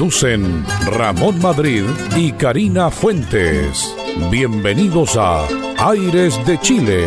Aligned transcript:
Conducen 0.00 0.64
Ramón 0.96 1.42
Madrid 1.42 1.84
y 2.16 2.32
Karina 2.32 2.90
Fuentes. 2.90 3.94
Bienvenidos 4.30 5.14
a 5.18 5.46
Aires 5.76 6.40
de 6.46 6.58
Chile. 6.58 7.04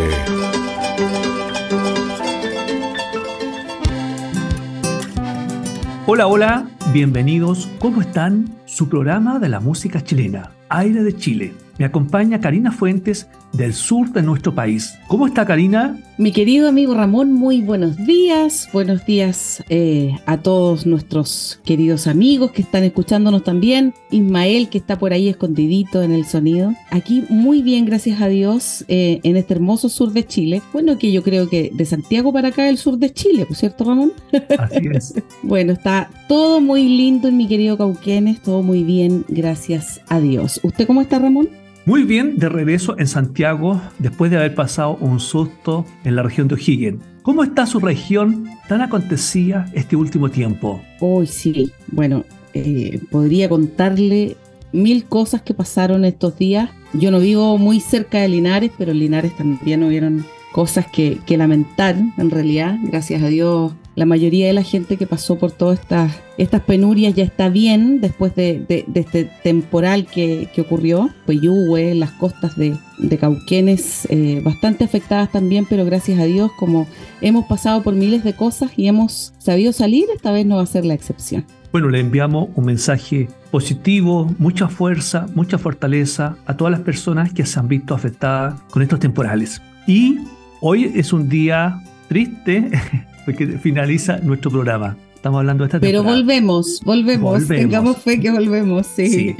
Hola, 6.06 6.28
hola, 6.28 6.68
bienvenidos. 6.92 7.68
¿Cómo 7.80 8.00
están? 8.00 8.54
Su 8.64 8.88
programa 8.88 9.40
de 9.40 9.48
la 9.48 9.58
música 9.58 10.00
chilena, 10.00 10.52
Aire 10.68 11.02
de 11.02 11.16
Chile 11.16 11.63
me 11.78 11.84
acompaña 11.84 12.40
Karina 12.40 12.72
Fuentes 12.72 13.28
del 13.52 13.72
sur 13.72 14.12
de 14.12 14.22
nuestro 14.22 14.54
país. 14.54 14.98
¿Cómo 15.06 15.26
está 15.26 15.46
Karina? 15.46 15.96
Mi 16.18 16.32
querido 16.32 16.68
amigo 16.68 16.94
Ramón, 16.94 17.32
muy 17.32 17.60
buenos 17.60 17.96
días. 17.96 18.68
Buenos 18.72 19.04
días 19.06 19.62
eh, 19.68 20.16
a 20.26 20.38
todos 20.38 20.86
nuestros 20.86 21.60
queridos 21.64 22.06
amigos 22.06 22.52
que 22.52 22.62
están 22.62 22.84
escuchándonos 22.84 23.44
también. 23.44 23.94
Ismael, 24.10 24.68
que 24.68 24.78
está 24.78 24.98
por 24.98 25.12
ahí 25.12 25.28
escondidito 25.28 26.02
en 26.02 26.12
el 26.12 26.24
sonido. 26.24 26.72
Aquí 26.90 27.24
muy 27.28 27.62
bien, 27.62 27.84
gracias 27.84 28.20
a 28.20 28.28
Dios, 28.28 28.84
eh, 28.88 29.20
en 29.22 29.36
este 29.36 29.54
hermoso 29.54 29.88
sur 29.88 30.12
de 30.12 30.26
Chile. 30.26 30.62
Bueno, 30.72 30.98
que 30.98 31.12
yo 31.12 31.22
creo 31.22 31.48
que 31.48 31.70
de 31.72 31.84
Santiago 31.84 32.32
para 32.32 32.48
acá 32.48 32.68
el 32.68 32.78
sur 32.78 32.98
de 32.98 33.12
Chile, 33.12 33.46
¿por 33.46 33.56
cierto, 33.56 33.84
Ramón? 33.84 34.12
Así 34.58 34.88
es. 34.92 35.14
bueno, 35.42 35.72
está 35.72 36.10
todo 36.28 36.60
muy 36.60 36.88
lindo 36.88 37.28
en 37.28 37.36
mi 37.36 37.46
querido 37.48 37.76
Cauquenes, 37.76 38.40
todo 38.40 38.62
muy 38.62 38.84
bien, 38.84 39.24
gracias 39.28 40.00
a 40.08 40.20
Dios. 40.20 40.60
¿Usted 40.62 40.86
cómo 40.86 41.00
está, 41.00 41.18
Ramón? 41.18 41.63
Muy 41.86 42.04
bien, 42.04 42.38
de 42.38 42.48
regreso 42.48 42.98
en 42.98 43.06
Santiago 43.06 43.78
después 43.98 44.30
de 44.30 44.38
haber 44.38 44.54
pasado 44.54 44.96
un 45.00 45.20
susto 45.20 45.84
en 46.04 46.16
la 46.16 46.22
región 46.22 46.48
de 46.48 46.54
O'Higgins. 46.54 47.02
¿Cómo 47.20 47.44
está 47.44 47.66
su 47.66 47.78
región 47.78 48.48
tan 48.68 48.80
acontecida 48.80 49.70
este 49.74 49.94
último 49.94 50.30
tiempo? 50.30 50.80
Hoy 51.00 51.26
sí, 51.26 51.70
bueno, 51.88 52.24
eh, 52.54 53.00
podría 53.10 53.50
contarle 53.50 54.34
mil 54.72 55.04
cosas 55.04 55.42
que 55.42 55.52
pasaron 55.52 56.06
estos 56.06 56.38
días. 56.38 56.70
Yo 56.94 57.10
no 57.10 57.20
vivo 57.20 57.58
muy 57.58 57.80
cerca 57.80 58.18
de 58.20 58.28
Linares, 58.28 58.70
pero 58.78 58.92
en 58.92 59.00
Linares 59.00 59.36
también 59.36 59.82
hubieron 59.82 60.24
cosas 60.54 60.86
que, 60.86 61.18
que 61.26 61.36
lamentar, 61.36 61.96
en 62.16 62.30
realidad. 62.30 62.78
Gracias 62.84 63.20
a 63.22 63.26
Dios 63.26 63.72
la 63.96 64.06
mayoría 64.06 64.48
de 64.48 64.52
la 64.52 64.62
gente 64.62 64.96
que 64.96 65.06
pasó 65.06 65.38
por 65.38 65.52
todas 65.52 65.78
estas, 65.78 66.12
estas 66.36 66.62
penurias 66.62 67.14
ya 67.14 67.22
está 67.22 67.48
bien 67.48 68.00
después 68.00 68.34
de, 68.34 68.64
este 68.94 69.30
temporal 69.42 70.06
que, 70.06 70.48
ocurrió. 70.58 71.10
Pues 71.26 71.38
Peyúgue, 71.38 71.94
las 71.94 72.10
costas 72.12 72.56
de, 72.56 72.76
Cauquenes, 73.18 74.06
eh, 74.10 74.40
bastante 74.44 74.84
afectadas 74.84 75.30
también, 75.30 75.66
pero 75.68 75.84
gracias 75.84 76.18
a 76.18 76.24
Dios, 76.24 76.50
como 76.58 76.86
hemos 77.20 77.44
pasado 77.46 77.82
por 77.82 77.94
miles 77.94 78.24
de 78.24 78.34
cosas 78.34 78.72
y 78.76 78.88
hemos 78.88 79.32
sabido 79.38 79.72
salir, 79.72 80.06
esta 80.14 80.32
vez 80.32 80.44
no 80.46 80.56
va 80.56 80.62
a 80.62 80.66
ser 80.66 80.84
la 80.84 80.94
excepción. 80.94 81.44
Bueno, 81.70 81.88
le 81.88 82.00
enviamos 82.00 82.48
un 82.54 82.66
mensaje 82.66 83.28
positivo, 83.50 84.32
mucha 84.38 84.68
fuerza, 84.68 85.26
mucha 85.34 85.58
fortaleza 85.58 86.36
a 86.46 86.56
todas 86.56 86.70
las 86.70 86.80
personas 86.80 87.32
que 87.32 87.46
se 87.46 87.58
han 87.58 87.68
visto 87.68 87.94
afectadas 87.94 88.60
con 88.70 88.82
estos 88.82 89.00
temporales. 89.00 89.60
Y 89.86 90.18
hoy 90.60 90.92
es 90.94 91.12
un 91.12 91.28
día 91.28 91.82
triste 92.08 92.70
porque 93.24 93.46
finaliza 93.58 94.18
nuestro 94.18 94.50
programa. 94.50 94.96
Estamos 95.14 95.38
hablando 95.38 95.64
de 95.64 95.68
esta 95.68 95.80
Pero 95.80 96.02
volvemos, 96.02 96.80
volvemos, 96.84 97.46
Tengamos 97.48 97.96
fe 97.98 98.20
que 98.20 98.30
volvemos, 98.30 98.86
sí. 98.86 99.34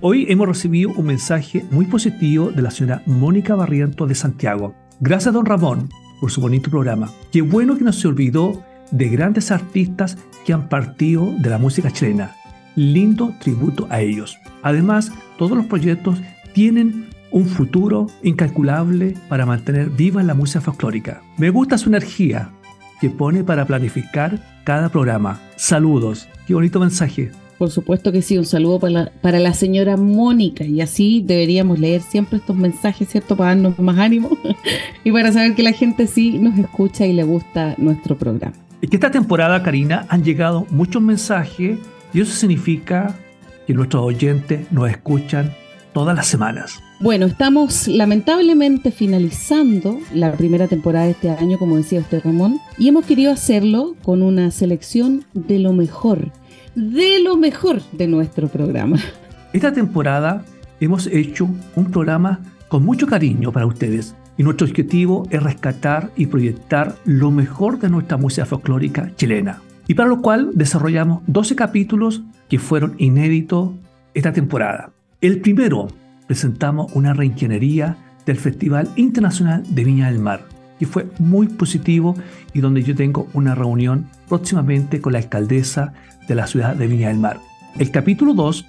Hoy 0.00 0.26
hemos 0.28 0.48
recibido 0.48 0.90
un 0.96 1.06
mensaje 1.06 1.64
muy 1.70 1.84
positivo 1.84 2.50
de 2.50 2.62
la 2.62 2.70
señora 2.70 3.02
Mónica 3.06 3.54
Barrientos 3.54 4.08
de 4.08 4.14
Santiago. 4.14 4.74
Gracias, 5.00 5.34
don 5.34 5.44
Ramón, 5.44 5.88
por 6.20 6.30
su 6.30 6.40
bonito 6.40 6.70
programa. 6.70 7.10
Qué 7.32 7.42
bueno 7.42 7.76
que 7.76 7.84
no 7.84 7.92
se 7.92 8.08
olvidó 8.08 8.62
de 8.92 9.08
grandes 9.08 9.50
artistas 9.50 10.16
que 10.46 10.52
han 10.52 10.68
partido 10.68 11.32
de 11.38 11.50
la 11.50 11.58
música 11.58 11.90
chilena. 11.90 12.36
Lindo 12.76 13.34
tributo 13.40 13.88
a 13.90 14.00
ellos. 14.00 14.38
Además, 14.62 15.12
todos 15.36 15.56
los 15.56 15.66
proyectos 15.66 16.18
tienen 16.54 17.08
un 17.30 17.46
futuro 17.46 18.06
incalculable 18.22 19.14
para 19.28 19.46
mantener 19.46 19.90
viva 19.90 20.22
la 20.22 20.34
música 20.34 20.60
folclórica. 20.60 21.22
Me 21.36 21.50
gusta 21.50 21.78
su 21.78 21.88
energía, 21.88 22.50
que 23.00 23.10
pone 23.10 23.44
para 23.44 23.66
planificar 23.66 24.38
cada 24.64 24.88
programa. 24.88 25.40
Saludos, 25.56 26.28
qué 26.46 26.54
bonito 26.54 26.80
mensaje. 26.80 27.30
Por 27.58 27.70
supuesto 27.70 28.10
que 28.10 28.22
sí, 28.22 28.38
un 28.38 28.46
saludo 28.46 28.80
para 28.80 28.92
la, 28.92 29.12
para 29.20 29.38
la 29.38 29.52
señora 29.52 29.96
Mónica 29.96 30.64
y 30.64 30.80
así 30.80 31.22
deberíamos 31.24 31.78
leer 31.78 32.00
siempre 32.00 32.38
estos 32.38 32.56
mensajes, 32.56 33.08
¿cierto? 33.08 33.36
Para 33.36 33.50
darnos 33.50 33.78
más 33.78 33.98
ánimo 33.98 34.30
y 35.04 35.12
para 35.12 35.30
saber 35.30 35.54
que 35.54 35.62
la 35.62 35.72
gente 35.72 36.06
sí 36.06 36.38
nos 36.38 36.58
escucha 36.58 37.06
y 37.06 37.12
le 37.12 37.22
gusta 37.22 37.74
nuestro 37.76 38.16
programa. 38.16 38.54
Y 38.80 38.88
que 38.88 38.96
esta 38.96 39.10
temporada, 39.10 39.62
Karina, 39.62 40.06
han 40.08 40.24
llegado 40.24 40.66
muchos 40.70 41.02
mensajes 41.02 41.78
y 42.14 42.20
eso 42.20 42.32
significa 42.32 43.14
que 43.66 43.74
nuestros 43.74 44.04
oyentes 44.04 44.72
nos 44.72 44.88
escuchan 44.88 45.52
todas 45.92 46.16
las 46.16 46.26
semanas. 46.26 46.82
Bueno, 47.02 47.24
estamos 47.24 47.88
lamentablemente 47.88 48.90
finalizando 48.90 49.98
la 50.12 50.32
primera 50.32 50.68
temporada 50.68 51.06
de 51.06 51.12
este 51.12 51.30
año, 51.30 51.56
como 51.58 51.78
decía 51.78 52.00
usted 52.00 52.20
Ramón, 52.22 52.58
y 52.76 52.88
hemos 52.88 53.06
querido 53.06 53.32
hacerlo 53.32 53.96
con 54.02 54.22
una 54.22 54.50
selección 54.50 55.24
de 55.32 55.60
lo 55.60 55.72
mejor, 55.72 56.30
de 56.74 57.20
lo 57.20 57.38
mejor 57.38 57.80
de 57.92 58.06
nuestro 58.06 58.48
programa. 58.48 58.98
Esta 59.54 59.72
temporada 59.72 60.44
hemos 60.78 61.06
hecho 61.06 61.48
un 61.74 61.90
programa 61.90 62.40
con 62.68 62.84
mucho 62.84 63.06
cariño 63.06 63.50
para 63.50 63.64
ustedes 63.64 64.14
y 64.36 64.42
nuestro 64.42 64.66
objetivo 64.66 65.26
es 65.30 65.42
rescatar 65.42 66.10
y 66.16 66.26
proyectar 66.26 66.96
lo 67.06 67.30
mejor 67.30 67.78
de 67.78 67.88
nuestra 67.88 68.18
música 68.18 68.44
folclórica 68.44 69.10
chilena. 69.16 69.62
Y 69.86 69.94
para 69.94 70.10
lo 70.10 70.20
cual 70.20 70.50
desarrollamos 70.52 71.22
12 71.28 71.56
capítulos 71.56 72.22
que 72.50 72.58
fueron 72.58 72.94
inéditos 72.98 73.70
esta 74.12 74.34
temporada. 74.34 74.90
El 75.22 75.40
primero, 75.40 75.88
presentamos 76.30 76.92
una 76.94 77.12
reingeniería 77.12 77.96
del 78.24 78.36
Festival 78.36 78.88
Internacional 78.94 79.64
de 79.68 79.82
Viña 79.82 80.06
del 80.06 80.20
Mar, 80.20 80.46
que 80.78 80.86
fue 80.86 81.08
muy 81.18 81.48
positivo 81.48 82.14
y 82.54 82.60
donde 82.60 82.84
yo 82.84 82.94
tengo 82.94 83.26
una 83.32 83.56
reunión 83.56 84.08
próximamente 84.28 85.00
con 85.00 85.14
la 85.14 85.18
alcaldesa 85.18 85.92
de 86.28 86.36
la 86.36 86.46
ciudad 86.46 86.76
de 86.76 86.86
Viña 86.86 87.08
del 87.08 87.18
Mar. 87.18 87.40
El 87.80 87.90
capítulo 87.90 88.34
2 88.34 88.64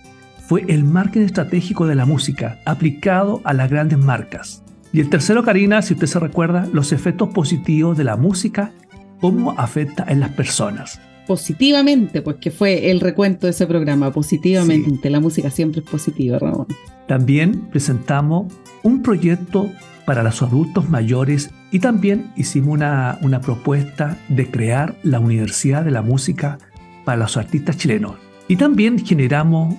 fue 0.48 0.66
el 0.70 0.84
marketing 0.84 1.28
estratégico 1.28 1.86
de 1.86 1.94
la 1.94 2.08
música 2.08 2.58
aplicado 2.66 3.42
a 3.44 3.54
las 3.54 3.70
grandes 3.70 4.00
marcas. 4.00 4.64
Y 4.92 5.00
el 5.00 5.12
tercero, 5.12 5.44
Karina, 5.44 5.84
si 5.84 5.94
usted 5.94 6.08
se 6.08 6.20
recuerda, 6.20 6.68
los 6.74 6.92
efectos 6.92 7.30
positivos 7.30 7.96
de 7.96 8.06
la 8.06 8.18
música, 8.18 8.72
cómo 9.20 9.52
afecta 9.52 10.04
en 10.08 10.20
las 10.20 10.32
personas 10.32 11.00
positivamente, 11.32 12.22
pues 12.22 12.36
que 12.42 12.52
fue 12.52 12.92
el 12.92 13.00
recuento 13.00 13.48
de 13.48 13.52
ese 13.52 13.66
programa, 13.66 14.12
positivamente. 14.12 15.10
La 15.10 15.22
música 15.22 15.50
siempre 15.50 15.80
es 15.80 15.90
positiva, 15.90 16.38
Ramón. 16.38 16.68
También 17.08 17.70
presentamos 17.72 18.52
un 18.84 19.02
proyecto 19.02 19.72
para 20.06 20.24
los 20.24 20.42
adultos 20.42 20.90
mayores 20.90 21.50
y 21.72 21.80
también 21.80 22.34
hicimos 22.36 22.74
una, 22.74 23.18
una 23.22 23.40
propuesta 23.40 24.18
de 24.28 24.52
crear 24.52 24.96
la 25.04 25.22
Universidad 25.22 25.86
de 25.86 25.92
la 25.92 26.02
Música 26.02 26.58
para 27.06 27.20
los 27.20 27.38
artistas 27.38 27.78
chilenos. 27.78 28.16
Y 28.50 28.58
también 28.58 29.00
generamos 29.00 29.76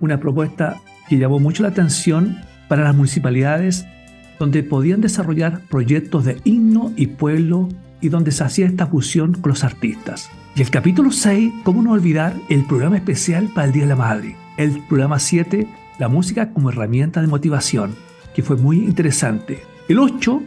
una 0.00 0.18
propuesta 0.18 0.80
que 1.10 1.18
llamó 1.18 1.38
mucho 1.38 1.64
la 1.64 1.68
atención 1.68 2.38
para 2.66 2.84
las 2.84 2.96
municipalidades 2.96 3.84
donde 4.38 4.62
podían 4.62 5.02
desarrollar 5.02 5.60
proyectos 5.68 6.24
de 6.24 6.40
himno 6.44 6.94
y 6.96 7.08
pueblo 7.08 7.68
y 8.00 8.08
donde 8.08 8.32
se 8.32 8.42
hacía 8.42 8.64
esta 8.64 8.86
fusión 8.86 9.34
con 9.34 9.50
los 9.50 9.64
artistas. 9.64 10.30
Y 10.56 10.62
el 10.62 10.70
capítulo 10.70 11.10
6, 11.10 11.52
¿cómo 11.64 11.82
no 11.82 11.90
olvidar 11.90 12.36
el 12.48 12.64
programa 12.64 12.96
especial 12.96 13.48
para 13.52 13.66
el 13.66 13.72
Día 13.72 13.82
de 13.82 13.88
la 13.88 13.96
Madre? 13.96 14.36
El 14.56 14.78
programa 14.84 15.18
7, 15.18 15.66
la 15.98 16.08
música 16.08 16.52
como 16.52 16.70
herramienta 16.70 17.20
de 17.20 17.26
motivación, 17.26 17.96
que 18.36 18.44
fue 18.44 18.54
muy 18.54 18.76
interesante. 18.76 19.64
El 19.88 19.98
8, 19.98 20.40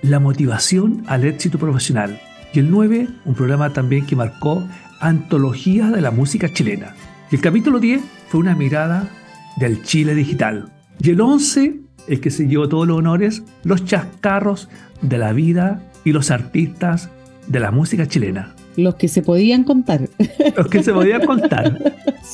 la 0.00 0.18
motivación 0.18 1.02
al 1.08 1.24
éxito 1.24 1.58
profesional. 1.58 2.18
Y 2.54 2.60
el 2.60 2.70
9, 2.70 3.06
un 3.26 3.34
programa 3.34 3.70
también 3.70 4.06
que 4.06 4.16
marcó 4.16 4.66
antología 5.00 5.90
de 5.90 6.00
la 6.00 6.10
música 6.10 6.50
chilena. 6.50 6.94
Y 7.30 7.34
el 7.34 7.42
capítulo 7.42 7.80
10 7.80 8.00
fue 8.28 8.40
una 8.40 8.54
mirada 8.54 9.10
del 9.58 9.82
Chile 9.82 10.14
digital. 10.14 10.72
Y 10.98 11.10
el 11.10 11.20
11, 11.20 11.80
el 12.08 12.20
que 12.20 12.30
se 12.30 12.48
llevó 12.48 12.70
todos 12.70 12.88
los 12.88 12.96
honores, 12.96 13.42
los 13.62 13.84
chascarros 13.84 14.70
de 15.02 15.18
la 15.18 15.34
vida 15.34 15.82
y 16.02 16.12
los 16.12 16.30
artistas 16.30 17.10
de 17.46 17.60
la 17.60 17.70
música 17.70 18.06
chilena. 18.06 18.54
Los 18.76 18.96
que 18.96 19.08
se 19.08 19.22
podían 19.22 19.64
contar. 19.64 20.08
Los 20.56 20.66
que 20.68 20.82
se 20.82 20.92
podían 20.92 21.24
contar. 21.24 21.78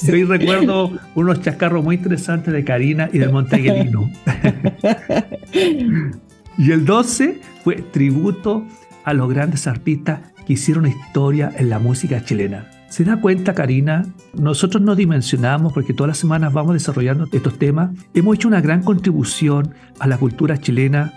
Yo 0.03 0.13
hoy 0.15 0.25
recuerdo 0.25 0.93
unos 1.15 1.41
chascarros 1.43 1.85
muy 1.85 1.97
interesantes 1.97 2.53
de 2.53 2.65
Karina 2.65 3.11
y 3.13 3.19
de 3.19 3.29
Monteguelino. 3.29 4.11
y 6.59 6.71
el 6.71 6.85
12 6.85 7.41
fue 7.63 7.77
tributo 7.77 8.65
a 9.05 9.15
los 9.15 9.29
grandes 9.29 9.67
artistas 9.67 10.21
que 10.47 10.55
hicieron 10.55 10.87
historia 10.87 11.53
en 11.57 11.71
la 11.71 11.79
música 11.79 12.25
chilena. 12.25 12.67
¿Se 12.89 13.05
da 13.05 13.21
cuenta, 13.21 13.55
Karina? 13.55 14.05
Nosotros 14.35 14.83
no 14.83 14.97
dimensionamos 14.97 15.73
porque 15.73 15.95
todas 15.95 16.09
las 16.09 16.19
semanas 16.19 16.53
vamos 16.53 16.75
desarrollando 16.75 17.29
estos 17.31 17.57
temas. 17.57 17.91
Hemos 18.15 18.35
hecho 18.35 18.49
una 18.49 18.61
gran 18.61 18.83
contribución 18.83 19.75
a 20.01 20.09
la 20.09 20.19
cultura 20.19 20.59
chilena 20.59 21.13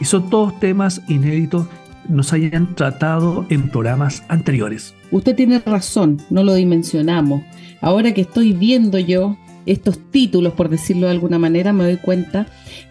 y 0.00 0.04
son 0.04 0.30
todos 0.30 0.58
temas 0.58 1.00
inéditos 1.06 1.68
nos 2.08 2.32
hayan 2.32 2.74
tratado 2.74 3.46
en 3.48 3.68
programas 3.68 4.22
anteriores. 4.28 4.94
Usted 5.10 5.36
tiene 5.36 5.58
razón, 5.58 6.20
no 6.30 6.42
lo 6.42 6.54
dimensionamos. 6.54 7.42
Ahora 7.80 8.12
que 8.14 8.22
estoy 8.22 8.52
viendo 8.52 8.98
yo 8.98 9.36
estos 9.66 9.98
títulos, 10.10 10.54
por 10.54 10.68
decirlo 10.68 11.06
de 11.06 11.12
alguna 11.12 11.38
manera, 11.38 11.72
me 11.72 11.84
doy 11.84 11.96
cuenta 11.96 12.46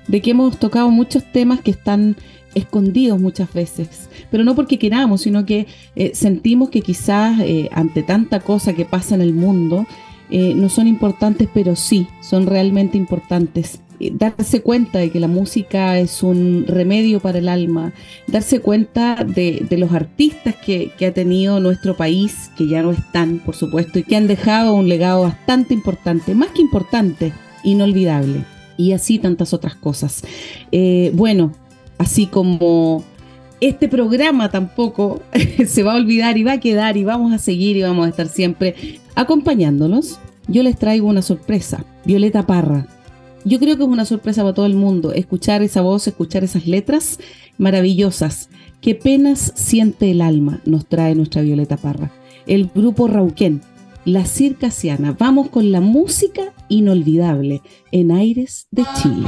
de 0.07 0.21
que 0.21 0.31
hemos 0.31 0.57
tocado 0.57 0.89
muchos 0.89 1.23
temas 1.31 1.61
que 1.61 1.71
están 1.71 2.15
escondidos 2.53 3.19
muchas 3.19 3.53
veces, 3.53 4.09
pero 4.29 4.43
no 4.43 4.55
porque 4.55 4.77
queramos, 4.77 5.21
sino 5.21 5.45
que 5.45 5.67
eh, 5.95 6.11
sentimos 6.13 6.69
que 6.69 6.81
quizás 6.81 7.39
eh, 7.41 7.69
ante 7.71 8.03
tanta 8.03 8.41
cosa 8.41 8.73
que 8.73 8.85
pasa 8.85 9.15
en 9.15 9.21
el 9.21 9.33
mundo, 9.33 9.85
eh, 10.29 10.53
no 10.55 10.69
son 10.69 10.87
importantes, 10.87 11.49
pero 11.53 11.75
sí, 11.75 12.07
son 12.21 12.47
realmente 12.47 12.97
importantes. 12.97 13.81
Darse 14.13 14.61
cuenta 14.61 14.99
de 14.99 15.11
que 15.11 15.19
la 15.19 15.27
música 15.27 15.97
es 15.99 16.23
un 16.23 16.65
remedio 16.67 17.19
para 17.19 17.39
el 17.39 17.49
alma, 17.49 17.93
darse 18.27 18.59
cuenta 18.59 19.23
de, 19.23 19.65
los 19.71 19.91
artistas 19.91 20.55
que, 20.55 20.91
ha 21.05 21.11
tenido 21.11 21.59
nuestro 21.59 21.95
país, 21.95 22.51
que 22.57 22.67
ya 22.67 22.81
no 22.81 22.91
están, 22.91 23.39
por 23.39 23.55
supuesto, 23.55 23.99
y 23.99 24.03
que 24.03 24.15
han 24.15 24.27
dejado 24.27 24.73
un 24.73 24.89
legado 24.89 25.23
bastante 25.23 25.73
importante, 25.73 26.35
más 26.35 26.49
que 26.49 26.61
importante, 26.61 27.33
inolvidable. 27.63 28.45
Y 28.77 28.93
así 28.93 29.19
tantas 29.19 29.53
otras 29.53 29.75
cosas. 29.75 30.23
bueno, 31.13 31.53
así 31.97 32.25
como 32.25 33.03
este 33.61 33.87
programa 33.87 34.49
tampoco 34.49 35.21
se 35.67 35.83
va 35.83 35.93
a 35.93 35.97
olvidar 35.97 36.37
y 36.37 36.43
va 36.43 36.53
a 36.53 36.59
quedar 36.59 36.97
y 36.97 37.03
vamos 37.03 37.31
a 37.31 37.37
seguir 37.37 37.77
y 37.77 37.83
vamos 37.83 38.07
a 38.07 38.09
estar 38.09 38.27
siempre 38.27 38.99
acompañándonos, 39.15 40.19
yo 40.47 40.63
les 40.63 40.77
traigo 40.77 41.07
una 41.07 41.21
sorpresa. 41.21 41.85
Violeta 42.03 42.45
Parra. 42.45 42.87
Yo 43.43 43.59
creo 43.59 43.75
que 43.75 43.83
es 43.83 43.89
una 43.89 44.05
sorpresa 44.05 44.43
para 44.43 44.53
todo 44.53 44.65
el 44.65 44.75
mundo 44.75 45.13
escuchar 45.13 45.63
esa 45.63 45.81
voz, 45.81 46.07
escuchar 46.07 46.43
esas 46.43 46.67
letras 46.67 47.19
maravillosas. 47.57 48.49
Qué 48.81 48.95
penas 48.95 49.53
siente 49.55 50.11
el 50.11 50.21
alma, 50.21 50.61
nos 50.65 50.85
trae 50.85 51.15
nuestra 51.15 51.41
Violeta 51.41 51.77
Parra. 51.77 52.11
El 52.45 52.69
grupo 52.73 53.07
Rauquén, 53.07 53.61
la 54.05 54.25
circasiana. 54.25 55.15
Vamos 55.17 55.49
con 55.49 55.71
la 55.71 55.81
música 55.81 56.53
inolvidable 56.69 57.61
en 57.91 58.11
Aires 58.11 58.67
de 58.71 58.83
Chile. 59.01 59.27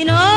Pinoy! 0.00 0.29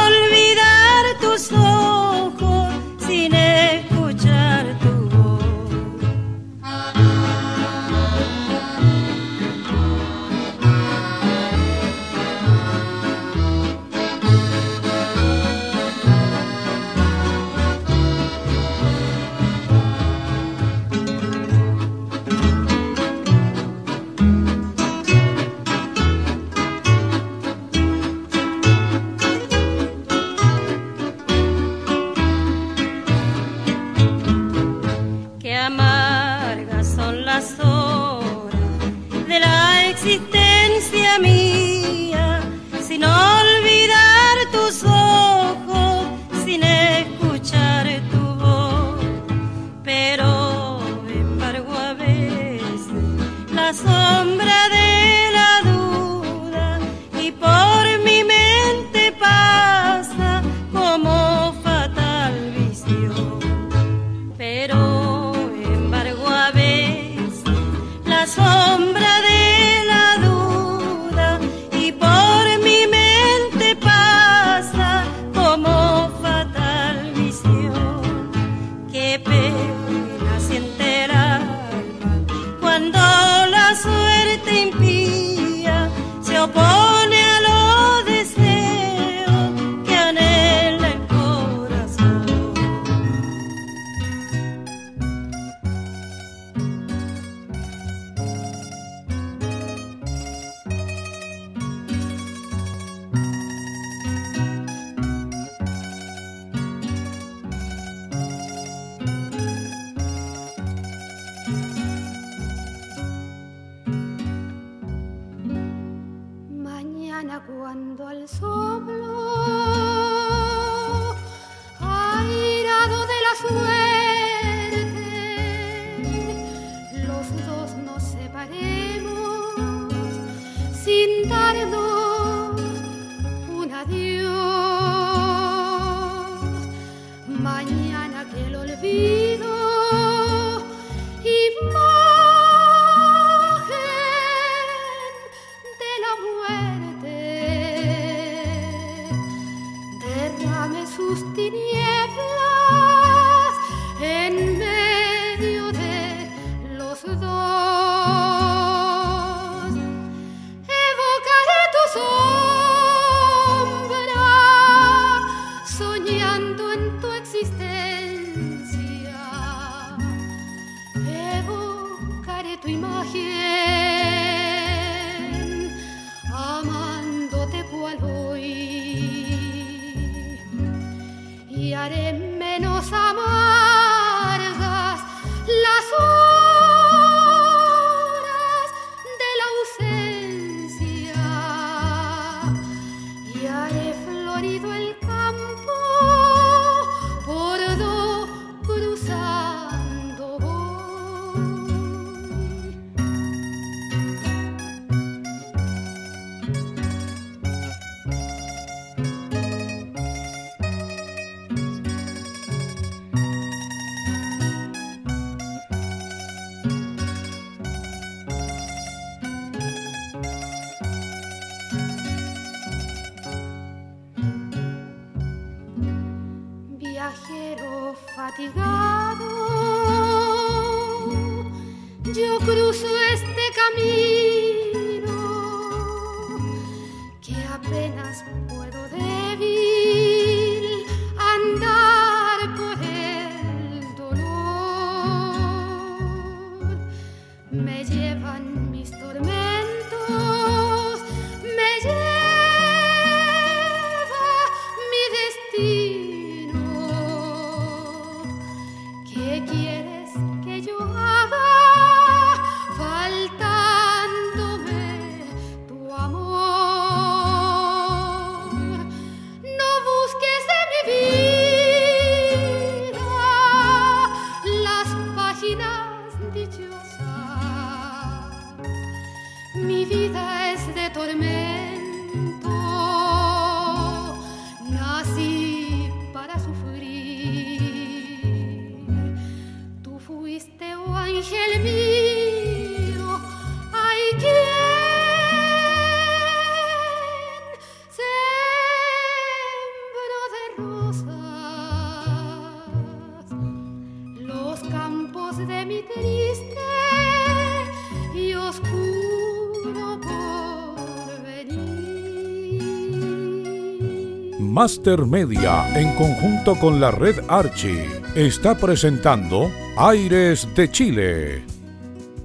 Master 314.63 315.05
Media, 315.05 315.77
en 315.77 315.93
conjunto 315.95 316.55
con 316.55 316.79
la 316.79 316.89
red 316.89 317.15
Archie, 317.27 317.85
está 318.15 318.55
presentando 318.55 319.51
Aires 319.75 320.47
de 320.55 320.71
Chile. 320.71 321.43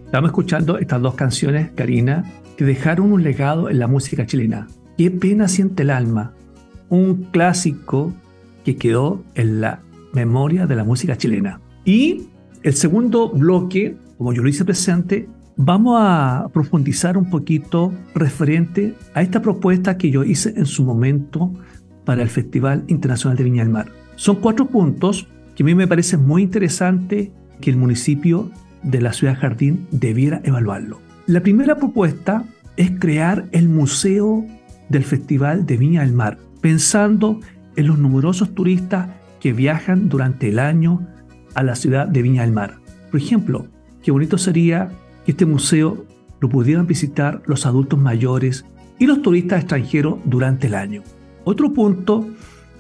Estamos 0.05 0.29
escuchando 0.29 0.79
estas 0.79 1.03
dos 1.03 1.15
canciones, 1.15 1.73
Karina, 1.75 2.25
que 2.57 2.65
dejaron 2.65 3.11
un 3.11 3.25
legado 3.25 3.69
en 3.69 3.81
la 3.81 3.89
música 3.89 4.25
chilena. 4.25 4.69
Qué 4.97 5.11
pena 5.11 5.49
siente 5.49 5.83
el 5.83 5.91
alma. 5.91 6.33
Un 6.91 7.25
clásico 7.33 8.13
que 8.65 8.77
quedó 8.77 9.25
en 9.35 9.61
la 9.61 9.81
memoria 10.13 10.69
de 10.69 10.77
la 10.77 10.85
música 10.85 11.17
chilena. 11.17 11.61
Y 11.85 12.29
el 12.63 12.75
segundo 12.75 13.31
bloque, 13.31 13.97
como 14.17 14.33
yo 14.33 14.45
lo 14.45 14.49
hice 14.49 14.65
presente, 14.65 15.29
vamos 15.57 15.97
a 15.99 16.47
profundizar 16.53 17.19
un 17.19 17.31
poquito 17.31 17.93
referente 18.15 18.95
a 19.13 19.23
esta 19.23 19.43
propuesta 19.43 19.99
que 19.99 20.13
yo 20.13 20.23
hice 20.23 20.51
en 20.57 20.67
su 20.67 20.85
momento 20.85 21.53
para 22.09 22.23
el 22.23 22.31
Festival 22.31 22.85
Internacional 22.87 23.37
de 23.37 23.45
Viña 23.45 23.63
del 23.63 23.71
Mar. 23.71 23.93
Son 24.17 24.37
cuatro 24.37 24.65
puntos 24.65 25.29
que 25.55 25.63
a 25.63 25.67
mí 25.67 25.75
me 25.75 25.87
parece 25.87 26.17
muy 26.17 26.41
interesante 26.41 27.33
que 27.61 27.69
el 27.69 27.77
municipio 27.77 28.51
de 28.83 29.03
la 29.03 29.13
ciudad 29.13 29.37
Jardín 29.39 29.87
debiera 29.91 30.41
evaluarlo. 30.43 31.03
La 31.27 31.43
primera 31.43 31.77
propuesta 31.77 32.45
es 32.79 32.93
crear 32.99 33.45
el 33.53 33.69
Museo 33.69 34.47
del 34.89 35.05
Festival 35.05 35.67
de 35.67 35.77
Viña 35.77 36.01
del 36.01 36.15
Mar, 36.15 36.39
pensando 36.63 37.41
en 37.77 37.87
los 37.87 37.99
numerosos 37.99 38.55
turistas 38.55 39.11
que 39.39 39.53
viajan 39.53 40.09
durante 40.09 40.49
el 40.49 40.61
año 40.61 41.07
a 41.55 41.63
la 41.63 41.75
ciudad 41.75 42.09
de 42.09 42.23
Viña 42.23 42.41
del 42.41 42.53
Mar. 42.53 42.77
Por 43.11 43.21
ejemplo, 43.21 43.67
qué 44.03 44.13
bonito 44.13 44.39
sería 44.39 44.89
que 45.27 45.33
este 45.33 45.45
museo 45.45 46.07
lo 46.41 46.49
pudieran 46.49 46.87
visitar 46.87 47.43
los 47.45 47.67
adultos 47.67 48.01
mayores 48.01 48.65
y 48.99 49.07
los 49.07 49.21
turistas 49.21 49.61
extranjeros 49.61 50.21
durante 50.25 50.69
el 50.69 50.75
año. 50.75 51.03
Otro 51.51 51.73
punto 51.73 52.29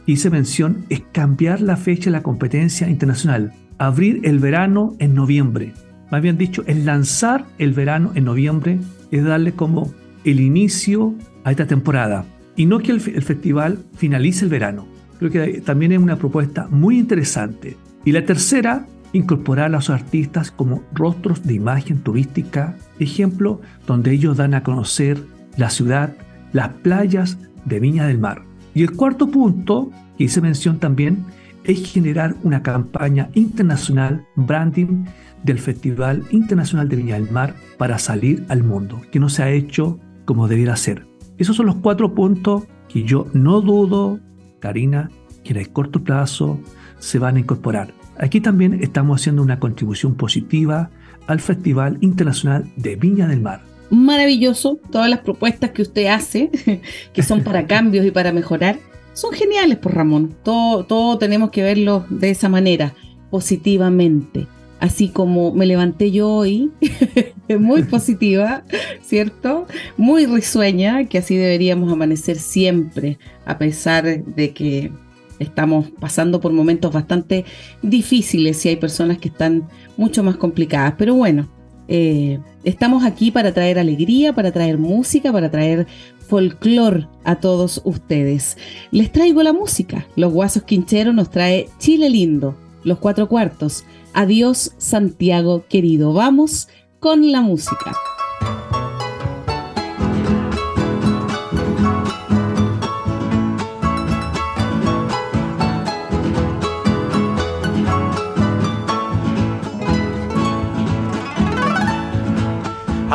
que 0.05 0.13
hice 0.13 0.29
mención 0.29 0.85
es 0.91 1.01
cambiar 1.11 1.63
la 1.63 1.79
fecha 1.79 2.11
de 2.11 2.11
la 2.11 2.23
competencia 2.23 2.87
internacional, 2.91 3.55
abrir 3.79 4.21
el 4.25 4.41
verano 4.41 4.95
en 4.99 5.15
noviembre. 5.15 5.73
Más 6.11 6.21
bien 6.21 6.37
dicho, 6.37 6.65
el 6.67 6.85
lanzar 6.85 7.47
el 7.57 7.73
verano 7.73 8.13
en 8.15 8.27
noviembre 8.27 8.79
es 9.11 9.25
darle 9.25 9.53
como 9.53 9.91
el 10.23 10.41
inicio 10.41 11.15
a 11.45 11.51
esta 11.51 11.67
temporada 11.67 12.27
y 12.57 12.67
no 12.67 12.81
que 12.81 12.93
el, 12.93 13.01
el 13.15 13.23
festival 13.23 13.79
finalice 13.97 14.45
el 14.45 14.51
verano. 14.51 14.87
Creo 15.19 15.31
que 15.31 15.63
también 15.63 15.93
es 15.93 15.99
una 15.99 16.17
propuesta 16.17 16.69
muy 16.69 16.99
interesante. 16.99 17.75
Y 18.05 18.13
la 18.13 18.27
tercera, 18.27 18.87
incorporar 19.15 19.65
a 19.65 19.71
los 19.71 19.89
artistas 19.89 20.51
como 20.51 20.83
rostros 20.93 21.43
de 21.43 21.55
imagen 21.55 22.01
turística, 22.01 22.77
ejemplo, 22.99 23.63
donde 23.87 24.13
ellos 24.13 24.37
dan 24.37 24.53
a 24.53 24.63
conocer 24.63 25.19
la 25.57 25.71
ciudad, 25.71 26.13
las 26.53 26.69
playas 26.69 27.39
de 27.65 27.81
Viña 27.81 28.07
del 28.07 28.19
Mar. 28.19 28.48
Y 28.79 28.85
el 28.85 28.93
cuarto 28.93 29.27
punto, 29.29 29.91
que 30.17 30.23
hice 30.23 30.41
mención 30.41 30.79
también, 30.79 31.25
es 31.65 31.93
generar 31.93 32.37
una 32.45 32.63
campaña 32.63 33.29
internacional, 33.35 34.25
branding 34.37 35.05
del 35.43 35.59
Festival 35.59 36.23
Internacional 36.31 36.89
de 36.89 36.95
Viña 36.95 37.15
del 37.17 37.29
Mar 37.29 37.57
para 37.77 37.99
salir 37.99 38.47
al 38.49 38.63
mundo, 38.63 39.01
que 39.11 39.19
no 39.19 39.31
se 39.31 39.43
ha 39.43 39.51
hecho 39.51 39.99
como 40.25 40.47
debiera 40.47 40.77
ser. 40.77 41.09
Esos 41.39 41.57
son 41.57 41.67
los 41.67 41.75
cuatro 41.75 42.15
puntos 42.15 42.69
que 42.89 43.03
yo 43.03 43.27
no 43.33 43.61
dudo, 43.63 44.21
Karina, 44.61 45.11
que 45.43 45.55
en 45.55 45.57
el 45.57 45.71
corto 45.71 46.05
plazo 46.05 46.61
se 47.01 47.19
van 47.19 47.35
a 47.35 47.41
incorporar. 47.41 47.93
Aquí 48.21 48.41
también 48.41 48.75
estamos 48.81 49.21
haciendo 49.21 49.43
una 49.43 49.59
contribución 49.59 50.15
positiva 50.15 50.91
al 51.27 51.41
Festival 51.41 51.99
Internacional 52.01 52.71
de 52.77 52.95
Viña 52.95 53.27
del 53.27 53.43
Mar 53.43 53.68
maravilloso. 53.91 54.79
Todas 54.91 55.11
las 55.11 55.21
propuestas 55.21 55.71
que 55.71 55.83
usted 55.83 56.07
hace, 56.07 56.51
que 57.13 57.23
son 57.23 57.43
para 57.43 57.67
cambios 57.67 58.07
y 58.07 58.11
para 58.11 58.33
mejorar, 58.33 58.79
son 59.13 59.33
geniales, 59.33 59.79
por 59.79 59.95
Ramón. 59.95 60.37
Todo, 60.43 60.85
todo 60.85 61.19
tenemos 61.19 61.51
que 61.51 61.63
verlo 61.63 62.05
de 62.09 62.31
esa 62.31 62.49
manera, 62.49 62.95
positivamente. 63.31 64.47
Así 64.81 65.09
como 65.09 65.53
me 65.53 65.67
levanté 65.67 66.13
yo 66.13 66.31
hoy, 66.31 66.71
muy 67.59 67.83
positiva, 67.83 68.63
¿cierto? 69.03 69.67
Muy 69.97 70.27
risueña, 70.27 71.07
que 71.07 71.19
así 71.19 71.37
deberíamos 71.37 71.93
amanecer 71.93 72.39
siempre, 72.39 73.19
a 73.45 73.59
pesar 73.59 74.05
de 74.25 74.53
que 74.53 74.93
estamos 75.41 75.91
pasando 75.99 76.41
por 76.41 76.53
momentos 76.53 76.93
bastante 76.93 77.45
difíciles 77.83 78.65
y 78.65 78.71
hay 78.71 78.77
personas 78.77 79.19
que 79.19 79.29
están 79.29 79.69
mucho 79.97 80.23
más 80.23 80.37
complicadas. 80.37 80.95
Pero 80.97 81.15
bueno, 81.15 81.49
eh, 81.89 82.39
estamos 82.65 83.05
aquí 83.05 83.31
para 83.31 83.53
traer 83.53 83.79
alegría, 83.79 84.35
para 84.35 84.53
traer 84.53 84.79
música, 84.79 85.33
para 85.33 85.51
traer 85.51 85.87
folclor 86.29 87.09
a 87.25 87.37
todos 87.37 87.81
ustedes. 87.85 88.57
Les 88.91 89.11
traigo 89.11 89.43
la 89.43 89.53
música. 89.53 90.07
Los 90.15 90.33
Guasos 90.33 90.63
Quincheros 90.65 91.15
nos 91.15 91.31
trae 91.31 91.69
Chile 91.79 92.11
Lindo, 92.11 92.57
los 92.85 92.99
cuatro 92.99 93.29
cuartos. 93.29 93.85
Adiós 94.13 94.73
Santiago 94.79 95.65
querido. 95.69 96.13
Vamos 96.13 96.69
con 97.01 97.33
la 97.33 97.41
música. 97.41 97.97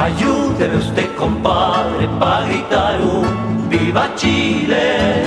Ayúdeme 0.03 0.75
usted, 0.79 1.15
compadre, 1.15 2.09
para 2.19 2.45
gritar 2.45 2.99
un 2.99 3.69
viva 3.69 4.13
Chile, 4.17 5.23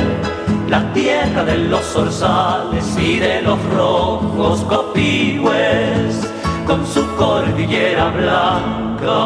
la 0.68 0.92
tierra 0.92 1.44
de 1.44 1.56
los 1.56 1.80
zorzales 1.80 2.84
y 2.98 3.18
de 3.18 3.40
los 3.40 3.58
rojos 3.74 4.60
copihues, 4.64 6.30
con 6.66 6.86
su 6.86 7.06
cordillera 7.16 8.10
blanca. 8.10 9.16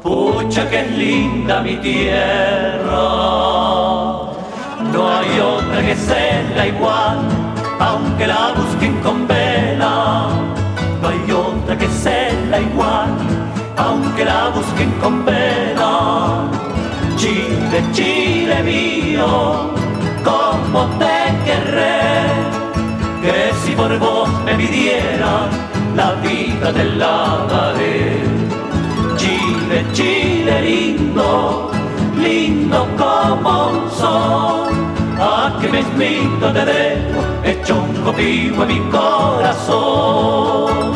Pucha 0.00 0.70
que 0.70 0.80
es 0.82 0.90
linda 0.92 1.60
mi 1.60 1.74
tierra, 1.78 3.02
no 4.92 5.08
hay 5.10 5.40
otra 5.40 5.82
que 5.84 5.96
sea 5.96 6.66
igual, 6.68 7.18
aunque 7.80 8.28
la 8.28 8.52
busquen 8.52 9.00
con 9.00 9.26
vela, 9.26 10.28
no 11.02 11.08
hay 11.08 11.32
otra 11.32 11.76
que 11.76 11.88
sea 11.88 12.60
igual 12.60 13.37
aunque 13.78 14.24
la 14.24 14.48
busquen 14.48 14.90
con 15.00 15.24
vela. 15.24 16.48
Chile, 17.16 17.82
Chile 17.92 18.62
mío, 18.62 19.70
como 20.24 20.86
te 20.98 21.18
querré, 21.44 22.22
que 23.22 23.52
si 23.62 23.72
por 23.72 23.96
vos 23.98 24.28
me 24.44 24.54
pidieran 24.54 25.48
la 25.96 26.12
vida 26.26 26.72
del 26.72 26.98
daré. 26.98 28.22
Chile, 29.16 29.84
Chile 29.92 30.62
lindo, 30.62 31.70
lindo 32.16 32.86
como 32.96 33.68
un 33.68 33.90
sol. 33.90 34.68
A 35.20 35.58
que 35.60 35.68
mismito 35.68 36.52
te 36.52 36.64
dejo, 36.64 37.20
hecho 37.42 37.74
un 37.74 37.92
copio 38.04 38.62
en 38.62 38.68
mi 38.68 38.78
corazón. 38.90 40.87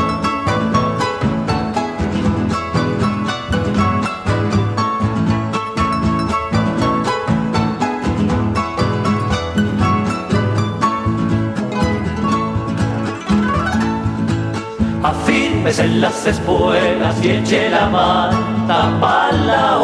En 15.78 16.02
las 16.02 16.26
espuelas 16.26 17.16
y 17.24 17.30
eche 17.30 17.70
la 17.70 17.88
manta 17.88 18.90
para 19.00 19.78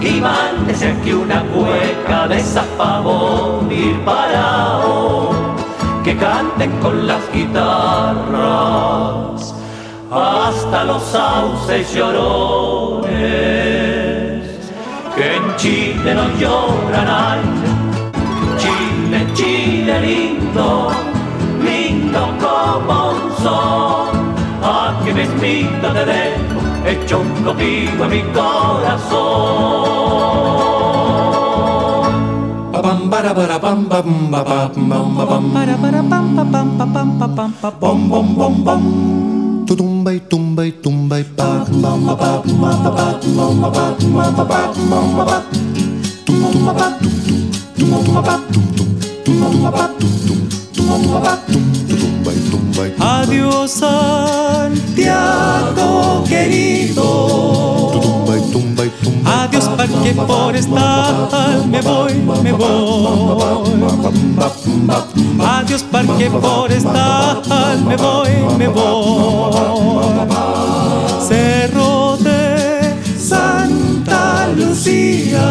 y 0.00 0.18
mándese 0.20 0.88
aquí 0.88 1.12
una 1.12 1.42
cueca 1.42 2.26
de 2.28 2.40
zapabón 2.40 3.70
y 3.70 3.92
parao 4.04 5.30
que 6.02 6.16
canten 6.16 6.70
con 6.80 7.06
las 7.06 7.20
guitarras 7.32 8.32
hasta 10.10 10.84
los 10.84 11.02
sauces 11.02 11.92
llorones 11.94 13.12
que 15.14 15.36
en 15.36 15.56
Chile 15.56 16.14
no 16.14 16.24
lloran 16.38 17.08
ay 17.08 17.40
Chile, 18.58 19.26
Chile 19.34 20.00
lindo 20.00 20.90
lindo 21.62 22.20
como 22.40 23.10
un 23.10 23.32
sol 23.42 24.11
que 25.04 25.12
mismita 25.14 25.92
te 25.92 26.04
dejo, 26.04 26.60
hecho 26.86 27.20
un 27.20 27.44
contigo 27.44 28.04
en 28.04 28.10
mi 28.10 28.22
corazón. 28.32 29.82
Bam 32.82 33.08
para 33.08 33.32
para 33.32 33.60
pam 33.60 33.84
pam 33.84 34.30
pam 34.30 34.44
pam 34.88 35.16
pam 35.16 35.52
para 35.54 35.76
para 35.76 36.02
pam 36.02 36.34
pam 36.34 36.50
pam 36.50 36.78
pam 36.78 37.18
pam 37.18 37.18
pam 37.18 37.62
pam 37.80 38.64
bom 38.64 38.82
tumba 39.66 40.12
y 40.14 40.20
tumba 40.20 40.66
y 40.66 40.72
tumba 40.72 41.20
y 41.20 41.24
pa 41.24 41.64
pam 41.80 42.06
pa 42.06 42.16
pa 42.16 42.42
pa 42.42 42.70
pa 42.82 42.92
pa 42.92 43.22
pa 43.70 44.26
pa 44.42 44.66
pa 44.74 44.96
pa 45.16 45.24
pa 45.24 45.52
Adiós 52.98 53.70
Santiago 53.70 55.02
querido. 56.28 57.02
Adiós 59.24 59.68
Parque 59.76 60.14
Forestal, 60.14 61.66
me 61.66 61.80
voy, 61.80 62.14
me 62.42 62.52
voy. 62.52 63.82
Adiós 65.40 65.82
Parque 65.84 66.30
Forestal, 66.30 67.82
me 67.86 67.96
voy, 67.96 68.30
me 68.58 68.68
voy. 68.68 69.52
Cerro 71.26 72.16
de 72.18 72.94
Santa 73.18 74.48
Lucía. 74.56 75.46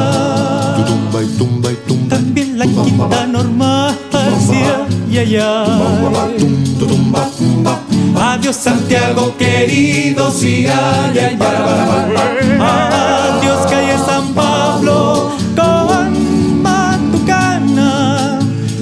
También 2.10 2.58
la 2.58 2.66
quinta 2.66 3.28
normal, 3.28 3.71
Adiós 8.16 8.56
Santiago 8.56 9.36
querido, 9.38 10.32
sí, 10.32 10.66
ay, 10.68 11.20
ay, 11.20 11.38
Adiós 12.58 13.68
calle 13.70 13.98
San 14.06 14.34
Pablo 14.34 15.32
con 15.54 16.62
Matucana. 16.62 18.40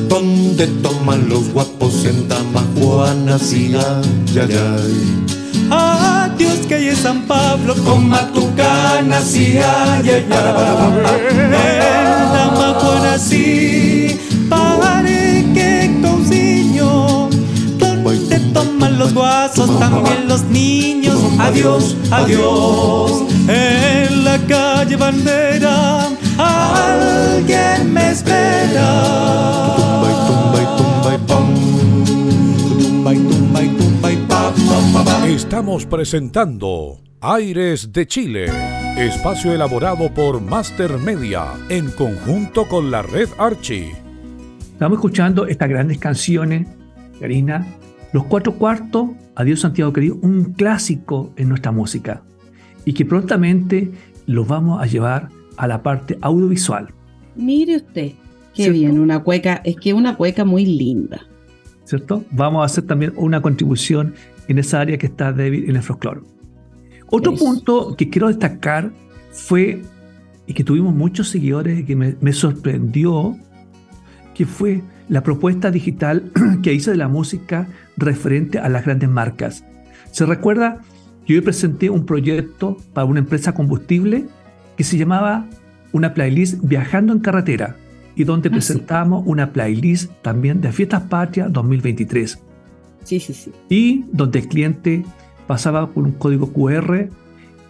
Donde 0.08 0.68
toman 0.84 1.28
los 1.30 1.52
guapos 1.52 2.06
en 2.06 2.28
Damajuana, 2.28 3.40
sí, 3.40 3.74
ay, 3.76 4.40
ay, 4.40 4.56
ay. 4.56 5.26
Adiós 5.72 6.60
calle 6.70 6.96
San 6.96 7.24
Pablo 7.24 7.74
con 7.84 8.08
Matucana, 8.08 9.20
sí, 9.22 9.58
ay, 9.58 10.10
ay, 10.10 10.26
ay. 10.30 10.90
En 11.42 12.34
Damajuana, 12.34 13.18
sí, 13.18 13.79
los 19.00 19.14
guasos, 19.14 19.80
también 19.80 20.28
los 20.28 20.44
niños. 20.44 21.18
Adiós, 21.40 21.96
adiós. 22.12 23.24
En 23.48 24.26
la 24.26 24.38
calle 24.40 24.98
bandera, 24.98 26.10
alguien 26.38 27.94
me 27.94 28.12
espera. 28.12 29.40
Estamos 35.26 35.86
presentando 35.86 37.00
Aires 37.22 37.92
de 37.92 38.06
Chile, 38.06 38.48
espacio 38.98 39.54
elaborado 39.54 40.14
por 40.14 40.42
Master 40.42 40.98
Media 40.98 41.54
en 41.70 41.90
conjunto 41.92 42.68
con 42.68 42.92
la 42.92 43.02
red 43.02 43.30
Archie. 43.38 43.94
Estamos 44.74 44.98
escuchando 44.98 45.48
estas 45.48 45.70
grandes 45.70 45.98
canciones, 45.98 46.68
Karina, 47.20 47.66
los 48.12 48.26
cuatro 48.26 48.56
cuartos, 48.56 49.10
Adiós 49.36 49.62
Santiago 49.62 49.94
querido, 49.94 50.18
un 50.22 50.54
clásico 50.54 51.32
en 51.38 51.50
nuestra 51.50 51.72
música 51.72 52.24
y 52.86 52.94
que 52.94 53.06
prontamente 53.06 53.92
lo 54.26 54.46
vamos 54.46 54.82
a 54.82 54.86
llevar 54.86 55.30
a 55.58 55.68
la 55.68 55.84
parte 55.84 56.18
audiovisual. 56.22 56.94
Mire 57.36 57.78
usted, 57.78 58.14
qué 58.54 58.70
bien, 58.70 59.00
una 59.00 59.20
cueca, 59.24 59.62
es 59.64 59.76
que 59.76 59.94
una 59.94 60.16
cueca 60.16 60.44
muy 60.44 60.66
linda. 60.66 61.22
¿Cierto? 61.86 62.24
Vamos 62.32 62.62
a 62.62 62.66
hacer 62.66 62.86
también 62.86 63.14
una 63.16 63.42
contribución 63.42 64.14
en 64.48 64.60
esa 64.60 64.82
área 64.82 64.98
que 64.98 65.06
está 65.08 65.32
débil 65.32 65.70
en 65.70 65.76
el 65.76 65.84
folclore. 65.84 66.22
Otro 67.08 67.34
punto 67.36 67.96
que 67.96 68.10
quiero 68.10 68.28
destacar 68.28 68.92
fue, 69.32 69.82
y 70.46 70.54
que 70.54 70.64
tuvimos 70.64 70.94
muchos 70.94 71.30
seguidores 71.30 71.80
y 71.80 71.84
que 71.86 71.96
me, 71.96 72.16
me 72.22 72.34
sorprendió, 72.34 73.38
que 74.34 74.46
fue 74.46 74.82
la 75.10 75.24
propuesta 75.24 75.72
digital 75.72 76.32
que 76.64 76.74
hice 76.74 76.92
de 76.92 76.98
la 76.98 77.08
música 77.08 77.68
referente 78.00 78.60
a 78.60 78.70
las 78.70 78.86
grandes 78.86 79.10
marcas. 79.10 79.64
¿Se 80.12 80.26
recuerda? 80.26 80.80
Yo 81.28 81.44
presenté 81.44 81.90
un 81.90 82.06
proyecto 82.06 82.78
para 82.94 83.06
una 83.06 83.20
empresa 83.20 83.54
combustible 83.54 84.26
que 84.78 84.84
se 84.84 84.98
llamaba 84.98 85.46
una 85.92 86.14
playlist 86.14 86.60
Viajando 86.64 87.14
en 87.14 87.20
Carretera 87.20 87.76
y 88.16 88.24
donde 88.24 88.50
ah, 88.50 88.52
presentamos 88.52 89.24
una 89.26 89.52
playlist 89.54 90.12
también 90.22 90.62
de 90.62 90.72
Fiestas 90.72 91.04
Patrias 91.04 91.52
2023. 91.54 92.40
Sí, 93.04 93.20
sí, 93.20 93.34
sí. 93.34 93.52
Y 93.70 94.06
donde 94.12 94.40
el 94.40 94.48
cliente 94.48 95.06
pasaba 95.48 95.92
por 95.92 96.04
un 96.04 96.14
código 96.14 96.52
QR 96.52 97.10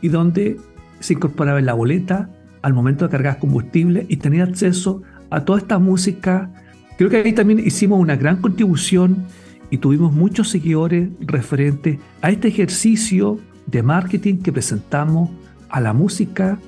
y 0.01 0.07
donde 0.07 0.57
se 0.99 1.13
incorporaba 1.13 1.59
en 1.59 1.65
la 1.65 1.73
boleta 1.73 2.29
al 2.61 2.73
momento 2.73 3.05
de 3.05 3.11
cargar 3.11 3.39
combustible 3.39 4.05
y 4.09 4.17
tenía 4.17 4.43
acceso 4.43 5.01
a 5.29 5.45
toda 5.45 5.59
esta 5.59 5.79
música. 5.79 6.49
Creo 6.97 7.09
que 7.09 7.17
ahí 7.17 7.33
también 7.33 7.59
hicimos 7.59 7.99
una 7.99 8.15
gran 8.15 8.37
contribución 8.37 9.25
y 9.69 9.77
tuvimos 9.77 10.13
muchos 10.13 10.49
seguidores 10.49 11.09
referentes 11.19 11.99
a 12.21 12.31
este 12.31 12.47
ejercicio 12.47 13.39
de 13.67 13.83
marketing 13.83 14.37
que 14.37 14.51
presentamos 14.51 15.29
a 15.69 15.79
la 15.79 15.93
música 15.93 16.59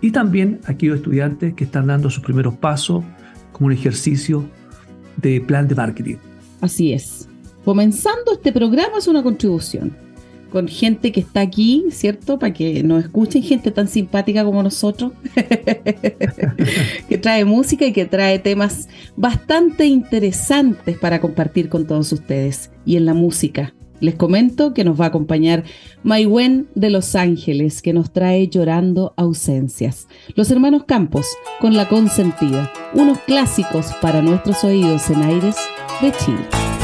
y 0.00 0.10
también 0.10 0.60
a 0.66 0.72
aquellos 0.72 0.96
estudiantes 0.96 1.54
que 1.54 1.64
están 1.64 1.86
dando 1.86 2.10
sus 2.10 2.22
primeros 2.22 2.54
pasos 2.54 3.04
como 3.52 3.66
un 3.66 3.72
ejercicio 3.72 4.44
de 5.16 5.40
plan 5.40 5.68
de 5.68 5.74
marketing. 5.74 6.16
Así 6.60 6.92
es. 6.92 7.28
Comenzando 7.64 8.32
este 8.32 8.52
programa 8.52 8.98
es 8.98 9.06
una 9.06 9.22
contribución. 9.22 9.94
Con 10.50 10.68
gente 10.68 11.12
que 11.12 11.20
está 11.20 11.40
aquí, 11.40 11.86
¿cierto? 11.90 12.38
Para 12.38 12.52
que 12.52 12.82
nos 12.82 13.04
escuchen, 13.04 13.42
gente 13.42 13.70
tan 13.70 13.88
simpática 13.88 14.44
como 14.44 14.62
nosotros, 14.62 15.12
que 17.08 17.18
trae 17.18 17.44
música 17.44 17.86
y 17.86 17.92
que 17.92 18.04
trae 18.04 18.38
temas 18.38 18.88
bastante 19.16 19.86
interesantes 19.86 20.98
para 20.98 21.20
compartir 21.20 21.68
con 21.68 21.86
todos 21.86 22.12
ustedes. 22.12 22.70
Y 22.84 22.96
en 22.96 23.06
la 23.06 23.14
música, 23.14 23.74
les 24.00 24.14
comento 24.14 24.72
que 24.72 24.84
nos 24.84 24.98
va 24.98 25.06
a 25.06 25.08
acompañar 25.08 25.64
Maywen 26.02 26.68
de 26.74 26.90
Los 26.90 27.14
Ángeles, 27.14 27.82
que 27.82 27.92
nos 27.92 28.12
trae 28.12 28.48
Llorando 28.48 29.12
Ausencias. 29.16 30.08
Los 30.34 30.50
hermanos 30.50 30.84
Campos, 30.84 31.26
con 31.60 31.76
La 31.76 31.88
Consentida, 31.88 32.72
unos 32.94 33.18
clásicos 33.20 33.92
para 34.00 34.22
nuestros 34.22 34.64
oídos 34.64 35.10
en 35.10 35.22
aires 35.22 35.56
de 36.00 36.12
Chile. 36.12 36.79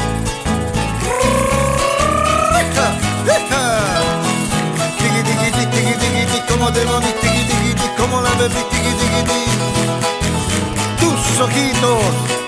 Tus 10.99 11.39
ojitos, 11.39 11.99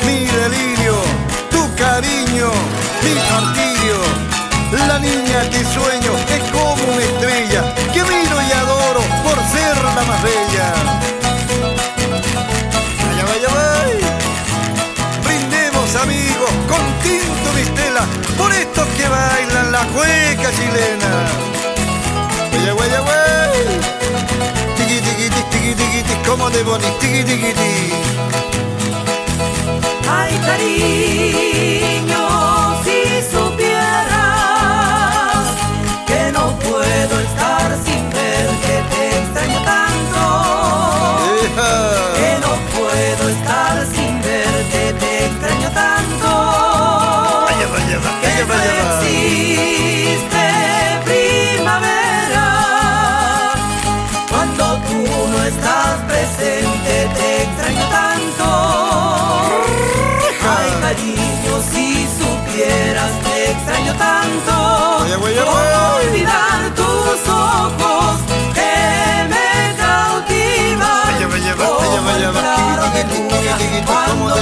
mi 0.06 0.26
delirio, 0.26 0.96
tu 1.52 1.76
cariño, 1.76 2.52
mi 3.04 3.14
martirio 3.16 4.30
la 4.72 5.00
niña 5.00 5.50
que 5.50 5.64
sueño 5.66 6.12
es 6.30 6.52
como 6.52 6.94
una 6.94 7.04
estrella 7.04 7.74
que 7.92 8.04
miro 8.04 8.42
y 8.42 8.52
adoro 8.52 9.02
por 9.24 9.36
ser 9.52 9.76
la 9.84 10.04
más 10.04 10.24
bella. 10.24 10.74
Vaya, 13.04 13.24
vaya, 13.26 13.48
vaya. 13.48 14.18
Brindemos 15.24 15.96
amigos 15.96 16.52
con 16.68 16.84
tinto 17.02 17.54
de 17.56 17.62
estela 17.64 18.06
por 18.38 18.52
estos 18.52 18.88
que 18.90 19.08
bailan 19.08 19.72
la 19.72 19.84
cueca 19.88 20.52
chilena. 20.52 21.12
Vaya, 22.52 22.74
vaya, 22.74 23.02
vaya. 23.02 23.19
Tiqui, 25.20 25.30
tiqui, 25.52 25.52
tiqui, 25.52 25.76
tiqui, 25.76 26.04
tiqui, 26.04 26.24
como 26.26 26.50
de 26.50 26.64
bonito, 26.64 26.98
tiqui, 27.02 27.24
tiqui, 27.26 27.52
tiqui. 27.54 27.92
Ay, 30.08 30.34
cariño, 30.46 31.99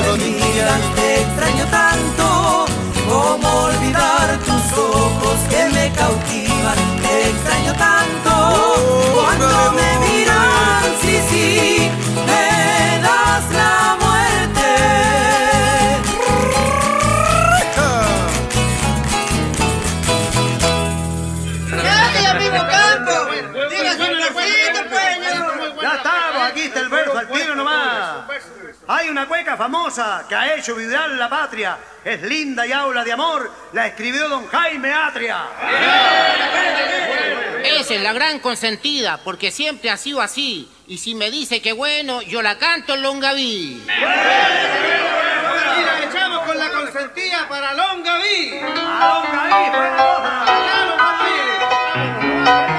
miras 0.06 0.97
una 29.18 29.28
cueca 29.28 29.58
famosa 29.58 30.26
que 30.30 30.36
ha 30.36 30.56
hecho 30.56 30.76
vibrar 30.76 31.10
la 31.10 31.28
patria. 31.28 31.76
Es 32.06 32.22
linda 32.22 32.68
y 32.68 32.72
habla 32.72 33.04
de 33.04 33.12
amor. 33.12 33.52
La 33.74 33.88
escribió 33.88 34.30
don 34.30 34.48
Jaime 34.48 34.94
Atria. 34.94 35.44
Esa 37.64 37.96
es 37.96 38.02
la 38.04 38.14
gran 38.14 38.38
consentida, 38.38 39.20
porque 39.24 39.50
siempre 39.50 39.90
ha 39.90 39.98
sido 39.98 40.22
así. 40.22 40.72
Y 40.86 41.00
si 41.00 41.16
me 41.16 41.32
dice 41.32 41.64
que 41.64 41.74
bueno, 41.74 42.22
yo 42.22 42.44
la 42.44 42.60
canto 42.60 42.94
en 42.94 43.02
Longaví. 43.02 43.82
Y 43.82 43.88
la 45.84 46.04
echamos 46.08 46.46
con 46.46 46.60
la 46.60 46.70
consentida 46.70 47.50
para 47.50 47.74
Longaví. 47.74 48.60
A 48.62 49.24
Longaví, 49.26 49.72
para 52.46 52.77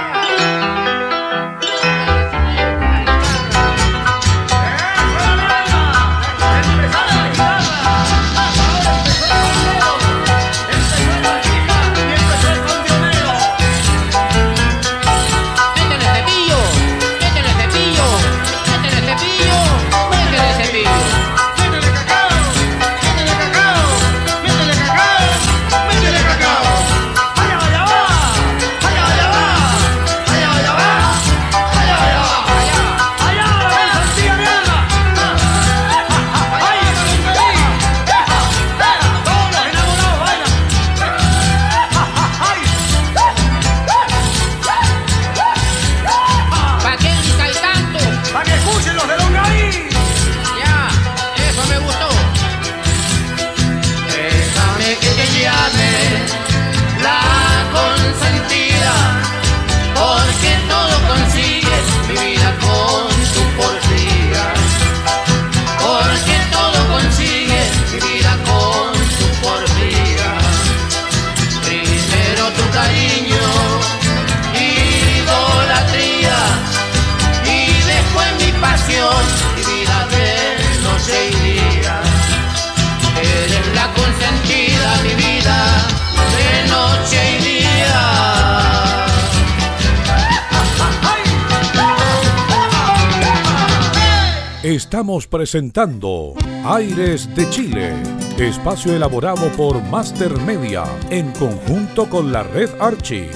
presentando 95.29 96.35
Aires 96.65 97.29
de 97.35 97.49
Chile, 97.51 97.93
espacio 98.39 98.95
elaborado 98.95 99.49
por 99.57 99.83
Master 99.91 100.33
Media 100.43 100.85
en 101.11 101.31
conjunto 101.33 102.09
con 102.09 102.33
la 102.33 102.43
red 102.43 102.71
Archie. 102.81 103.29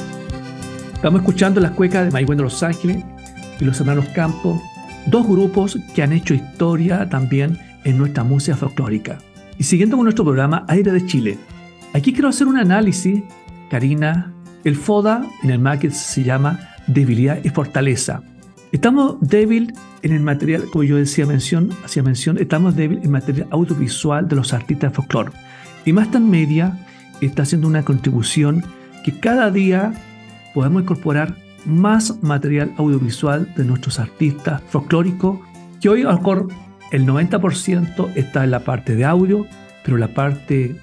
Estamos 0.95 1.21
escuchando 1.21 1.61
las 1.61 1.73
cuecas 1.73 2.05
de 2.05 2.11
Maigüen 2.11 2.39
de 2.39 2.45
Los 2.45 2.63
Ángeles 2.63 3.05
y 3.61 3.65
los 3.65 3.79
hermanos 3.81 4.07
Campos, 4.15 4.61
dos 5.07 5.27
grupos 5.27 5.79
que 5.95 6.03
han 6.03 6.13
hecho 6.13 6.35
historia 6.35 7.09
también 7.09 7.59
en 7.85 7.99
nuestra 7.99 8.25
música 8.25 8.57
folclórica. 8.57 9.19
Y 9.59 9.65
siguiendo 9.65 9.97
con 9.97 10.05
nuestro 10.05 10.25
programa 10.25 10.65
Aire 10.69 10.93
de 10.93 11.05
Chile, 11.07 11.39
aquí 11.93 12.13
quiero 12.13 12.29
hacer 12.29 12.47
un 12.47 12.59
análisis, 12.59 13.23
Karina. 13.71 14.33
El 14.65 14.77
FODA 14.77 15.27
en 15.43 15.51
el 15.51 15.59
market 15.59 15.91
se 15.91 16.23
llama 16.23 16.59
debilidad 16.87 17.41
y 17.43 17.49
fortaleza. 17.49 18.23
Estamos 18.73 19.17
débil 19.21 19.75
en 20.01 20.13
el 20.13 20.21
material, 20.21 20.65
como 20.73 20.83
yo 20.83 20.97
decía 20.97 21.27
mención, 21.27 21.69
hacía 21.85 22.03
mención, 22.03 22.39
estamos 22.39 22.75
débil 22.75 23.01
en 23.03 23.11
material 23.11 23.47
audiovisual 23.51 24.27
de 24.27 24.35
los 24.35 24.55
artistas 24.55 24.91
de 24.91 24.97
folclore. 24.97 25.31
Y 25.85 25.93
Master 25.93 26.23
Media 26.23 26.79
está 27.21 27.43
haciendo 27.43 27.69
una 27.69 27.85
contribución 27.85 28.65
que 29.05 29.21
cada 29.21 29.51
día 29.51 29.93
podemos 30.55 30.83
incorporar 30.83 31.37
más 31.67 32.23
material 32.23 32.73
audiovisual 32.79 33.53
de 33.55 33.65
nuestros 33.67 33.99
artistas 33.99 34.63
folclóricos, 34.71 35.39
que 35.83 35.91
hoy 35.91 36.01
a 36.01 36.05
lo 36.05 36.17
mejor 36.17 36.49
el 36.93 37.07
90% 37.07 38.13
está 38.15 38.43
en 38.43 38.51
la 38.53 38.61
parte 38.61 38.97
de 38.97 39.05
audio, 39.05 39.47
pero 39.85 39.99
la 39.99 40.09
parte 40.09 40.77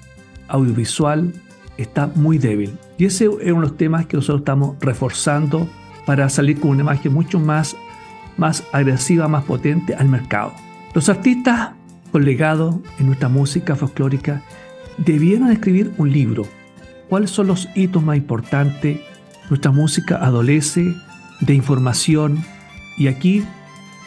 audiovisual 0.46 1.32
está 1.76 2.06
muy 2.14 2.38
débil. 2.38 2.70
Y 2.98 3.06
ese 3.06 3.24
es 3.24 3.30
uno 3.30 3.62
de 3.62 3.68
los 3.68 3.76
temas 3.76 4.06
que 4.06 4.16
nosotros 4.16 4.42
estamos 4.42 4.76
reforzando 4.80 5.68
para 6.10 6.28
salir 6.28 6.58
con 6.58 6.72
una 6.72 6.80
imagen 6.80 7.12
mucho 7.12 7.38
más, 7.38 7.76
más 8.36 8.64
agresiva, 8.72 9.28
más 9.28 9.44
potente 9.44 9.94
al 9.94 10.08
mercado. 10.08 10.52
Los 10.92 11.08
artistas 11.08 11.70
con 12.10 12.24
legado 12.24 12.82
en 12.98 13.06
nuestra 13.06 13.28
música 13.28 13.76
folclórica 13.76 14.42
debieron 14.98 15.52
escribir 15.52 15.92
un 15.98 16.10
libro. 16.10 16.48
¿Cuáles 17.08 17.30
son 17.30 17.46
los 17.46 17.68
hitos 17.76 18.02
más 18.02 18.16
importantes? 18.16 18.98
Nuestra 19.50 19.70
música 19.70 20.16
adolece 20.16 20.96
de 21.38 21.54
información 21.54 22.42
y 22.98 23.06
aquí 23.06 23.44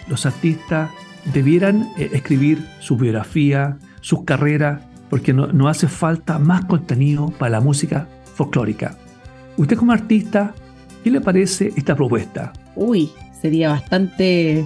los 0.09 0.25
artistas 0.25 0.91
debieran 1.33 1.89
eh, 1.97 2.09
escribir 2.11 2.67
su 2.81 2.97
biografía, 2.97 3.77
sus 4.01 4.25
carreras, 4.25 4.81
porque 5.09 5.31
no, 5.31 5.47
no 5.47 5.69
hace 5.69 5.87
falta 5.87 6.37
más 6.37 6.65
contenido 6.65 7.29
para 7.39 7.51
la 7.51 7.61
música 7.61 8.09
folclórica. 8.35 8.97
Usted 9.55 9.77
como 9.77 9.93
artista, 9.93 10.53
¿qué 11.03 11.11
le 11.11 11.21
parece 11.21 11.71
esta 11.75 11.95
propuesta? 11.95 12.53
Uy, 12.75 13.09
sería 13.41 13.69
bastante 13.69 14.65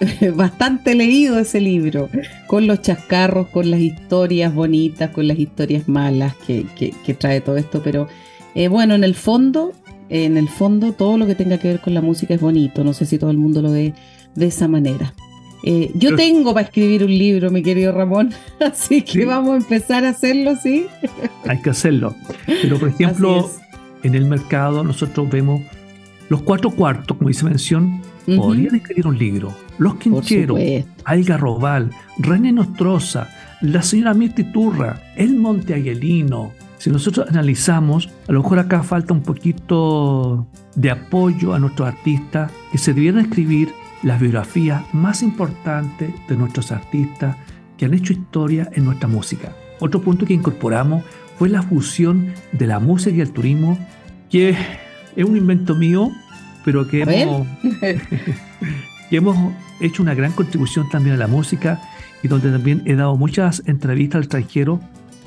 bastante 0.34 0.94
leído 0.94 1.38
ese 1.38 1.60
libro, 1.60 2.08
con 2.46 2.66
los 2.66 2.82
chascarros, 2.82 3.48
con 3.48 3.70
las 3.70 3.80
historias 3.80 4.54
bonitas, 4.54 5.10
con 5.10 5.28
las 5.28 5.38
historias 5.38 5.88
malas 5.88 6.34
que, 6.46 6.66
trae 7.18 7.40
todo 7.40 7.56
esto, 7.56 7.82
pero 7.82 8.08
eh, 8.54 8.68
bueno, 8.68 8.94
en 8.94 9.04
el 9.04 9.14
fondo, 9.14 9.72
en 10.08 10.36
el 10.36 10.48
fondo 10.48 10.92
todo 10.92 11.18
lo 11.18 11.26
que 11.26 11.34
tenga 11.34 11.58
que 11.58 11.68
ver 11.68 11.80
con 11.80 11.94
la 11.94 12.02
música 12.02 12.34
es 12.34 12.40
bonito, 12.40 12.84
no 12.84 12.92
sé 12.92 13.06
si 13.06 13.18
todo 13.18 13.30
el 13.30 13.38
mundo 13.38 13.62
lo 13.62 13.72
ve 13.72 13.94
de 14.34 14.46
esa 14.46 14.68
manera. 14.68 15.14
Eh, 15.64 15.90
yo 15.94 16.14
tengo 16.14 16.54
para 16.54 16.66
escribir 16.66 17.02
un 17.02 17.10
libro, 17.10 17.50
mi 17.50 17.62
querido 17.62 17.90
Ramón, 17.90 18.32
así 18.60 19.02
que 19.02 19.24
vamos 19.24 19.54
a 19.54 19.56
empezar 19.56 20.04
a 20.04 20.10
hacerlo, 20.10 20.54
¿sí? 20.62 20.86
Hay 21.48 21.60
que 21.60 21.70
hacerlo. 21.70 22.14
Pero, 22.46 22.78
por 22.78 22.88
ejemplo, 22.90 23.50
en 24.02 24.14
el 24.14 24.26
mercado 24.26 24.84
nosotros 24.84 25.28
vemos 25.28 25.62
los 26.28 26.42
cuatro 26.42 26.70
cuartos, 26.70 27.16
como 27.16 27.28
dice 27.28 27.44
mención, 27.44 28.00
podrían 28.36 28.74
escribir 28.74 29.06
un 29.06 29.18
libro. 29.18 29.54
Los 29.78 29.96
Quincheros, 29.96 30.58
Algarrobal, 31.04 31.90
René 32.18 32.52
Nostroza, 32.52 33.28
la 33.60 33.82
señora 33.82 34.14
Mirti 34.14 34.44
Turra, 34.44 35.12
el 35.16 35.36
Monte 35.36 35.74
Aguelino. 35.74 36.52
Si 36.78 36.90
nosotros 36.90 37.28
analizamos, 37.28 38.08
a 38.28 38.32
lo 38.32 38.42
mejor 38.42 38.58
acá 38.58 38.82
falta 38.82 39.14
un 39.14 39.22
poquito 39.22 40.46
de 40.74 40.90
apoyo 40.90 41.54
a 41.54 41.58
nuestros 41.58 41.88
artistas 41.88 42.50
que 42.72 42.78
se 42.78 42.92
debieran 42.92 43.24
escribir 43.24 43.70
las 44.02 44.20
biografías 44.20 44.82
más 44.92 45.22
importantes 45.22 46.10
de 46.28 46.36
nuestros 46.36 46.70
artistas 46.70 47.36
que 47.76 47.86
han 47.86 47.94
hecho 47.94 48.12
historia 48.12 48.68
en 48.74 48.84
nuestra 48.84 49.08
música. 49.08 49.52
Otro 49.80 50.00
punto 50.00 50.26
que 50.26 50.34
incorporamos 50.34 51.04
fue 51.38 51.48
la 51.48 51.62
fusión 51.62 52.32
de 52.52 52.66
la 52.66 52.80
música 52.80 53.16
y 53.16 53.20
el 53.20 53.30
turismo, 53.30 53.78
que 54.30 54.56
es 55.16 55.24
un 55.24 55.36
invento 55.36 55.74
mío, 55.74 56.12
pero 56.64 56.86
que 56.86 57.02
hemos, 57.02 57.46
que 59.10 59.16
hemos 59.16 59.36
hecho 59.80 60.02
una 60.02 60.14
gran 60.14 60.32
contribución 60.32 60.88
también 60.88 61.16
a 61.16 61.18
la 61.18 61.26
música 61.26 61.80
y 62.22 62.28
donde 62.28 62.50
también 62.50 62.82
he 62.86 62.94
dado 62.94 63.16
muchas 63.16 63.62
entrevistas 63.66 64.16
al 64.16 64.22
extranjero 64.22 64.80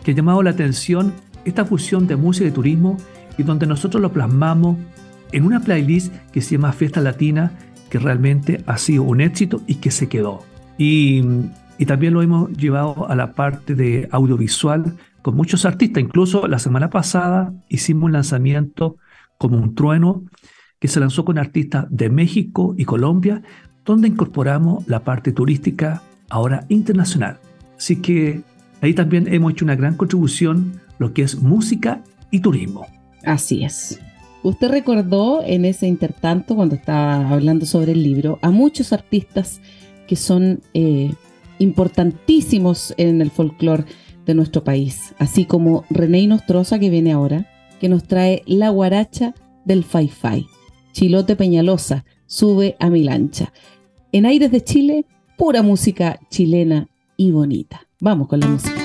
que 0.04 0.12
han 0.12 0.18
llamado 0.18 0.44
la 0.44 0.52
atención 0.52 1.14
esta 1.46 1.66
fusión 1.66 2.08
de 2.08 2.16
música 2.16 2.48
y 2.48 2.52
turismo 2.52 2.98
y 3.38 3.44
donde 3.44 3.66
nosotros 3.66 4.02
lo 4.02 4.12
plasmamos 4.12 4.78
en 5.32 5.46
una 5.46 5.60
playlist 5.60 6.14
que 6.32 6.42
se 6.42 6.52
llama 6.56 6.74
Fiesta 6.74 7.02
Latina, 7.02 7.52
que 7.90 8.00
realmente 8.00 8.64
ha 8.68 8.78
sido 8.78 9.04
un 9.04 9.22
éxito 9.22 9.62
y 9.68 9.76
que 9.76 9.92
se 9.92 10.10
quedó. 10.10 10.44
Y, 10.78 11.24
y 11.78 11.86
también 11.86 12.14
lo 12.14 12.22
hemos 12.22 12.52
llevado 12.52 13.10
a 13.10 13.16
la 13.16 13.34
parte 13.34 13.76
de 13.76 14.08
audiovisual 14.12 14.94
con 15.22 15.36
muchos 15.36 15.66
artistas. 15.66 16.04
Incluso 16.04 16.48
la 16.48 16.60
semana 16.60 16.90
pasada 16.90 17.54
hicimos 17.70 18.06
un 18.06 18.14
lanzamiento 18.14 18.98
como 19.40 19.58
un 19.58 19.74
trueno 19.74 20.26
que 20.78 20.88
se 20.88 21.00
lanzó 21.00 21.26
con 21.26 21.40
artistas 21.40 21.88
de 21.90 22.10
México 22.10 22.76
y 22.78 22.86
Colombia, 22.86 23.42
donde 23.84 24.08
incorporamos 24.08 24.88
la 24.88 25.04
parte 25.04 25.32
turística 25.32 26.04
ahora 26.30 26.66
internacional. 26.70 27.40
Así 27.76 27.96
que 27.96 28.42
ahí 28.82 28.94
también 28.94 29.34
hemos 29.34 29.54
hecho 29.54 29.66
una 29.66 29.76
gran 29.76 29.96
contribución 29.96 30.80
lo 31.00 31.14
que 31.14 31.24
es 31.24 31.42
música 31.42 32.04
y 32.30 32.42
turismo. 32.42 32.86
Así 33.24 33.64
es. 33.64 34.00
Usted 34.44 34.70
recordó 34.70 35.44
en 35.44 35.66
ese 35.66 35.88
intertanto, 35.88 36.56
cuando 36.56 36.76
estaba 36.76 37.30
hablando 37.30 37.66
sobre 37.66 37.94
el 37.94 38.04
libro, 38.04 38.40
a 38.42 38.52
muchos 38.52 38.94
artistas 38.94 39.60
que 40.08 40.16
son 40.16 40.62
eh, 40.74 41.14
importantísimos 41.60 42.94
en 42.98 43.22
el 43.22 43.32
folclore 43.32 43.86
de 44.26 44.34
nuestro 44.34 44.64
país, 44.64 45.14
así 45.18 45.46
como 45.46 45.84
René 45.90 46.26
Nostroza, 46.28 46.80
que 46.80 46.90
viene 46.90 47.12
ahora, 47.12 47.48
que 47.80 47.90
nos 47.90 48.04
trae 48.04 48.44
la 48.46 48.70
guaracha 48.70 49.34
del 49.66 49.84
Fai 49.84 50.12
Chilote 50.92 51.36
Peñalosa, 51.36 52.06
sube 52.26 52.76
a 52.80 52.90
mi 52.90 53.04
lancha. 53.04 53.54
En 54.12 54.26
Aires 54.26 54.52
de 54.52 54.64
Chile, 54.64 55.06
pura 55.38 55.62
música 55.62 56.20
chilena 56.30 56.88
y 57.16 57.32
bonita. 57.32 57.88
Vamos 58.00 58.28
con 58.28 58.40
la 58.40 58.48
música. 58.48 58.79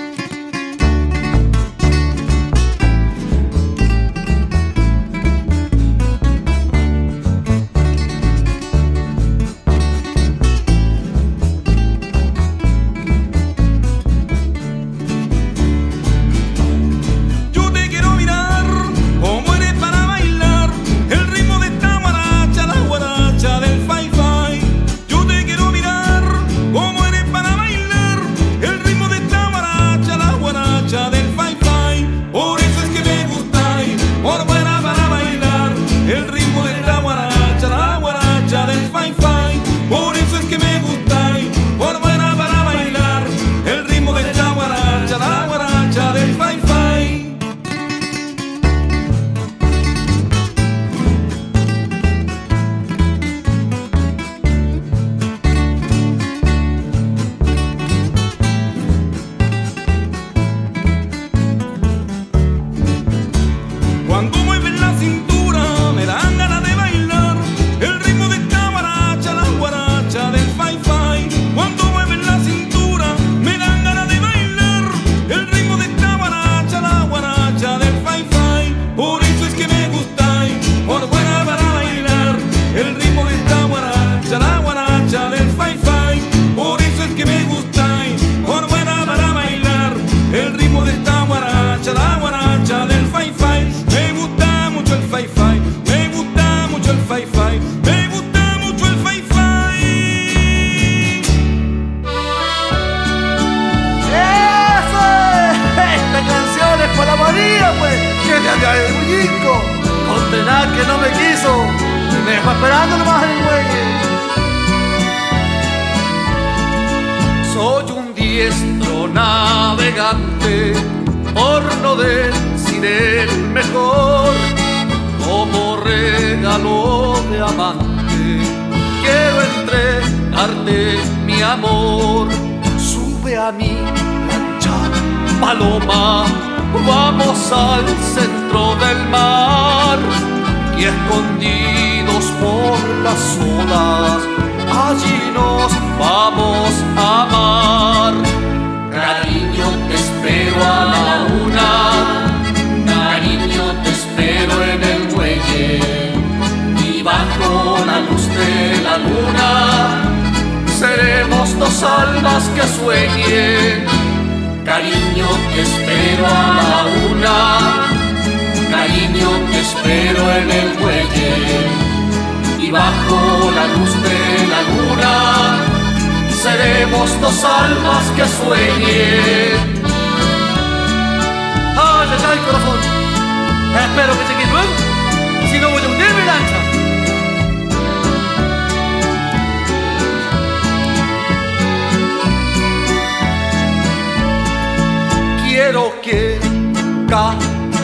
Quiero 195.65 195.99
que 196.03 196.39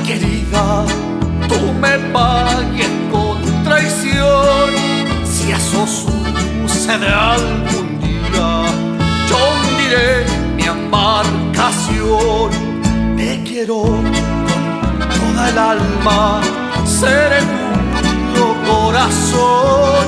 querida, 0.06 0.84
tú 1.48 1.72
me 1.80 1.98
pagues 2.12 2.90
con 3.10 3.64
traición. 3.64 4.68
Si 5.24 5.50
eso 5.50 5.86
sucede 5.86 7.08
algún 7.08 7.98
día, 8.02 8.50
yo 9.28 9.38
hundiré 9.54 10.26
mi 10.56 10.64
embarcación. 10.64 12.50
Te 13.16 13.42
quiero 13.44 13.80
con 13.80 14.98
toda 15.16 15.48
el 15.48 15.58
alma, 15.58 16.42
seré 16.84 17.40
tuyo 18.04 18.56
corazón. 18.70 20.06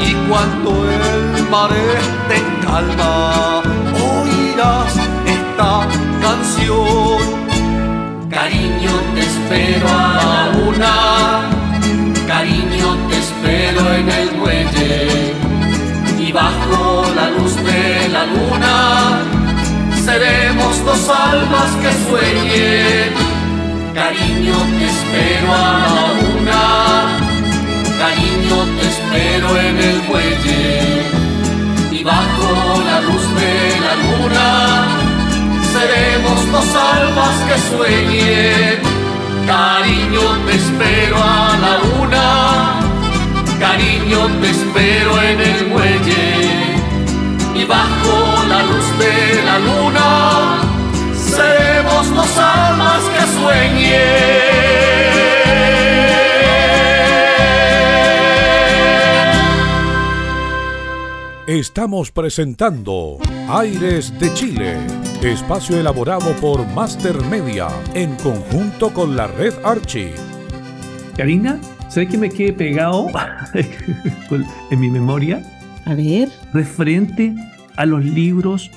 Y 0.00 0.14
cuando 0.28 0.70
el 0.88 1.48
mar 1.50 1.70
esté 1.72 2.36
en 2.36 2.48
calma, 2.64 3.62
oirás 3.92 4.94
esta 5.26 6.05
Cariño, 8.30 8.90
te 9.14 9.20
espero 9.20 9.88
a 9.88 10.14
la 10.16 10.58
una. 10.68 10.94
Cariño, 12.26 12.96
te 13.08 13.18
espero 13.18 13.94
en 13.94 14.08
el 14.08 14.32
muelle. 14.36 15.34
Y 16.18 16.32
bajo 16.32 17.04
la 17.14 17.30
luz 17.30 17.54
de 17.56 18.08
la 18.08 18.26
luna 18.26 19.22
seremos 20.04 20.84
dos 20.84 21.08
almas 21.08 21.70
que 21.82 21.92
sueñen. 22.08 23.12
Cariño, 23.94 24.56
te 24.78 24.86
espero 24.86 25.52
a 25.52 25.72
la 25.86 26.04
una. 26.34 26.62
Cariño, 28.02 28.56
te 28.78 28.88
espero 28.88 29.60
en 29.60 29.76
el 29.78 30.02
muelle. 30.08 31.02
Y 31.92 32.04
bajo 32.04 32.82
la 32.84 33.00
luz 33.00 33.24
de 33.40 33.80
la 33.80 33.94
luna 34.04 35.05
seremos 35.76 36.52
dos 36.52 36.74
almas 36.74 37.36
que 37.48 37.56
sueñen. 37.70 38.78
Cariño, 39.46 40.24
te 40.46 40.54
espero 40.62 41.16
a 41.16 41.56
la 41.64 41.74
una. 42.00 42.26
Cariño, 43.58 44.20
te 44.40 44.50
espero 44.50 45.22
en 45.22 45.40
el 45.40 45.66
muelle. 45.68 46.26
Y 47.54 47.64
bajo 47.64 48.44
la 48.48 48.62
luz 48.62 48.86
de 49.02 49.42
la 49.48 49.58
luna, 49.58 50.08
seremos 51.14 52.04
dos 52.14 52.38
almas 52.38 53.02
que 53.14 53.22
sueñen. 53.38 54.66
Estamos 61.46 62.10
presentando 62.10 63.18
Aires 63.48 64.12
de 64.18 64.34
Chile, 64.34 64.76
espacio 65.24 65.80
elaborado 65.80 66.32
por 66.40 66.66
Master 66.68 67.16
Media 67.30 67.68
en 67.94 68.14
conjunto 68.16 68.92
con 68.92 69.16
la 69.16 69.26
red 69.26 69.54
Archie. 69.64 70.12
Karina, 71.16 71.58
¿sabes 71.88 72.10
que 72.10 72.18
me 72.18 72.28
quedé 72.28 72.52
pegado 72.52 73.06
en 74.70 74.80
mi 74.80 74.90
memoria? 74.90 75.42
A 75.84 75.94
ver. 75.94 76.28
Referente 76.52 77.34
a 77.76 77.86
los 77.86 78.04
libros 78.04 78.70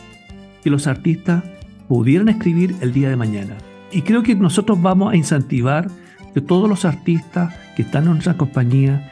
que 0.63 0.69
los 0.69 0.87
artistas 0.87 1.43
pudieran 1.87 2.29
escribir 2.29 2.75
el 2.81 2.93
día 2.93 3.09
de 3.09 3.15
mañana. 3.15 3.55
Y 3.91 4.01
creo 4.03 4.23
que 4.23 4.35
nosotros 4.35 4.81
vamos 4.81 5.13
a 5.13 5.15
incentivar 5.15 5.87
que 6.33 6.41
todos 6.41 6.69
los 6.69 6.85
artistas 6.85 7.53
que 7.75 7.81
están 7.81 8.05
en 8.05 8.11
nuestra 8.11 8.37
compañía 8.37 9.11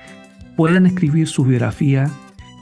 puedan 0.56 0.86
escribir 0.86 1.28
su 1.28 1.44
biografía 1.44 2.10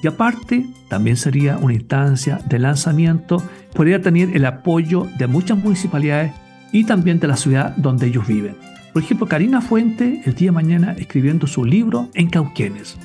y 0.01 0.07
aparte, 0.07 0.65
también 0.89 1.17
sería 1.17 1.57
una 1.57 1.73
instancia 1.73 2.39
de 2.47 2.59
lanzamiento, 2.59 3.41
podría 3.73 4.01
tener 4.01 4.35
el 4.35 4.45
apoyo 4.45 5.07
de 5.17 5.27
muchas 5.27 5.57
municipalidades 5.57 6.31
y 6.71 6.83
también 6.83 7.19
de 7.19 7.27
la 7.27 7.37
ciudad 7.37 7.75
donde 7.77 8.07
ellos 8.07 8.27
viven. 8.27 8.55
Por 8.93 9.03
ejemplo, 9.03 9.27
Karina 9.27 9.61
Fuente 9.61 10.21
el 10.25 10.35
día 10.35 10.47
de 10.47 10.51
mañana 10.53 10.95
escribiendo 10.97 11.47
su 11.47 11.65
libro 11.65 12.09
en 12.13 12.29
Cauquenes. 12.29 12.97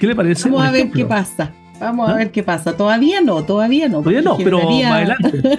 ¿Qué 0.00 0.06
le 0.06 0.16
parece? 0.16 0.48
Vamos 0.48 0.66
a 0.66 0.70
ver 0.70 0.90
qué 0.90 1.04
pasa. 1.04 1.52
Vamos 1.80 2.08
¿Ah? 2.08 2.14
a 2.14 2.16
ver 2.16 2.30
qué 2.30 2.42
pasa. 2.42 2.76
Todavía 2.76 3.20
no, 3.20 3.42
todavía 3.44 3.88
no. 3.88 3.98
Todavía 3.98 4.22
no, 4.22 4.36
pero 4.38 4.58
más 4.58 4.92
adelante. 4.92 5.58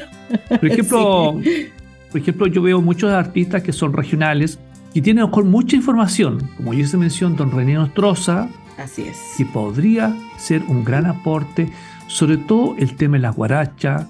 Por 0.50 0.65
ejemplo, 0.65 1.39
sí. 1.43 1.67
por 2.12 2.21
ejemplo, 2.21 2.47
yo 2.47 2.62
veo 2.62 2.82
muchos 2.82 3.13
artistas 3.13 3.63
que 3.63 3.71
son 3.71 3.93
regionales 3.93 4.60
y 4.93 5.02
tienen 5.02 5.28
con 5.28 5.50
mucha 5.50 5.76
información. 5.76 6.50
Como 6.58 6.73
ya 6.73 6.85
se 6.85 6.98
mencionó, 6.98 7.35
don 7.35 7.52
René 7.52 7.75
Nostroza, 7.75 8.50
Así 8.78 9.04
es. 9.04 9.17
Que 9.38 9.46
podría 9.46 10.15
ser 10.38 10.63
un 10.67 10.84
gran 10.84 11.06
aporte, 11.06 11.71
sobre 12.08 12.38
todo 12.38 12.75
el 12.78 12.96
tema 12.96 13.17
de 13.17 13.23
la 13.23 13.32
guaracha, 13.32 14.08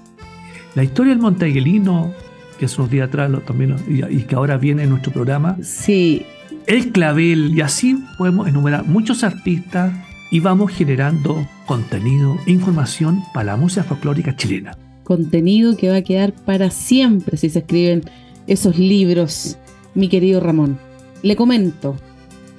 la 0.74 0.84
historia 0.84 1.12
del 1.12 1.22
monteaguilino, 1.22 2.12
que 2.58 2.66
hace 2.66 2.76
unos 2.80 2.90
días 2.90 3.08
atrás 3.08 3.30
lo, 3.30 3.40
también 3.40 3.76
y, 3.88 4.04
y, 4.04 4.22
que 4.24 4.34
ahora 4.34 4.56
viene 4.58 4.84
en 4.84 4.90
nuestro 4.90 5.12
programa. 5.12 5.56
Sí. 5.62 6.24
El 6.66 6.92
clavel, 6.92 7.56
y 7.56 7.62
así 7.62 7.98
podemos 8.18 8.46
enumerar 8.46 8.84
muchos 8.84 9.24
artistas 9.24 9.92
y 10.30 10.40
vamos 10.40 10.72
generando 10.72 11.46
contenido 11.66 12.36
e 12.46 12.52
información 12.52 13.22
para 13.32 13.52
la 13.52 13.56
música 13.56 13.84
folclórica 13.84 14.36
chilena. 14.36 14.76
Contenido 15.04 15.76
que 15.76 15.88
va 15.88 15.96
a 15.96 16.02
quedar 16.02 16.32
para 16.32 16.70
siempre 16.70 17.36
si 17.38 17.48
se 17.48 17.60
escriben 17.60 18.02
esos 18.46 18.78
libros, 18.78 19.56
mi 19.94 20.08
querido 20.08 20.40
Ramón. 20.40 20.78
Le 21.22 21.34
comento, 21.36 21.96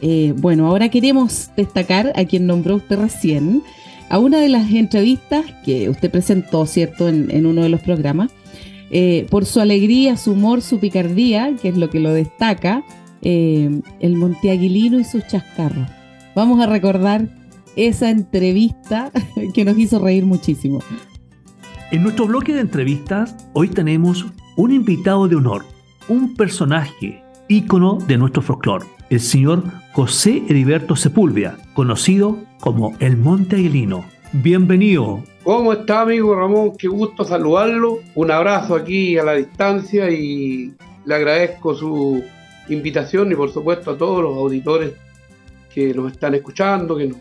eh, 0.02 0.34
bueno, 0.38 0.68
ahora 0.68 0.89
queremos 0.89 1.52
destacar 1.58 2.14
a 2.16 2.26
quien 2.26 2.47
nombró 2.47 2.76
usted 2.76 3.00
recién, 3.00 3.64
a 4.10 4.18
una 4.18 4.39
de 4.39 4.50
las 4.50 4.72
entrevistas 4.72 5.45
que 5.64 5.89
usted 5.89 6.10
presentó, 6.10 6.66
¿cierto?, 6.66 7.08
en, 7.08 7.45
uno 7.45 7.62
de 7.62 7.70
los 7.70 7.82
programas, 7.82 8.32
eh, 8.91 9.28
por 9.30 9.45
su 9.45 9.60
alegría, 9.60 10.18
su 10.18 10.32
humor, 10.32 10.62
su 10.62 10.80
picardía, 10.80 11.54
que 11.62 11.70
es 11.70 11.78
lo 11.78 11.89
que 11.89 12.00
lo 12.00 12.12
destaca, 12.12 12.84
eh, 13.22 13.82
el 14.00 14.16
monteaguilino 14.16 15.00
y 15.00 15.04
sus 15.04 15.28
chascarros. 15.28 15.88
Vamos 16.36 16.60
a 16.60 16.66
recordar 16.66 17.28
esa 17.76 18.10
entrevista 18.10 19.12
que 19.54 19.66
nos 19.66 19.78
hizo 19.78 20.00
reír 20.00 20.26
muchísimo. 20.26 20.80
En 21.91 22.04
nuestro 22.04 22.28
bloque 22.28 22.54
de 22.54 22.62
entrevistas, 22.62 23.36
hoy 23.54 23.68
tenemos 23.68 24.26
un 24.56 24.72
invitado 24.72 25.28
de 25.28 25.36
honor, 25.36 25.66
un 26.08 26.36
personaje 26.36 27.24
ícono 27.47 27.97
de 28.08 28.18
nuestro 28.18 28.41
folclore, 28.41 28.86
el 29.10 29.20
señor 29.20 29.64
José 29.93 30.43
Heriberto 30.47 30.95
Sepúlveda, 30.95 31.57
conocido 31.74 32.38
como 32.60 32.95
el 32.99 33.18
Monte 33.18 33.55
Aguilino. 33.55 34.05
Bienvenido. 34.32 35.24
¿Cómo 35.43 35.74
está, 35.74 36.01
amigo 36.01 36.36
Ramón? 36.36 36.74
Qué 36.78 36.88
gusto 36.88 37.24
saludarlo. 37.24 37.99
Un 38.16 38.32
abrazo 38.32 38.76
aquí 38.76 39.18
a 39.18 39.24
la 39.24 39.34
distancia 39.34 40.10
y 40.12 40.74
le 41.05 41.16
agradezco 41.16 41.74
su 41.74 42.24
invitación 42.70 43.32
y, 43.32 43.36
por 43.36 43.51
supuesto, 43.51 43.91
a 43.91 43.97
todos 43.97 44.22
los 44.22 44.38
auditores 44.38 44.93
que 45.74 45.93
nos 45.93 46.12
están 46.12 46.36
escuchando, 46.36 46.95
que 46.95 47.07
nos 47.07 47.18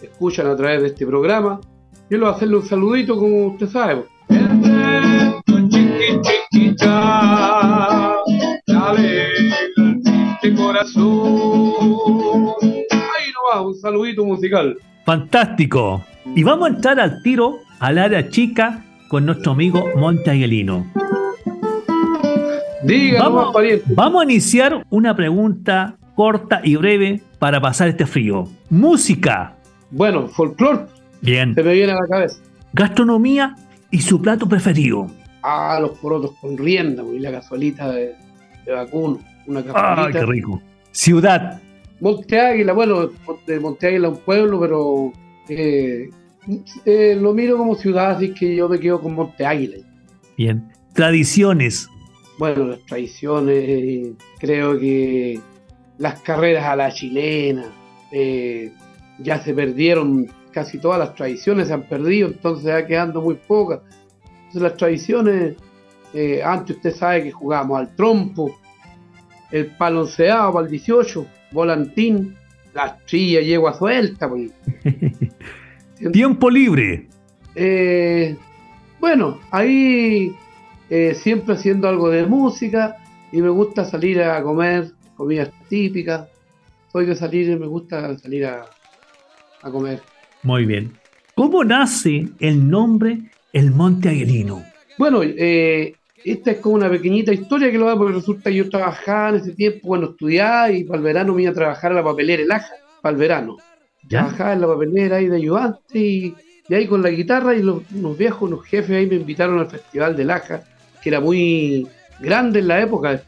escuchan 0.00 0.46
a 0.46 0.56
través 0.56 0.80
de 0.80 0.88
este 0.88 1.06
programa. 1.06 1.60
Quiero 2.08 2.28
hacerle 2.28 2.56
un 2.56 2.66
saludito, 2.66 3.18
como 3.18 3.48
usted 3.48 3.68
sabe. 3.68 4.04
Dale, 6.78 8.07
corazón. 10.54 11.72
Ahí 12.90 13.30
no 13.32 13.66
va, 13.66 13.74
saludito 13.80 14.24
musical. 14.24 14.76
Fantástico. 15.04 16.04
Y 16.34 16.42
vamos 16.42 16.68
a 16.70 16.74
entrar 16.74 17.00
al 17.00 17.22
tiro 17.22 17.58
al 17.80 17.98
área 17.98 18.28
chica 18.28 18.84
con 19.08 19.24
nuestro 19.26 19.52
amigo 19.52 19.84
Monte 19.96 20.30
Aguilino. 20.30 20.86
Diga, 22.84 23.22
Vamos, 23.28 23.54
vamos 23.86 24.20
a 24.20 24.24
iniciar 24.24 24.84
una 24.90 25.14
pregunta 25.16 25.96
corta 26.14 26.60
y 26.62 26.76
breve 26.76 27.20
para 27.38 27.60
pasar 27.60 27.88
este 27.88 28.06
frío. 28.06 28.48
Música. 28.70 29.54
Bueno, 29.90 30.28
folclore 30.28 30.86
Bien. 31.20 31.54
se 31.54 31.62
me 31.62 31.72
viene 31.72 31.92
a 31.92 31.96
la 31.96 32.06
cabeza. 32.08 32.40
Gastronomía 32.72 33.56
y 33.90 34.00
su 34.02 34.20
plato 34.20 34.48
preferido. 34.48 35.06
Ah, 35.42 35.78
los 35.80 35.92
porotos 35.98 36.32
con 36.40 36.56
rienda, 36.58 37.02
y 37.14 37.18
la 37.20 37.30
cazuelita 37.32 37.90
de, 37.90 38.14
de 38.66 38.72
vacuno. 38.72 39.18
Una 39.48 39.60
¡Ay, 39.60 39.66
cazuelita. 39.66 40.20
qué 40.20 40.26
rico! 40.26 40.62
Ciudad. 40.92 41.60
Monte 42.00 42.38
Águila, 42.38 42.72
bueno, 42.74 43.10
de 43.46 43.60
Monte 43.60 43.88
Águila 43.88 44.08
es 44.08 44.14
un 44.14 44.20
pueblo, 44.20 44.60
pero 44.60 45.12
eh, 45.48 46.10
eh, 46.84 47.18
lo 47.20 47.34
miro 47.34 47.56
como 47.56 47.74
ciudad, 47.74 48.12
así 48.12 48.32
que 48.32 48.54
yo 48.54 48.68
me 48.68 48.78
quedo 48.78 49.00
con 49.00 49.14
Monte 49.14 49.44
Águila. 49.44 49.78
Bien. 50.36 50.70
Tradiciones. 50.92 51.88
Bueno, 52.38 52.66
las 52.66 52.84
tradiciones, 52.86 53.64
eh, 53.68 54.12
creo 54.38 54.78
que 54.78 55.40
las 55.96 56.20
carreras 56.20 56.64
a 56.64 56.76
la 56.76 56.92
chilena, 56.92 57.64
ya 59.18 59.40
se 59.42 59.52
perdieron 59.54 60.28
casi 60.52 60.78
todas 60.78 60.98
las 60.98 61.14
tradiciones, 61.14 61.68
se 61.68 61.74
han 61.74 61.82
perdido, 61.82 62.28
entonces 62.28 62.70
va 62.70 62.86
quedando 62.86 63.20
muy 63.20 63.34
pocas. 63.34 63.80
Entonces 64.24 64.62
las 64.62 64.76
tradiciones, 64.76 65.56
antes 66.44 66.76
usted 66.76 66.94
sabe 66.94 67.24
que 67.24 67.32
jugábamos 67.32 67.80
al 67.80 67.96
trompo, 67.96 68.56
el 69.50 69.66
palonceado 69.66 70.52
para 70.52 70.64
el 70.66 70.70
18, 70.70 71.26
volantín, 71.52 72.36
la 72.74 72.96
trilla 73.06 73.40
yegua 73.40 73.74
suelta. 73.74 74.28
Pues. 74.28 74.52
Tiempo 76.12 76.50
libre. 76.50 77.08
Eh, 77.54 78.36
bueno, 79.00 79.40
ahí 79.50 80.34
eh, 80.90 81.14
siempre 81.14 81.54
haciendo 81.54 81.88
algo 81.88 82.10
de 82.10 82.26
música 82.26 82.96
y 83.32 83.40
me 83.42 83.48
gusta 83.48 83.84
salir 83.84 84.22
a 84.22 84.42
comer 84.42 84.92
comidas 85.16 85.50
típicas. 85.68 86.28
Soy 86.92 87.06
de 87.06 87.14
salir 87.14 87.50
y 87.50 87.56
me 87.56 87.66
gusta 87.66 88.16
salir 88.18 88.46
a, 88.46 88.64
a 89.62 89.70
comer. 89.70 90.00
Muy 90.42 90.64
bien. 90.64 90.92
¿Cómo 91.34 91.62
nace 91.64 92.28
el 92.40 92.68
nombre 92.68 93.30
El 93.52 93.72
Monte 93.72 94.08
Aguilino? 94.08 94.64
Bueno, 94.96 95.20
eh, 95.22 95.94
esta 96.24 96.50
es 96.52 96.58
como 96.58 96.74
una 96.76 96.90
pequeñita 96.90 97.32
historia 97.32 97.70
que 97.70 97.78
lo 97.78 97.88
hago 97.88 97.98
porque 98.00 98.14
resulta 98.14 98.50
que 98.50 98.56
yo 98.56 98.68
trabajaba 98.68 99.30
en 99.30 99.34
ese 99.36 99.52
tiempo 99.52 99.88
cuando 99.88 100.10
estudiaba 100.10 100.70
y 100.70 100.84
para 100.84 100.98
el 100.98 101.04
verano 101.04 101.34
me 101.34 101.42
iba 101.42 101.50
a 101.50 101.54
trabajar 101.54 101.92
a 101.92 101.96
la 101.96 102.04
papelera 102.04 102.42
El 102.42 102.50
Aja, 102.52 102.72
para 103.00 103.12
el 103.12 103.18
verano. 103.20 103.56
¿Ya? 104.08 104.20
Trabajaba 104.20 104.52
en 104.54 104.60
la 104.60 104.66
papelera 104.66 105.16
ahí 105.16 105.26
de 105.28 105.36
ayudante 105.36 105.98
y, 105.98 106.34
y 106.68 106.74
ahí 106.74 106.86
con 106.86 107.02
la 107.02 107.10
guitarra 107.10 107.54
y 107.54 107.62
los, 107.62 107.82
unos 107.94 108.16
viejos, 108.18 108.42
unos 108.50 108.64
jefes 108.66 108.90
ahí 108.96 109.06
me 109.06 109.16
invitaron 109.16 109.58
al 109.58 109.68
Festival 109.70 110.16
del 110.16 110.30
Aja, 110.30 110.62
que 111.02 111.08
era 111.10 111.20
muy 111.20 111.86
grande 112.20 112.60
en 112.60 112.68
la 112.68 112.80
época. 112.80 113.22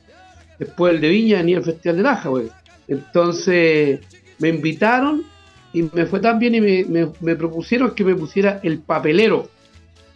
Después 0.59 0.95
el 0.95 1.01
de 1.01 1.09
Viña 1.09 1.39
venía 1.39 1.59
el 1.59 1.65
Festival 1.65 1.97
del 1.97 2.07
Aja, 2.07 2.29
güey. 2.29 2.49
Entonces 2.89 4.01
me 4.39 4.49
invitaron 4.49 5.23
y 5.73 5.83
me 5.93 6.07
fue 6.07 6.21
tan 6.21 6.39
bien 6.39 6.55
y 6.57 6.61
me, 6.61 6.85
me- 6.85 7.13
me 7.21 7.37
propusieron 7.37 7.95
que 7.95 8.05
me 8.05 8.15
pusiera 8.15 8.61
el 8.63 8.81
papelero 8.81 9.49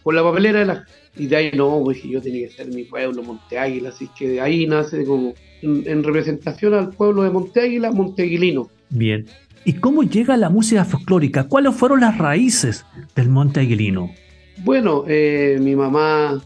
por 0.03 0.13
la 0.13 0.23
papelera 0.23 0.59
de 0.59 0.65
la 0.65 0.85
y 1.17 1.27
de 1.27 1.35
ahí 1.35 1.51
no, 1.55 1.81
pues 1.83 2.01
yo 2.03 2.21
tenía 2.21 2.47
que 2.47 2.53
ser 2.53 2.67
mi 2.67 2.83
pueblo, 2.83 3.23
Monte 3.23 3.57
Águila, 3.57 3.89
así 3.89 4.09
que 4.17 4.29
de 4.29 4.41
ahí 4.41 4.67
nace 4.67 5.05
como 5.05 5.33
en, 5.61 5.83
en 5.85 6.03
representación 6.03 6.73
al 6.73 6.89
pueblo 6.89 7.23
de 7.23 7.29
Monte 7.29 7.61
Águila, 7.61 7.91
Monteaguilino. 7.91 8.69
Bien. 8.89 9.25
¿Y 9.63 9.73
cómo 9.73 10.03
llega 10.03 10.37
la 10.37 10.49
música 10.49 10.85
folclórica? 10.85 11.45
¿Cuáles 11.45 11.73
fueron 11.75 12.01
las 12.01 12.17
raíces 12.17 12.85
del 13.15 13.29
Monte 13.29 13.61
Aguilino? 13.61 14.11
Bueno, 14.63 15.05
eh, 15.07 15.57
mi 15.59 15.75
mamá, 15.75 16.39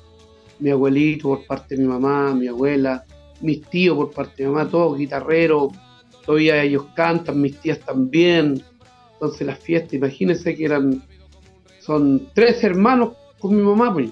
mi 0.59 0.69
abuelito 0.69 1.29
por 1.29 1.45
parte 1.45 1.75
de 1.75 1.81
mi 1.81 1.87
mamá, 1.87 2.33
mi 2.33 2.47
abuela, 2.47 3.03
mis 3.41 3.61
tíos 3.63 3.97
por 3.97 4.11
parte 4.11 4.43
de 4.43 4.49
mi 4.49 4.55
mamá, 4.55 4.69
todos 4.69 4.97
guitarreros, 4.97 5.73
todavía 6.25 6.63
ellos 6.63 6.85
cantan, 6.95 7.41
mis 7.41 7.57
tías 7.57 7.79
también. 7.79 8.63
Entonces 9.13 9.45
las 9.45 9.59
fiestas, 9.59 9.95
imagínense 9.95 10.55
que 10.55 10.63
eran, 10.63 11.03
son 11.81 12.29
tres 12.33 12.63
hermanos 12.63 13.15
con 13.37 13.55
mi 13.55 13.61
mamá, 13.61 13.91
pues. 13.93 14.11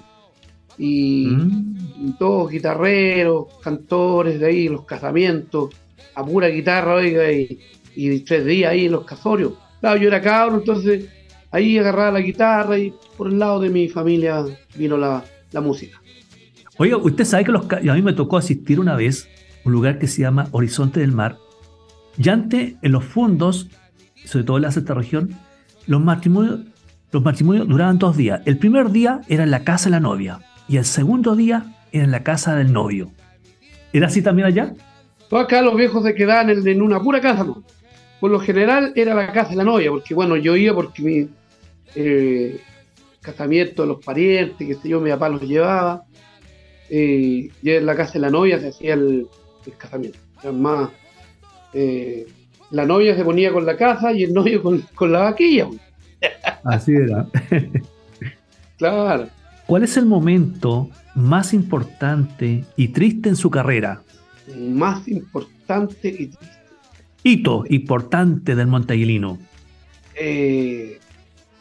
Y, 0.78 1.28
y 1.28 2.14
todos 2.18 2.50
guitarreros, 2.50 3.46
cantores 3.62 4.38
de 4.38 4.46
ahí, 4.46 4.68
los 4.68 4.84
casamientos, 4.84 5.74
a 6.14 6.24
pura 6.24 6.48
guitarra, 6.48 6.94
oiga, 6.94 7.32
y, 7.32 7.58
y 7.96 8.20
tres 8.20 8.44
días 8.44 8.70
ahí 8.72 8.86
en 8.86 8.92
los 8.92 9.04
casorios. 9.04 9.54
Claro, 9.80 10.00
yo 10.00 10.08
era 10.08 10.20
cabro, 10.20 10.58
entonces 10.58 11.08
ahí 11.50 11.78
agarraba 11.78 12.12
la 12.12 12.20
guitarra 12.20 12.78
y 12.78 12.92
por 13.16 13.28
el 13.28 13.38
lado 13.38 13.60
de 13.60 13.70
mi 13.70 13.88
familia 13.88 14.44
vino 14.76 14.96
la, 14.96 15.24
la 15.50 15.60
música. 15.60 16.00
Oiga, 16.76 16.96
usted 16.96 17.24
sabe 17.24 17.44
que 17.44 17.52
los, 17.52 17.66
a 17.72 17.94
mí 17.94 18.02
me 18.02 18.12
tocó 18.12 18.36
asistir 18.36 18.78
una 18.78 18.94
vez 18.94 19.28
a 19.64 19.68
un 19.68 19.72
lugar 19.72 19.98
que 19.98 20.06
se 20.06 20.22
llama 20.22 20.48
Horizonte 20.52 21.00
del 21.00 21.12
Mar. 21.12 21.38
Y 22.16 22.28
antes, 22.28 22.74
en 22.82 22.92
los 22.92 23.04
fondos, 23.04 23.68
sobre 24.24 24.44
todo 24.44 24.58
en 24.58 24.62
la 24.62 24.70
sexta 24.70 24.94
región, 24.94 25.34
los 25.86 26.00
matrimonios, 26.00 26.60
los 27.10 27.22
matrimonios 27.24 27.66
duraban 27.66 27.98
dos 27.98 28.16
días. 28.16 28.42
El 28.44 28.58
primer 28.58 28.90
día 28.90 29.22
era 29.28 29.42
en 29.42 29.50
la 29.50 29.64
casa 29.64 29.86
de 29.86 29.92
la 29.92 30.00
novia 30.00 30.40
y 30.68 30.78
el 30.78 30.86
segundo 30.86 31.36
día 31.36 31.66
era 31.92 32.04
en 32.04 32.12
la 32.12 32.24
casa 32.24 32.56
del 32.56 32.72
novio. 32.72 33.14
¿Era 33.92 34.08
así 34.08 34.22
también 34.22 34.48
allá? 34.48 34.74
Acá 35.30 35.62
los 35.62 35.76
viejos 35.76 36.04
se 36.04 36.14
quedaban 36.14 36.50
en, 36.50 36.66
en 36.66 36.82
una 36.82 37.00
pura 37.02 37.20
casa, 37.20 37.44
¿no? 37.44 37.64
Por 38.20 38.30
lo 38.32 38.40
general 38.40 38.92
era 38.96 39.14
la 39.14 39.32
casa 39.32 39.50
de 39.50 39.56
la 39.56 39.64
novia, 39.64 39.90
porque 39.90 40.14
bueno, 40.14 40.36
yo 40.36 40.56
iba 40.56 40.74
porque 40.74 41.02
mi 41.02 41.30
eh, 41.94 42.66
casamiento 43.22 43.82
de 43.82 43.88
los 43.88 44.04
parientes, 44.04 44.66
que 44.66 44.74
sé 44.76 44.88
yo, 44.90 45.00
mi 45.00 45.10
papá 45.10 45.30
los 45.30 45.42
llevaba. 45.42 46.06
eh, 46.90 47.52
y 47.62 47.70
en 47.70 47.86
la 47.86 47.96
casa 47.96 48.14
de 48.14 48.20
la 48.20 48.30
novia 48.30 48.60
se 48.60 48.68
hacía 48.68 48.94
el, 48.94 49.28
el 49.66 49.76
casamiento. 49.78 50.18
Además, 50.36 50.92
eh, 51.72 52.26
la 52.70 52.86
novia 52.86 53.16
se 53.16 53.24
ponía 53.24 53.52
con 53.52 53.66
la 53.66 53.76
casa 53.76 54.12
y 54.12 54.24
el 54.24 54.34
novio 54.34 54.62
con, 54.62 54.82
con 54.94 55.12
la 55.12 55.20
vaquilla. 55.20 55.68
Así 56.64 56.92
era. 56.94 57.28
Claro. 58.76 59.28
¿Cuál 59.68 59.82
es 59.82 59.98
el 59.98 60.06
momento 60.06 60.88
más 61.14 61.52
importante 61.52 62.64
y 62.74 62.88
triste 62.88 63.28
en 63.28 63.36
su 63.36 63.50
carrera? 63.50 64.02
Más 64.58 65.06
importante 65.06 66.08
y 66.08 66.30
Hito 67.22 67.64
importante 67.68 68.54
del 68.54 68.66
Monte 68.66 68.94
Aguilino. 68.94 69.38
eh, 70.14 70.98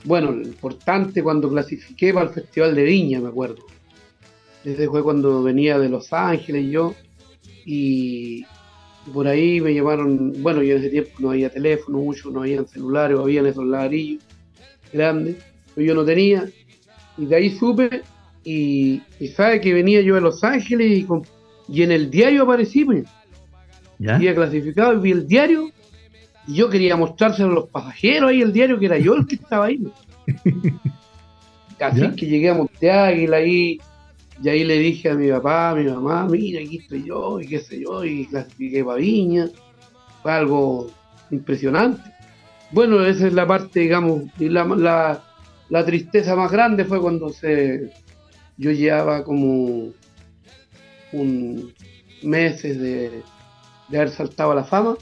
bueno, 0.05 0.31
importante 0.31 1.21
cuando 1.21 1.49
clasifiqué 1.49 2.13
para 2.13 2.27
el 2.27 2.33
Festival 2.33 2.75
de 2.75 2.83
Viña, 2.83 3.19
me 3.19 3.27
acuerdo. 3.27 3.65
Ese 4.63 4.87
fue 4.87 5.03
cuando 5.03 5.43
venía 5.43 5.77
de 5.77 5.89
Los 5.89 6.13
Ángeles 6.13 6.71
yo, 6.71 6.95
y 7.65 8.45
por 9.13 9.27
ahí 9.27 9.59
me 9.59 9.73
llamaron, 9.73 10.31
bueno, 10.41 10.63
yo 10.63 10.75
en 10.75 10.79
ese 10.79 10.91
tiempo 10.91 11.11
no 11.19 11.31
había 11.31 11.49
teléfono 11.49 11.97
mucho, 11.97 12.31
no 12.31 12.43
había 12.43 12.63
celulares, 12.63 13.19
habían 13.19 13.47
esos 13.47 13.65
ladrillos 13.65 14.23
grandes, 14.93 15.35
pero 15.75 15.85
yo 15.87 15.93
no 15.93 16.05
tenía, 16.05 16.49
y 17.17 17.25
de 17.25 17.35
ahí 17.35 17.49
supe, 17.51 18.01
y, 18.43 19.01
y 19.19 19.27
sabe 19.29 19.59
que 19.61 19.73
venía 19.73 20.01
yo 20.01 20.15
de 20.15 20.21
Los 20.21 20.43
Ángeles 20.43 20.99
y, 20.99 21.03
con- 21.03 21.23
y 21.67 21.83
en 21.83 21.91
el 21.91 22.09
diario 22.09 22.43
aparecí, 22.43 22.85
pues. 22.85 23.05
¿Ya? 23.99 24.15
Había 24.15 24.35
clasificado 24.35 24.93
y 24.93 24.99
vi 25.01 25.11
el 25.11 25.27
diario 25.27 25.69
y 26.47 26.53
yo 26.53 26.69
quería 26.69 26.95
mostrárselo 26.95 27.49
a 27.49 27.53
los 27.55 27.69
pasajeros 27.69 28.29
ahí 28.29 28.41
el 28.41 28.53
diario 28.53 28.77
que 28.79 28.85
era 28.85 28.97
yo 28.99 29.15
el 29.15 29.25
que 29.25 29.35
estaba 29.35 29.65
ahí. 29.65 29.81
Así 31.79 31.99
¿Ya? 32.01 32.15
que 32.15 32.25
llegué 32.25 32.49
a 32.49 32.53
Monte 32.53 32.91
Águila 32.91 33.37
ahí 33.37 33.79
y 34.41 34.49
ahí 34.49 34.63
le 34.63 34.77
dije 34.77 35.09
a 35.09 35.15
mi 35.15 35.29
papá, 35.29 35.71
a 35.71 35.75
mi 35.75 35.85
mamá, 35.89 36.27
mira, 36.29 36.61
aquí 36.61 36.77
estoy 36.77 37.03
yo 37.05 37.39
y 37.39 37.47
qué 37.47 37.59
sé 37.59 37.81
yo, 37.81 38.05
y 38.05 38.25
clasifiqué 38.27 38.83
para 38.83 38.97
Viña. 38.99 39.47
Fue 40.21 40.31
algo 40.31 40.91
impresionante. 41.31 42.01
Bueno, 42.71 43.03
esa 43.03 43.27
es 43.27 43.33
la 43.33 43.47
parte, 43.47 43.79
digamos, 43.79 44.23
la, 44.39 44.63
la, 44.65 45.23
la 45.69 45.85
tristeza 45.85 46.35
más 46.35 46.51
grande 46.51 46.85
fue 46.85 47.01
cuando 47.01 47.29
se 47.29 47.91
yo 48.57 48.71
llevaba 48.71 49.23
como 49.23 49.91
un 51.13 51.73
meses 52.23 52.79
de, 52.79 53.21
de 53.89 53.97
haber 53.97 54.09
saltado 54.09 54.51
a 54.51 54.55
la 54.55 54.63
fama. 54.63 54.95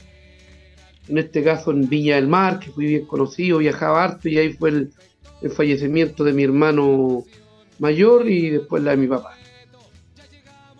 En 1.08 1.18
este 1.18 1.42
caso 1.44 1.70
en 1.70 1.88
Viña 1.88 2.16
del 2.16 2.26
Mar, 2.28 2.58
que 2.58 2.70
fui 2.70 2.86
bien 2.86 3.06
conocido, 3.06 3.58
viajaba 3.58 4.02
harto 4.04 4.28
y 4.28 4.38
ahí 4.38 4.52
fue 4.52 4.70
el, 4.70 4.90
el 5.40 5.50
fallecimiento 5.50 6.24
de 6.24 6.32
mi 6.32 6.42
hermano 6.42 7.24
mayor 7.78 8.28
y 8.28 8.50
después 8.50 8.82
la 8.82 8.90
de 8.92 8.96
mi 8.96 9.06
papá. 9.06 9.30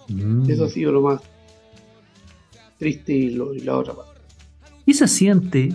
Mm. 0.08 0.50
Eso 0.50 0.64
ha 0.64 0.68
sido 0.68 0.92
lo 0.92 1.02
más 1.02 1.20
triste 2.78 3.12
y, 3.12 3.30
lo- 3.30 3.54
y 3.54 3.60
la 3.60 3.76
otra 3.78 3.94
parte. 3.94 4.20
Y 4.84 4.94
se 4.94 5.08
siente, 5.08 5.72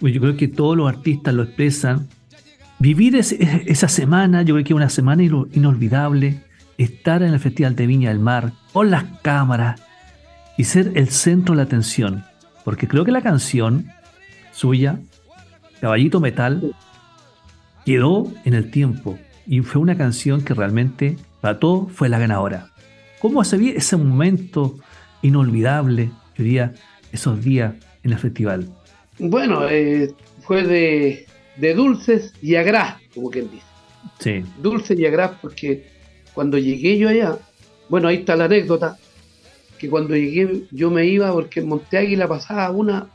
pues 0.00 0.12
yo 0.14 0.20
creo 0.20 0.36
que 0.36 0.48
todos 0.48 0.76
los 0.76 0.88
artistas 0.88 1.34
lo 1.34 1.42
expresan, 1.44 2.08
vivir 2.78 3.16
ese- 3.16 3.62
esa 3.66 3.88
semana, 3.88 4.42
yo 4.42 4.54
creo 4.54 4.64
que 4.64 4.72
es 4.72 4.76
una 4.76 4.90
semana 4.90 5.22
ino- 5.22 5.48
inolvidable, 5.52 6.40
estar 6.78 7.22
en 7.22 7.32
el 7.32 7.40
Festival 7.40 7.74
de 7.74 7.86
Viña 7.86 8.10
del 8.10 8.18
Mar, 8.18 8.52
con 8.72 8.90
las 8.90 9.04
cámaras 9.22 9.80
y 10.58 10.64
ser 10.64 10.92
el 10.94 11.08
centro 11.08 11.54
de 11.54 11.58
la 11.58 11.62
atención. 11.62 12.24
Porque 12.64 12.86
creo 12.88 13.04
que 13.04 13.12
la 13.12 13.22
canción 13.22 13.86
suya 14.52 14.98
Caballito 15.80 16.20
Metal 16.20 16.74
quedó 17.84 18.32
en 18.44 18.54
el 18.54 18.70
tiempo 18.70 19.18
y 19.46 19.60
fue 19.60 19.80
una 19.80 19.96
canción 19.96 20.42
que 20.42 20.54
realmente 20.54 21.16
para 21.40 21.58
todos 21.58 21.92
fue 21.92 22.08
la 22.08 22.18
ganadora. 22.18 22.70
¿Cómo 23.20 23.44
se 23.44 23.56
vio 23.56 23.72
ese 23.76 23.96
momento 23.96 24.76
inolvidable, 25.22 26.10
yo 26.36 26.44
diría, 26.44 26.74
esos 27.12 27.42
días 27.42 27.74
en 28.02 28.12
el 28.12 28.18
festival? 28.18 28.68
Bueno, 29.18 29.66
eh, 29.68 30.12
fue 30.42 30.62
de, 30.64 31.26
de 31.56 31.74
dulces 31.74 32.32
y 32.42 32.56
agrás, 32.56 32.96
como 33.14 33.30
quien 33.30 33.50
dice. 33.50 33.66
Sí. 34.18 34.44
Dulces 34.62 34.98
y 34.98 35.06
agrás 35.06 35.32
porque 35.40 35.86
cuando 36.34 36.58
llegué 36.58 36.98
yo 36.98 37.08
allá, 37.08 37.38
bueno, 37.88 38.08
ahí 38.08 38.16
está 38.16 38.36
la 38.36 38.44
anécdota, 38.44 38.98
que 39.78 39.88
cuando 39.88 40.14
llegué 40.14 40.64
yo 40.70 40.90
me 40.90 41.06
iba 41.06 41.32
porque 41.32 41.60
en 41.60 41.68
Monte 41.68 41.98
Águila 41.98 42.28
pasaba 42.28 42.70
una, 42.70 43.08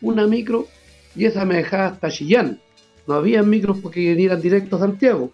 una 0.00 0.26
micro 0.26 0.66
y 1.14 1.24
esa 1.24 1.44
me 1.44 1.56
dejaba 1.56 1.86
hasta 1.86 2.10
Chillán. 2.10 2.60
No 3.06 3.14
había 3.14 3.42
micros 3.42 3.78
porque 3.82 4.12
eran 4.12 4.40
directo 4.40 4.76
a 4.76 4.80
Santiago. 4.80 5.30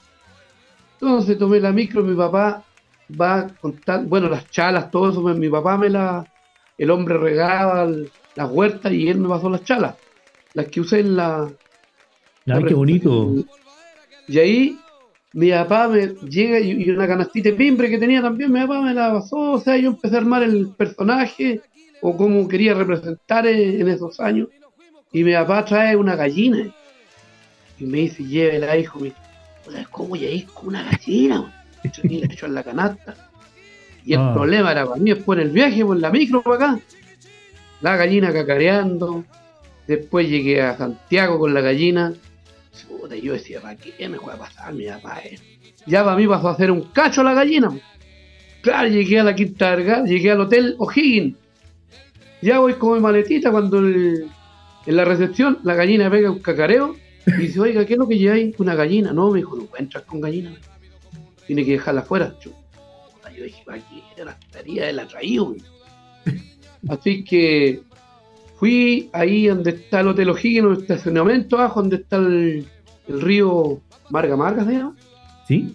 Entonces 0.94 1.38
tomé 1.38 1.60
la 1.60 1.72
micro, 1.72 2.02
mi 2.02 2.14
papá 2.14 2.64
va 3.18 3.40
a 3.40 3.48
contar, 3.48 4.04
bueno, 4.04 4.28
las 4.28 4.50
chalas, 4.50 4.90
todo 4.90 5.10
eso, 5.10 5.22
mi 5.22 5.48
papá 5.48 5.78
me 5.78 5.88
la, 5.88 6.26
el 6.76 6.90
hombre 6.90 7.16
regaba 7.16 7.88
las 8.34 8.50
huertas 8.50 8.92
y 8.92 9.08
él 9.08 9.18
me 9.18 9.28
pasó 9.28 9.48
las 9.48 9.64
chalas, 9.64 9.96
las 10.54 10.66
que 10.66 10.80
usé 10.80 11.00
en 11.00 11.16
la... 11.16 11.50
Ay, 12.56 12.64
qué 12.64 12.74
bonito. 12.74 13.34
Y 14.28 14.38
ahí 14.38 14.78
mi 15.32 15.50
papá 15.50 15.88
me 15.88 16.08
llega 16.28 16.58
y, 16.60 16.70
y 16.82 16.90
una 16.90 17.06
canastita 17.06 17.50
de 17.50 17.54
pimbre 17.56 17.88
que 17.88 17.98
tenía 17.98 18.20
también, 18.22 18.52
mi 18.52 18.60
papá 18.60 18.80
me 18.82 18.94
la 18.94 19.12
pasó, 19.12 19.52
o 19.52 19.60
sea, 19.60 19.76
yo 19.76 19.88
empecé 19.90 20.16
a 20.16 20.18
armar 20.18 20.42
el 20.42 20.68
personaje 20.76 21.60
o 22.02 22.16
cómo 22.16 22.46
quería 22.48 22.74
representar 22.74 23.46
en, 23.46 23.80
en 23.80 23.88
esos 23.88 24.18
años. 24.20 24.48
Y 25.12 25.24
mi 25.24 25.32
papá 25.32 25.64
trae 25.64 25.96
una 25.96 26.14
gallina 26.16 26.72
y 27.78 27.84
me 27.84 27.98
dice, 27.98 28.24
llévela, 28.24 28.76
hijo 28.76 28.98
mío. 29.00 29.12
¿Sabes 29.64 29.88
cómo 29.88 30.16
llegué 30.16 30.46
con 30.52 30.68
una 30.68 30.84
gallina? 30.84 31.42
man?" 31.42 31.52
Y 32.04 32.18
la 32.20 32.26
echó 32.26 32.46
en 32.46 32.54
la 32.54 32.62
canasta. 32.62 33.14
Y 34.04 34.14
el 34.14 34.20
Ah. 34.20 34.32
problema 34.34 34.72
era 34.72 34.86
para 34.86 35.00
mí 35.00 35.10
después 35.10 35.38
en 35.38 35.46
el 35.46 35.52
viaje, 35.52 35.84
por 35.84 35.96
la 35.98 36.10
micro 36.10 36.42
para 36.42 36.56
acá. 36.56 36.80
La 37.80 37.96
gallina 37.96 38.32
cacareando. 38.32 39.24
Después 39.86 40.28
llegué 40.28 40.62
a 40.62 40.76
Santiago 40.76 41.38
con 41.38 41.52
la 41.54 41.60
gallina. 41.60 42.12
Puta, 42.88 43.16
yo 43.16 43.32
decía, 43.32 43.60
¿para 43.60 43.76
qué 43.76 44.08
me 44.08 44.18
fue 44.18 44.32
a 44.32 44.36
pasar 44.38 44.72
mi 44.74 44.86
papá? 44.86 45.20
eh?". 45.24 45.38
Ya 45.86 46.04
para 46.04 46.16
mí 46.16 46.26
pasó 46.26 46.48
a 46.48 46.52
hacer 46.52 46.70
un 46.70 46.82
cacho 46.92 47.22
la 47.22 47.34
gallina. 47.34 47.70
Claro, 48.62 48.88
llegué 48.88 49.18
a 49.20 49.24
la 49.24 49.34
Quinta 49.34 49.70
Vergara, 49.74 50.04
llegué 50.04 50.30
al 50.30 50.40
hotel 50.40 50.74
O'Higgins. 50.78 51.36
Ya 52.42 52.58
voy 52.58 52.74
con 52.74 52.94
mi 52.94 53.00
maletita 53.00 53.50
cuando 53.50 53.78
el- 53.78 54.26
en 54.86 54.96
la 54.96 55.04
recepción 55.04 55.58
la 55.62 55.74
gallina 55.74 56.10
pega 56.10 56.30
un 56.30 56.38
cacareo 56.40 56.96
y 57.26 57.32
dice, 57.32 57.60
oiga, 57.60 57.84
¿qué 57.86 57.94
es 57.94 57.98
lo 57.98 58.08
que 58.08 58.18
lleváis? 58.18 58.54
Una 58.58 58.74
gallina. 58.74 59.12
No, 59.12 59.30
me 59.30 59.38
dijo, 59.38 59.56
no 59.56 59.64
puede 59.64 59.82
entrar 59.84 60.04
con 60.04 60.20
gallina. 60.20 60.54
Tiene 61.46 61.64
que 61.64 61.72
dejarla 61.72 62.02
afuera. 62.02 62.34
Yo, 62.40 62.50
yo 63.36 63.44
dije, 63.44 63.62
¿para 63.64 63.78
qué? 63.78 64.24
La 64.24 64.32
estaría 64.32 64.86
de 64.86 64.92
la 64.92 65.06
traído. 65.08 65.46
güey". 65.46 65.62
Así 66.88 67.24
que 67.24 67.80
fui 68.60 69.08
ahí 69.14 69.46
donde 69.46 69.70
está 69.70 70.00
el 70.00 70.08
Hotel 70.08 70.28
O'Higgins, 70.28 70.58
en 70.58 70.72
el 70.72 70.78
estacionamiento 70.82 71.58
abajo, 71.58 71.80
donde 71.80 71.96
está 71.96 72.16
el, 72.16 72.66
el 73.08 73.20
río 73.22 73.80
Marga 74.10 74.36
Marga, 74.36 74.66
¿se 74.66 74.72
llama? 74.72 74.94
¿Sí? 75.48 75.74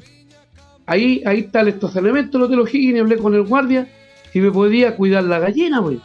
Ahí, 0.86 1.24
ahí 1.26 1.40
está 1.40 1.62
el 1.62 1.70
estacionamiento 1.70 2.38
del 2.38 2.46
Hotel 2.46 2.60
O'Higgins 2.60 2.96
y 2.96 3.00
hablé 3.00 3.18
con 3.18 3.34
el 3.34 3.42
guardia 3.42 3.90
si 4.32 4.40
me 4.40 4.52
podía 4.52 4.96
cuidar 4.96 5.24
la 5.24 5.40
gallina, 5.40 5.80
güey. 5.80 6.00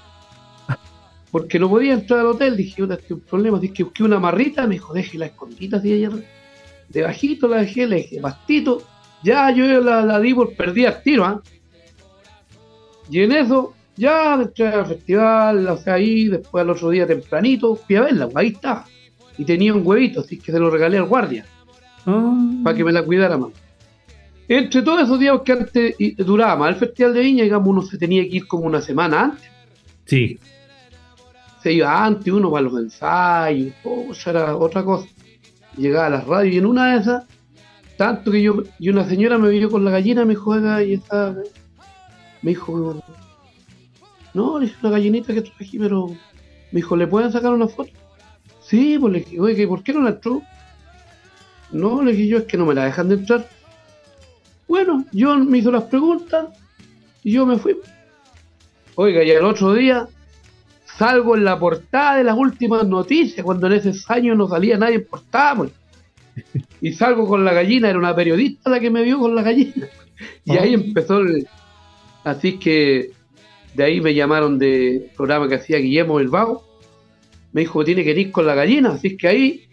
Porque 1.30 1.58
no 1.58 1.68
podía 1.68 1.92
entrar 1.92 2.20
al 2.20 2.26
hotel, 2.28 2.56
dije, 2.56 2.82
"Puta, 2.82 2.94
este 2.94 3.06
es 3.06 3.12
un 3.12 3.20
problema, 3.20 3.58
así 3.58 3.68
que 3.68 3.84
busqué 3.84 4.02
una 4.02 4.18
marrita, 4.18 4.66
me 4.66 4.76
dijo, 4.76 4.94
deje 4.94 5.18
la 5.18 5.26
escondita 5.26 5.76
así 5.76 5.92
ayer. 5.92 6.10
Debajito 6.88 7.46
la 7.46 7.58
dejé, 7.58 7.86
le 7.86 7.96
dije, 7.96 8.20
pastito, 8.20 8.82
ya 9.22 9.50
yo 9.50 9.80
la, 9.82 10.00
la 10.02 10.18
di 10.18 10.32
por 10.32 10.54
perdida 10.54 10.88
al 10.88 11.02
tiro, 11.02 11.26
¿ah? 11.26 11.42
Y 13.10 13.20
en 13.20 13.32
eso, 13.32 13.74
ya 14.00 14.34
entré 14.34 14.66
al 14.68 14.86
festival, 14.86 15.68
o 15.68 15.76
sea, 15.76 15.94
ahí, 15.94 16.28
después 16.28 16.62
al 16.62 16.70
otro 16.70 16.88
día 16.88 17.06
tempranito, 17.06 17.76
fui 17.76 17.96
a 17.96 18.02
verla, 18.02 18.28
ahí 18.34 18.48
estaba. 18.48 18.86
Y 19.36 19.44
tenía 19.44 19.74
un 19.74 19.86
huevito, 19.86 20.20
así 20.20 20.38
que 20.38 20.50
se 20.52 20.58
lo 20.58 20.70
regalé 20.70 20.96
al 20.96 21.04
guardia, 21.04 21.44
Ah, 22.06 22.34
para 22.64 22.76
que 22.76 22.82
me 22.82 22.92
la 22.92 23.02
cuidara 23.02 23.36
más. 23.36 23.50
Entre 24.48 24.80
todos 24.82 25.02
esos 25.02 25.20
días 25.20 25.38
que 25.44 25.52
antes 25.52 25.94
duraba 26.16 26.56
más 26.56 26.70
el 26.70 26.76
Festival 26.76 27.12
de 27.12 27.20
Viña, 27.20 27.44
digamos, 27.44 27.68
uno 27.68 27.82
se 27.82 27.98
tenía 27.98 28.22
que 28.22 28.36
ir 28.36 28.48
como 28.48 28.64
una 28.64 28.80
semana 28.80 29.24
antes. 29.24 29.50
Sí. 30.06 30.38
Se 31.62 31.72
iba 31.72 32.04
antes, 32.04 32.32
uno 32.32 32.50
para 32.50 32.62
los 32.62 32.80
ensayos, 32.80 33.74
oh, 33.84 34.06
eso 34.10 34.30
era 34.30 34.56
otra 34.56 34.82
cosa. 34.82 35.06
Llegaba 35.76 36.06
a 36.06 36.10
las 36.10 36.26
radios 36.26 36.54
y 36.54 36.58
en 36.58 36.66
una 36.66 36.94
de 36.94 37.00
esas, 37.00 37.24
tanto 37.98 38.30
que 38.30 38.42
yo, 38.42 38.62
y 38.78 38.88
una 38.88 39.04
señora 39.04 39.36
me 39.36 39.50
vio 39.50 39.70
con 39.70 39.84
la 39.84 39.90
gallina, 39.90 40.24
me 40.24 40.30
dijo, 40.30 40.50
"Oiga, 40.50 40.82
y 40.82 40.94
esa, 40.94 41.36
me 42.42 42.50
dijo, 42.50 43.00
no, 44.34 44.58
le 44.58 44.66
dije 44.66 44.78
una 44.82 44.90
gallinita 44.90 45.34
que 45.34 45.42
traje, 45.42 45.78
pero 45.78 46.08
me 46.08 46.16
dijo, 46.72 46.96
¿le 46.96 47.06
pueden 47.06 47.32
sacar 47.32 47.52
una 47.52 47.68
foto? 47.68 47.90
Sí, 48.62 48.96
pues 48.98 49.12
le 49.12 49.18
dije, 49.20 49.40
oye, 49.40 49.66
¿por 49.66 49.82
qué 49.82 49.92
no 49.92 50.02
la 50.02 50.10
entró? 50.10 50.42
No, 51.72 52.02
le 52.02 52.12
dije 52.12 52.28
yo, 52.28 52.38
es 52.38 52.44
que 52.44 52.56
no 52.56 52.66
me 52.66 52.74
la 52.74 52.84
dejan 52.84 53.08
de 53.08 53.16
entrar. 53.16 53.48
Bueno, 54.68 55.04
yo 55.12 55.36
me 55.36 55.58
hizo 55.58 55.72
las 55.72 55.84
preguntas 55.84 56.46
y 57.24 57.32
yo 57.32 57.46
me 57.46 57.58
fui. 57.58 57.76
Oiga, 58.94 59.24
y 59.24 59.30
el 59.30 59.44
otro 59.44 59.74
día 59.74 60.08
salgo 60.96 61.36
en 61.36 61.44
la 61.44 61.58
portada 61.58 62.16
de 62.16 62.24
las 62.24 62.36
últimas 62.36 62.86
noticias, 62.86 63.44
cuando 63.44 63.66
en 63.66 63.72
esos 63.74 64.08
años 64.10 64.36
no 64.36 64.48
salía 64.48 64.78
nadie 64.78 64.96
en 64.96 65.06
portada, 65.06 65.56
pues. 65.56 65.72
Y 66.80 66.92
salgo 66.92 67.26
con 67.26 67.44
la 67.44 67.52
gallina, 67.52 67.90
era 67.90 67.98
una 67.98 68.14
periodista 68.14 68.70
la 68.70 68.80
que 68.80 68.90
me 68.90 69.02
vio 69.02 69.18
con 69.18 69.34
la 69.34 69.42
gallina. 69.42 69.88
Y 70.44 70.56
ahí 70.56 70.74
empezó 70.74 71.18
el... 71.18 71.48
Así 72.24 72.58
que 72.58 73.12
de 73.74 73.84
ahí 73.84 74.00
me 74.00 74.14
llamaron 74.14 74.58
de 74.58 75.10
programa 75.16 75.48
que 75.48 75.56
hacía 75.56 75.78
Guillermo 75.78 76.20
Vago. 76.28 76.64
Me 77.52 77.62
dijo, 77.62 77.84
tiene 77.84 78.04
que 78.04 78.12
ir 78.12 78.30
con 78.30 78.46
la 78.46 78.54
gallina. 78.54 78.90
Así 78.90 79.16
que 79.16 79.28
ahí 79.28 79.64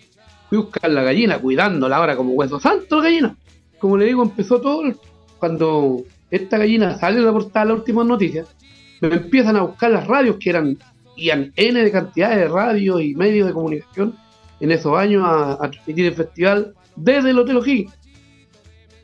fui 0.49 0.59
a 0.59 0.61
buscar 0.61 0.89
la 0.89 1.03
gallina, 1.03 1.39
cuidándola 1.39 1.97
ahora 1.97 2.15
como 2.15 2.33
hueso 2.33 2.59
santo 2.59 2.97
la 2.97 3.03
gallina. 3.03 3.37
Como 3.79 3.97
le 3.97 4.05
digo, 4.05 4.23
empezó 4.23 4.61
todo 4.61 4.83
cuando 5.39 6.03
esta 6.31 6.57
gallina 6.57 6.97
sale 6.97 7.17
en 7.17 7.25
la 7.25 7.31
portada 7.31 7.65
de 7.65 7.71
las 7.71 7.79
últimas 7.79 8.05
noticias. 8.05 8.47
Me 9.01 9.09
empiezan 9.09 9.55
a 9.55 9.61
buscar 9.61 9.91
las 9.91 10.07
radios 10.07 10.37
que 10.39 10.49
eran, 10.49 10.77
N 11.15 11.83
de 11.83 11.91
cantidades 11.91 12.37
de 12.37 12.47
radios 12.47 13.01
y 13.01 13.15
medios 13.15 13.47
de 13.47 13.53
comunicación 13.53 14.15
en 14.59 14.71
esos 14.71 14.97
años 14.97 15.23
a, 15.25 15.53
a 15.53 15.71
transmitir 15.71 16.07
el 16.07 16.13
festival 16.13 16.73
desde 16.95 17.31
el 17.31 17.39
Hotel 17.39 17.57
O'Higgins. 17.57 17.93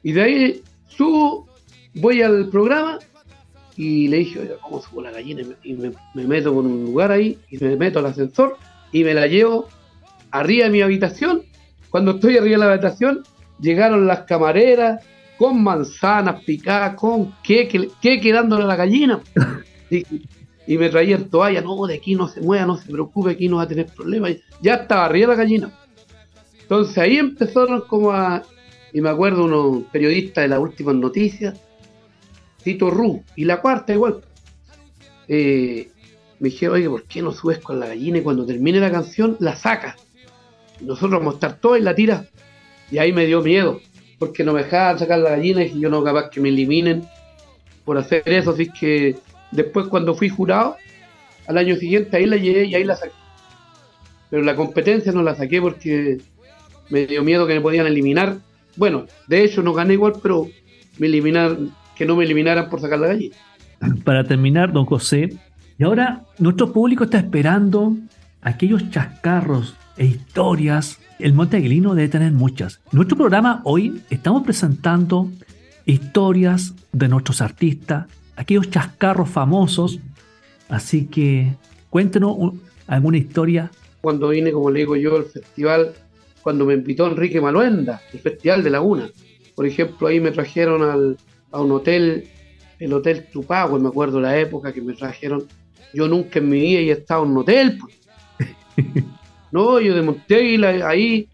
Y 0.03 0.11
de 0.11 0.21
ahí 0.21 0.61
subo, 0.87 1.47
voy 1.95 2.21
al 2.21 2.49
programa 2.49 2.99
y 3.75 4.07
le 4.07 4.17
dije, 4.17 4.39
oiga, 4.39 4.55
¿cómo 4.61 4.81
subo 4.81 5.01
la 5.01 5.11
gallina? 5.11 5.43
Y 5.63 5.73
me, 5.73 5.91
meto 6.13 6.51
en 6.51 6.57
un 6.57 6.85
lugar 6.85 7.11
ahí 7.11 7.39
y 7.49 7.57
me 7.57 7.75
meto 7.75 7.99
al 7.99 8.07
ascensor 8.07 8.57
y 8.91 9.03
me 9.03 9.13
la 9.13 9.27
llevo 9.27 9.67
arriba 10.31 10.65
de 10.65 10.71
mi 10.71 10.81
habitación. 10.81 11.43
Cuando 11.89 12.11
estoy 12.11 12.37
arriba 12.37 12.57
de 12.57 12.65
la 12.65 12.73
habitación, 12.73 13.23
llegaron 13.59 14.07
las 14.07 14.21
camareras 14.21 15.03
con 15.37 15.63
manzanas 15.63 16.43
picadas, 16.43 16.95
con 16.95 17.33
queque, 17.43 17.89
queque 18.01 18.31
dándole 18.31 18.63
a 18.63 18.67
la 18.67 18.75
gallina. 18.75 19.21
Y, 19.89 20.23
y 20.65 20.77
me 20.77 20.89
traían 20.89 21.29
toalla, 21.29 21.61
no, 21.61 21.85
de 21.85 21.95
aquí 21.95 22.15
no 22.15 22.27
se 22.27 22.41
mueva, 22.41 22.65
no 22.65 22.77
se 22.77 22.91
preocupe, 22.91 23.31
aquí 23.31 23.47
no 23.47 23.57
va 23.57 23.63
a 23.63 23.67
tener 23.67 23.85
problemas. 23.85 24.31
Ya 24.59 24.75
estaba 24.75 25.05
arriba 25.05 25.33
la 25.33 25.35
gallina. 25.35 25.71
Entonces 26.61 26.97
ahí 26.97 27.17
empezaron 27.17 27.81
como 27.81 28.11
a, 28.11 28.41
y 28.93 29.01
me 29.01 29.09
acuerdo 29.09 29.45
unos 29.45 29.83
periodistas 29.91 30.43
de 30.43 30.47
las 30.47 30.59
últimas 30.59 30.95
noticias, 30.95 31.59
Tito 32.63 32.89
Ru, 32.89 33.23
y 33.35 33.45
la 33.45 33.61
cuarta 33.61 33.93
igual, 33.93 34.21
eh, 35.27 35.89
me 36.39 36.49
dijeron, 36.49 36.75
oye, 36.75 36.89
¿por 36.89 37.03
qué 37.03 37.21
no 37.21 37.31
subes 37.31 37.59
con 37.59 37.79
la 37.79 37.87
gallina 37.87 38.17
y 38.17 38.21
cuando 38.21 38.45
termine 38.45 38.79
la 38.79 38.91
canción 38.91 39.37
la 39.39 39.55
sacas? 39.55 39.95
Y 40.79 40.85
nosotros 40.85 41.11
vamos 41.11 41.33
a 41.33 41.37
estar 41.37 41.59
todos 41.59 41.77
en 41.77 41.85
la 41.85 41.95
tira. 41.95 42.25
Y 42.91 42.97
ahí 42.97 43.13
me 43.13 43.25
dio 43.25 43.41
miedo, 43.41 43.79
porque 44.19 44.43
no 44.43 44.53
me 44.53 44.63
dejaban 44.63 44.99
sacar 44.99 45.19
la 45.19 45.31
gallina 45.31 45.63
y 45.63 45.79
yo 45.79 45.89
no 45.89 46.03
capaz 46.03 46.29
que 46.29 46.41
me 46.41 46.49
eliminen 46.49 47.07
por 47.85 47.97
hacer 47.97 48.23
eso. 48.25 48.51
Así 48.51 48.69
que 48.69 49.15
después 49.51 49.87
cuando 49.87 50.15
fui 50.15 50.29
jurado, 50.29 50.75
al 51.47 51.57
año 51.57 51.75
siguiente 51.75 52.17
ahí 52.17 52.25
la 52.25 52.37
llevé 52.37 52.65
y 52.65 52.75
ahí 52.75 52.83
la 52.83 52.95
saqué. 52.95 53.13
Pero 54.29 54.43
la 54.43 54.55
competencia 54.55 55.11
no 55.11 55.23
la 55.23 55.35
saqué 55.35 55.61
porque 55.61 56.17
me 56.89 57.05
dio 57.05 57.23
miedo 57.23 57.47
que 57.47 57.53
me 57.53 57.61
podían 57.61 57.87
eliminar. 57.87 58.37
Bueno, 58.75 59.05
de 59.27 59.43
hecho 59.43 59.61
no 59.61 59.73
gané 59.73 59.93
igual, 59.93 60.13
pero 60.21 60.47
me 60.97 61.07
eliminar, 61.07 61.57
que 61.95 62.05
no 62.05 62.15
me 62.15 62.23
eliminaran 62.25 62.69
por 62.69 62.79
sacar 62.81 62.99
la 62.99 63.07
gallina. 63.07 63.35
Para 64.03 64.23
terminar, 64.23 64.71
don 64.71 64.85
José, 64.85 65.37
y 65.77 65.83
ahora 65.83 66.23
nuestro 66.39 66.71
público 66.71 67.03
está 67.05 67.17
esperando 67.17 67.95
aquellos 68.41 68.89
chascarros 68.89 69.75
e 69.97 70.05
historias. 70.05 70.99
El 71.19 71.33
Monte 71.33 71.57
Aguilino 71.57 71.93
debe 71.95 72.09
tener 72.09 72.31
muchas. 72.31 72.79
En 72.91 72.97
nuestro 72.97 73.17
programa 73.17 73.61
hoy 73.65 74.01
estamos 74.09 74.43
presentando 74.43 75.29
historias 75.85 76.73
de 76.91 77.07
nuestros 77.07 77.41
artistas, 77.41 78.05
aquellos 78.35 78.69
chascarros 78.69 79.29
famosos. 79.29 79.99
Así 80.69 81.05
que 81.05 81.53
cuéntenos 81.89 82.35
un- 82.37 82.61
alguna 82.87 83.17
historia. 83.17 83.71
Cuando 84.01 84.29
vine, 84.29 84.51
como 84.51 84.69
le 84.71 84.79
digo 84.79 84.95
yo, 84.95 85.15
al 85.17 85.25
festival, 85.25 85.93
cuando 86.41 86.65
me 86.65 86.73
invitó 86.73 87.07
Enrique 87.07 87.39
Maluenda, 87.41 88.01
el 88.13 88.19
Festival 88.19 88.63
de 88.63 88.69
Laguna. 88.69 89.09
Por 89.55 89.65
ejemplo, 89.65 90.07
ahí 90.07 90.19
me 90.19 90.31
trajeron 90.31 90.81
al, 90.83 91.17
a 91.53 91.61
un 91.61 91.71
hotel, 91.71 92.25
el 92.79 92.91
Hotel 92.91 93.27
Tupagüe, 93.31 93.79
me 93.79 93.87
acuerdo 93.87 94.19
la 94.19 94.37
época 94.37 94.73
que 94.73 94.81
me 94.81 94.93
trajeron. 94.93 95.45
Yo 95.93 96.07
nunca 96.07 96.39
en 96.39 96.49
mi 96.49 96.59
vida 96.59 96.79
he 96.79 96.91
estado 96.91 97.23
en 97.23 97.31
un 97.31 97.37
hotel. 97.37 97.77
pues. 97.79 97.95
no, 99.51 99.79
yo 99.79 99.95
desmonté 99.95 100.57
ahí, 100.83 101.29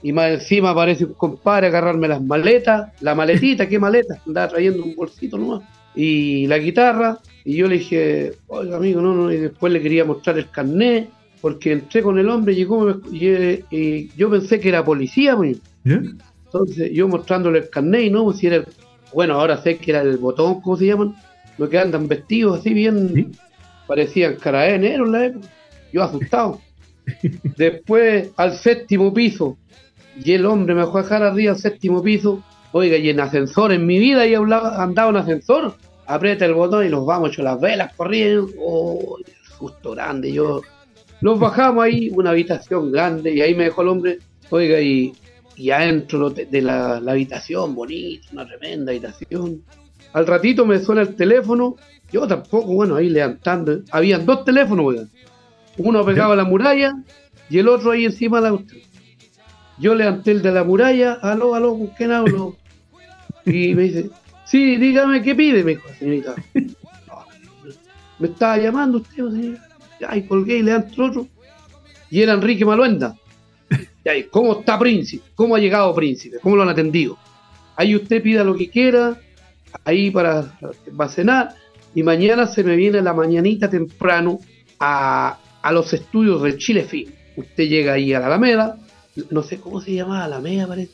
y 0.00 0.12
más 0.12 0.30
encima 0.30 0.70
aparece 0.70 1.04
un 1.04 1.14
compadre 1.14 1.66
a 1.66 1.70
agarrarme 1.70 2.06
las 2.06 2.22
maletas, 2.22 2.92
la 3.00 3.16
maletita, 3.16 3.68
¿qué 3.68 3.80
maleta? 3.80 4.22
Andaba 4.24 4.48
trayendo 4.48 4.84
un 4.84 4.94
bolsito 4.94 5.36
nomás. 5.36 5.62
Y 5.96 6.46
la 6.46 6.58
guitarra, 6.58 7.18
y 7.44 7.56
yo 7.56 7.66
le 7.66 7.78
dije, 7.78 8.34
oiga 8.46 8.76
amigo, 8.76 9.00
no, 9.00 9.12
no, 9.14 9.32
y 9.32 9.38
después 9.38 9.72
le 9.72 9.82
quería 9.82 10.04
mostrar 10.04 10.38
el 10.38 10.48
carnet, 10.50 11.10
porque 11.40 11.72
entré 11.72 12.00
con 12.02 12.16
el 12.16 12.28
hombre, 12.28 12.54
llegó, 12.54 12.88
y, 13.10 13.26
y 13.70 14.10
yo 14.16 14.30
pensé 14.30 14.60
que 14.60 14.68
era 14.68 14.84
policía, 14.84 15.34
pues. 15.34 15.58
Entonces 15.84 16.92
yo 16.92 17.08
mostrándole 17.08 17.58
el 17.58 17.70
carnet 17.70 18.04
y 18.04 18.10
no, 18.10 18.24
pues, 18.24 18.38
si 18.38 18.46
era 18.46 18.56
el, 18.56 18.66
bueno, 19.12 19.34
ahora 19.34 19.62
sé 19.62 19.78
que 19.78 19.90
era 19.90 20.02
el 20.02 20.18
botón, 20.18 20.60
¿cómo 20.60 20.76
se 20.76 20.86
llaman? 20.86 21.14
Los 21.56 21.68
que 21.68 21.78
andan 21.78 22.08
vestidos 22.08 22.60
así 22.60 22.72
bien, 22.72 23.12
¿Sí? 23.14 23.28
parecían 23.86 24.36
carabineros 24.36 25.06
en 25.06 25.12
la 25.12 25.26
época. 25.26 25.48
Yo 25.92 26.02
asustado. 26.02 26.60
Después 27.56 28.30
al 28.36 28.56
séptimo 28.56 29.12
piso, 29.12 29.56
y 30.22 30.32
el 30.32 30.46
hombre 30.46 30.74
me 30.74 30.82
dejó 30.82 30.98
dejar 30.98 31.22
arriba 31.22 31.52
al 31.52 31.58
séptimo 31.58 32.02
piso. 32.02 32.42
Oiga, 32.72 32.96
y 32.96 33.08
en 33.08 33.20
ascensor, 33.20 33.72
en 33.72 33.86
mi 33.86 33.98
vida 33.98 34.26
he 34.26 34.36
andado 34.36 35.10
en 35.10 35.16
ascensor. 35.16 35.74
Aprieta 36.06 36.44
el 36.44 36.54
botón 36.54 36.86
y 36.86 36.88
los 36.88 37.06
vamos, 37.06 37.30
hecho 37.30 37.42
las 37.42 37.60
velas 37.60 37.94
corrían. 37.94 38.46
Oh, 38.58 39.16
el 39.18 39.32
susto 39.58 39.92
grande. 39.92 40.32
Yo 40.32 40.62
los 41.20 41.38
bajamos 41.38 41.84
ahí, 41.84 42.10
una 42.10 42.30
habitación 42.30 42.92
grande, 42.92 43.34
y 43.34 43.40
ahí 43.40 43.54
me 43.54 43.64
dejó 43.64 43.82
el 43.82 43.88
hombre. 43.88 44.18
Oiga, 44.50 44.80
y, 44.80 45.12
y 45.58 45.72
adentro 45.72 46.30
de 46.30 46.62
la, 46.62 47.00
la 47.00 47.12
habitación, 47.12 47.74
bonita, 47.74 48.28
una 48.32 48.46
tremenda 48.46 48.92
habitación. 48.92 49.62
Al 50.12 50.26
ratito 50.26 50.64
me 50.64 50.78
suena 50.78 51.02
el 51.02 51.16
teléfono. 51.16 51.74
Yo 52.12 52.28
tampoco, 52.28 52.72
bueno, 52.72 52.94
ahí 52.94 53.10
levantando. 53.10 53.80
Habían 53.90 54.24
dos 54.24 54.44
teléfonos, 54.44 54.86
oiga. 54.86 55.06
Uno 55.76 56.04
pegado 56.04 56.32
a 56.32 56.36
la 56.36 56.44
muralla 56.44 56.94
y 57.50 57.58
el 57.58 57.68
otro 57.68 57.90
ahí 57.90 58.04
encima 58.04 58.40
de 58.40 58.50
la. 58.52 58.58
Yo 59.78 59.94
levanté 59.96 60.30
el 60.30 60.42
de 60.42 60.52
la 60.52 60.62
muralla, 60.62 61.14
aló, 61.14 61.54
aló, 61.56 61.76
¿con 61.76 61.88
quién 61.88 62.12
hablo? 62.12 62.56
Y 63.44 63.74
me 63.74 63.84
dice, 63.84 64.10
sí, 64.44 64.76
dígame 64.76 65.22
qué 65.22 65.34
pide, 65.34 65.64
me 65.64 65.70
dijo 65.70 65.88
señorita. 65.98 66.34
Me 68.18 68.28
estaba 68.28 68.58
llamando 68.58 68.98
usted, 68.98 69.16
señora. 69.30 69.68
Ya, 70.00 70.16
y 70.16 70.26
colgué 70.26 70.58
y 70.58 70.62
levanté 70.62 70.94
el 70.96 71.02
otro. 71.02 71.28
Y 72.10 72.20
era 72.20 72.34
Enrique 72.34 72.64
Maluenda. 72.64 73.16
¿Cómo 74.30 74.60
está 74.60 74.78
Príncipe? 74.78 75.24
¿Cómo 75.34 75.56
ha 75.56 75.58
llegado 75.58 75.94
Príncipe? 75.94 76.38
¿Cómo 76.40 76.56
lo 76.56 76.62
han 76.62 76.68
atendido? 76.68 77.18
Ahí 77.76 77.94
usted 77.94 78.22
pida 78.22 78.44
lo 78.44 78.56
que 78.56 78.70
quiera, 78.70 79.20
ahí 79.84 80.10
para, 80.10 80.58
va 80.98 81.04
a 81.04 81.08
cenar. 81.08 81.54
Y 81.94 82.02
mañana 82.02 82.46
se 82.46 82.64
me 82.64 82.76
viene 82.76 83.02
la 83.02 83.12
mañanita 83.12 83.68
temprano 83.68 84.40
a, 84.78 85.38
a 85.62 85.72
los 85.72 85.92
estudios 85.92 86.42
de 86.42 86.56
Chile 86.58 86.84
Film. 86.84 87.12
Usted 87.36 87.68
llega 87.68 87.94
ahí 87.94 88.12
a 88.12 88.20
la 88.20 88.26
Alameda, 88.26 88.78
no 89.30 89.42
sé 89.42 89.58
cómo 89.58 89.80
se 89.80 89.94
llamaba, 89.94 90.24
Alameda 90.24 90.66
parece, 90.66 90.92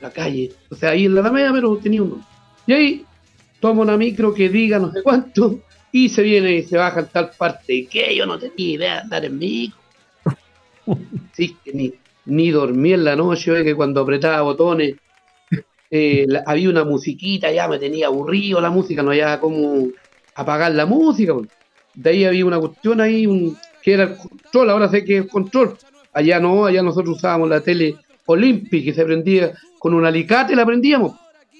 la 0.00 0.10
calle. 0.10 0.52
O 0.70 0.74
sea, 0.74 0.90
ahí 0.90 1.06
en 1.06 1.14
la 1.14 1.20
Alameda, 1.20 1.52
pero 1.52 1.76
tenía 1.76 2.02
un 2.02 2.10
nombre. 2.10 2.28
Y 2.66 2.72
ahí 2.72 3.04
toma 3.60 3.82
una 3.82 3.96
micro 3.96 4.34
que 4.34 4.48
diga 4.48 4.78
no 4.78 4.92
sé 4.92 5.02
cuánto 5.02 5.60
y 5.90 6.08
se 6.08 6.22
viene 6.22 6.56
y 6.56 6.62
se 6.62 6.76
baja 6.76 7.00
en 7.00 7.06
tal 7.08 7.30
parte. 7.36 7.74
¿Y 7.74 7.86
qué? 7.86 8.14
Yo 8.14 8.26
no 8.26 8.38
tenía 8.38 8.74
idea 8.74 8.94
de 8.94 9.00
andar 9.00 9.24
en 9.24 9.38
micro. 9.38 9.78
Sí, 11.32 11.56
que 11.64 11.72
ni, 11.72 11.94
ni 12.28 12.50
dormí 12.50 12.92
en 12.92 13.04
la 13.04 13.16
noche, 13.16 13.50
ve 13.50 13.64
que 13.64 13.74
cuando 13.74 14.00
apretaba 14.02 14.42
botones 14.42 14.94
eh, 15.90 16.24
la- 16.28 16.42
había 16.46 16.68
una 16.68 16.84
musiquita, 16.84 17.50
ya 17.50 17.66
me 17.68 17.78
tenía 17.78 18.06
aburrido 18.08 18.60
la 18.60 18.70
música, 18.70 19.02
no 19.02 19.10
había 19.10 19.40
como 19.40 19.88
apagar 20.34 20.72
la 20.72 20.86
música. 20.86 21.34
pues. 21.34 21.48
De 21.94 22.10
ahí 22.10 22.24
había 22.24 22.44
una 22.44 22.58
cuestión 22.60 23.00
ahí, 23.00 23.26
un, 23.26 23.56
que 23.82 23.94
era 23.94 24.04
el 24.04 24.16
control, 24.16 24.70
ahora 24.70 24.88
sé 24.88 25.04
que 25.04 25.18
es 25.18 25.26
control. 25.26 25.76
Allá 26.12 26.38
no, 26.40 26.66
allá 26.66 26.82
nosotros 26.82 27.16
usábamos 27.16 27.48
la 27.48 27.60
tele 27.60 27.96
Olympic, 28.26 28.84
que 28.84 28.92
se 28.94 29.04
prendía 29.04 29.52
con 29.78 29.94
un 29.94 30.04
alicate, 30.04 30.54
la 30.54 30.66
prendíamos. 30.66 31.12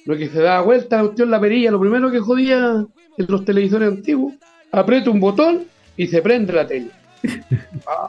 Lo 0.05 0.17
que 0.17 0.29
se 0.29 0.41
daba 0.41 0.61
vuelta, 0.63 0.97
la 0.99 1.03
cuestión, 1.05 1.31
la 1.31 1.41
perilla, 1.41 1.71
lo 1.71 1.81
primero 1.81 2.11
que 2.11 2.19
jodía 2.21 2.85
en 3.17 3.27
los 3.29 3.45
televisores 3.45 3.89
antiguos, 3.89 4.35
aprieto 4.73 5.11
un 5.11 5.21
botón 5.21 5.65
y 5.97 6.07
se 6.07 6.21
prende 6.23 6.53
la 6.53 6.67
tele. 6.67 6.91
Ah, 7.87 8.07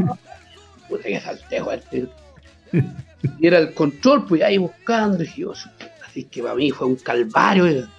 puta 0.89 1.03
que 1.03 1.20
saltejo 1.22 1.72
este. 1.72 2.05
Y 3.39 3.47
era 3.47 3.57
el 3.57 3.74
control, 3.74 4.26
pues 4.26 4.41
ahí 4.41 4.57
buscando, 4.57 5.17
y 5.17 5.26
dije, 5.26 5.41
yo, 5.41 5.53
así 6.07 6.24
que 6.26 6.41
para 6.41 6.55
mí 6.55 6.72
fue 6.72 6.88
un 6.88 6.95
calvario. 6.95 7.63
oiga. 7.65 7.89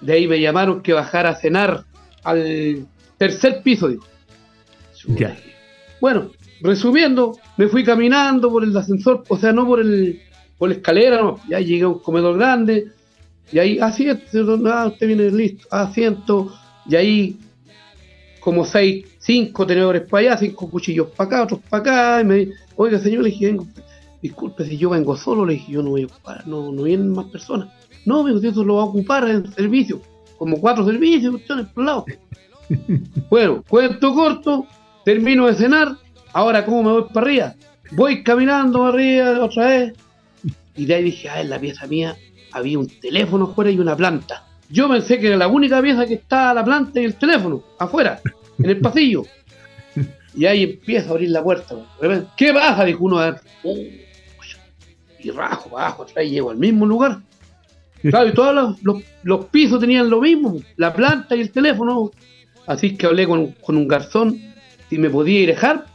De 0.00 0.12
ahí 0.12 0.26
me 0.26 0.40
llamaron 0.40 0.82
que 0.82 0.92
bajara 0.92 1.30
a 1.30 1.36
cenar 1.36 1.84
al 2.24 2.86
tercer 3.16 3.62
piso, 3.62 3.88
digo. 3.88 4.04
Ya. 5.08 5.36
Bueno, 6.00 6.30
resumiendo, 6.60 7.38
me 7.56 7.68
fui 7.68 7.84
caminando 7.84 8.50
por 8.50 8.64
el 8.64 8.76
ascensor, 8.76 9.22
o 9.28 9.36
sea, 9.36 9.52
no 9.52 9.66
por 9.66 9.80
el 9.80 10.20
por 10.58 10.70
la 10.70 10.76
escalera, 10.76 11.20
no. 11.20 11.38
Ya 11.48 11.60
llegué 11.60 11.82
a 11.82 11.88
un 11.88 11.98
comedor 11.98 12.36
grande, 12.38 12.88
y 13.52 13.58
ahí, 13.58 13.78
asiento, 13.78 14.22
ah, 14.66 14.86
usted 14.86 15.06
viene 15.06 15.30
listo, 15.30 15.66
asiento, 15.70 16.52
y 16.88 16.96
ahí 16.96 17.36
como 18.40 18.64
seis, 18.64 19.06
cinco 19.18 19.66
tenedores 19.66 20.02
para 20.02 20.32
allá, 20.32 20.38
cinco 20.38 20.68
cuchillos 20.70 21.08
para 21.16 21.26
acá, 21.28 21.42
otros 21.44 21.60
para 21.68 21.80
acá, 21.80 22.20
y 22.20 22.24
me 22.24 22.48
oiga 22.76 22.98
señor, 22.98 23.22
le 23.22 23.30
dije, 23.30 23.46
vengo, 23.46 23.66
disculpe 24.22 24.64
si 24.64 24.76
yo 24.76 24.90
vengo 24.90 25.16
solo, 25.16 25.44
le 25.44 25.54
dije, 25.54 25.72
yo 25.72 25.82
no 25.82 25.90
voy 25.90 26.02
a 26.02 26.06
ocupar, 26.06 26.46
no, 26.46 26.72
no 26.72 26.82
vienen 26.82 27.10
más 27.10 27.26
personas. 27.26 27.68
No, 28.04 28.22
me 28.22 28.32
dijo, 28.32 28.46
eso 28.46 28.64
lo 28.64 28.76
va 28.76 28.82
a 28.82 28.86
ocupar 28.86 29.28
en 29.28 29.52
servicio, 29.52 30.00
como 30.38 30.60
cuatro 30.60 30.84
servicios, 30.84 31.32
cuestiones 31.32 31.66
por 31.68 31.84
lado. 31.84 32.04
Bueno, 33.30 33.62
cuento 33.68 34.12
corto, 34.12 34.66
termino 35.04 35.46
de 35.46 35.54
cenar, 35.54 35.96
ahora 36.32 36.64
cómo 36.64 36.82
me 36.82 36.90
voy 36.90 37.04
para 37.14 37.26
arriba. 37.26 37.54
Voy 37.92 38.24
caminando 38.24 38.80
para 38.80 38.90
arriba 38.90 39.44
otra 39.44 39.66
vez, 39.66 39.92
y 40.74 40.84
de 40.84 40.94
ahí 40.94 41.04
dije, 41.04 41.28
ah, 41.28 41.40
en 41.40 41.50
la 41.50 41.60
pieza 41.60 41.86
mía 41.86 42.16
había 42.52 42.78
un 42.78 42.88
teléfono 42.88 43.46
afuera 43.46 43.70
y 43.70 43.78
una 43.78 43.96
planta. 43.96 44.44
Yo 44.68 44.88
pensé 44.88 45.18
que 45.20 45.28
era 45.28 45.36
la 45.36 45.48
única 45.48 45.80
pieza 45.80 46.06
que 46.06 46.14
estaba 46.14 46.54
la 46.54 46.64
planta 46.64 47.00
y 47.00 47.04
el 47.04 47.14
teléfono, 47.14 47.62
afuera, 47.78 48.20
en 48.58 48.70
el 48.70 48.80
pasillo. 48.80 49.22
Y 50.38 50.44
ahí 50.44 50.64
empieza 50.64 51.08
a 51.08 51.12
abrir 51.12 51.30
la 51.30 51.42
puerta. 51.42 51.74
¿Qué 52.36 52.52
pasa? 52.52 52.84
Dijo 52.84 53.02
uno. 53.02 53.18
a 53.18 53.30
ver. 53.30 53.40
Y 55.20 55.30
rajo 55.30 55.70
para 55.70 55.86
abajo, 55.86 56.02
atrás 56.04 56.24
y 56.26 56.30
llego 56.30 56.50
al 56.50 56.56
mismo 56.58 56.86
lugar. 56.86 57.18
Claro, 58.02 58.28
y 58.28 58.34
todos 58.34 58.54
los, 58.82 59.02
los- 59.22 59.44
pisos 59.46 59.80
tenían 59.80 60.08
lo 60.10 60.20
mismo, 60.20 60.60
la 60.76 60.92
planta 60.92 61.34
y 61.34 61.40
el 61.40 61.50
teléfono. 61.50 62.10
Así 62.66 62.96
que 62.96 63.06
hablé 63.06 63.26
con, 63.26 63.52
con 63.52 63.76
un 63.76 63.88
garzón 63.88 64.38
si 64.88 64.98
me 64.98 65.10
podía 65.10 65.40
ir 65.40 65.48
a 65.50 65.52
dejar. 65.54 65.86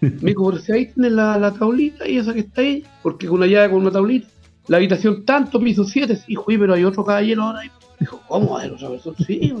Me 0.00 0.10
dijo, 0.30 0.50
pero 0.50 0.62
si 0.62 0.72
ahí 0.72 0.86
tienes 0.92 1.12
la, 1.12 1.38
la 1.38 1.52
tablita 1.52 2.06
y 2.06 2.18
esa 2.18 2.34
que 2.34 2.40
está 2.40 2.60
ahí, 2.60 2.84
porque 3.02 3.26
con 3.26 3.36
una 3.38 3.46
llave 3.46 3.70
con 3.70 3.80
una 3.80 3.90
tablita. 3.90 4.28
La 4.68 4.76
habitación 4.78 5.24
tanto, 5.24 5.60
piso 5.60 5.84
7, 5.84 6.18
hijo, 6.28 6.50
y 6.50 6.58
pero 6.58 6.74
hay 6.74 6.84
otro 6.84 7.04
caballero 7.04 7.42
ahora. 7.42 7.60
Dijo, 7.98 8.20
¿cómo 8.28 8.54
va 8.54 8.62
a 8.64 8.66
otra? 8.66 8.88
Sí, 9.26 9.52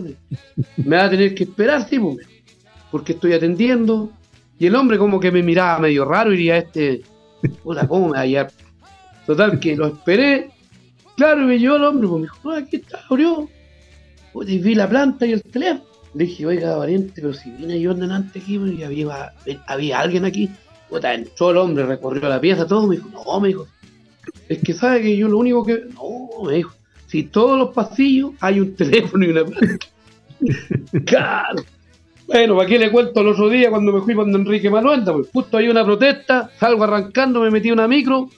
me 0.76 0.96
va 0.96 1.04
a 1.04 1.10
tener 1.10 1.34
que 1.34 1.44
esperar, 1.44 1.88
sí, 1.88 1.98
pues, 1.98 2.18
porque 2.90 3.12
estoy 3.12 3.32
atendiendo. 3.32 4.10
Y 4.58 4.66
el 4.66 4.74
hombre 4.76 4.98
como 4.98 5.18
que 5.20 5.30
me 5.30 5.42
miraba 5.42 5.78
medio 5.78 6.04
raro 6.04 6.32
y 6.32 6.36
diría, 6.36 6.56
este, 6.58 7.02
puta, 7.62 7.86
¿cómo 7.88 8.06
me 8.08 8.12
va 8.12 8.18
a 8.18 8.22
hallar? 8.22 8.50
Total, 9.26 9.58
que 9.58 9.76
lo 9.76 9.86
esperé. 9.86 10.50
Claro, 11.16 11.42
y 11.42 11.46
me 11.46 11.58
llevó 11.58 11.76
el 11.76 11.84
hombre, 11.84 12.08
pues 12.08 12.20
me 12.20 12.26
dijo, 12.26 12.38
no, 12.44 12.50
aquí 12.56 12.76
está, 12.76 13.00
abrió. 13.08 13.48
Y 14.46 14.58
vi 14.58 14.74
la 14.74 14.88
planta 14.88 15.26
y 15.26 15.32
el 15.32 15.42
teléfono. 15.42 15.84
Le 16.14 16.24
dije, 16.24 16.46
oiga, 16.46 16.76
valiente, 16.76 17.12
pero 17.16 17.32
si 17.32 17.50
vine 17.50 17.80
yo 17.80 17.92
antes 17.92 18.42
aquí, 18.42 18.58
pues, 18.58 18.72
y 18.72 18.82
había, 18.82 19.98
alguien 19.98 20.24
aquí. 20.24 20.50
Puta, 20.88 21.14
entró 21.14 21.50
el 21.50 21.56
hombre, 21.56 21.86
recorrió 21.86 22.28
la 22.28 22.40
pieza, 22.40 22.66
todo, 22.66 22.86
me 22.86 22.96
dijo, 22.96 23.08
no, 23.08 23.40
me 23.40 23.48
dijo, 23.48 23.66
es 24.48 24.58
que 24.58 24.74
sabe 24.74 25.02
que 25.02 25.16
yo 25.16 25.28
lo 25.28 25.38
único 25.38 25.64
que. 25.64 25.84
No, 25.94 26.44
me 26.44 26.54
dijo, 26.54 26.72
si 27.06 27.24
todos 27.24 27.58
los 27.58 27.74
pasillos 27.74 28.32
hay 28.40 28.60
un 28.60 28.74
teléfono 28.74 29.24
y 29.24 29.30
una 29.30 29.44
planta. 29.44 29.86
claro. 31.04 31.64
Bueno, 32.26 32.56
¿para 32.56 32.68
qué 32.68 32.78
le 32.78 32.90
cuento 32.90 33.20
el 33.20 33.28
otro 33.28 33.48
día 33.48 33.70
cuando 33.70 33.92
me 33.92 34.00
fui 34.00 34.14
con 34.14 34.34
Enrique 34.34 34.70
Manuenda? 34.70 35.12
Pues 35.12 35.28
justo 35.32 35.58
hay 35.58 35.68
una 35.68 35.84
protesta, 35.84 36.50
salgo 36.58 36.84
arrancando, 36.84 37.40
me 37.40 37.50
metí 37.50 37.70
una 37.70 37.86
micro 37.86 38.30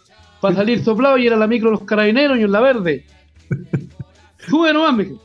para 0.46 0.58
salir 0.58 0.84
soplado 0.84 1.18
y 1.18 1.26
era 1.26 1.36
la 1.36 1.48
micro 1.48 1.70
de 1.70 1.76
los 1.76 1.84
carabineros 1.84 2.38
y 2.38 2.42
en 2.42 2.52
la 2.52 2.60
verde. 2.60 3.04
Sube 4.48 4.72
nomás, 4.72 4.94
me. 4.94 5.16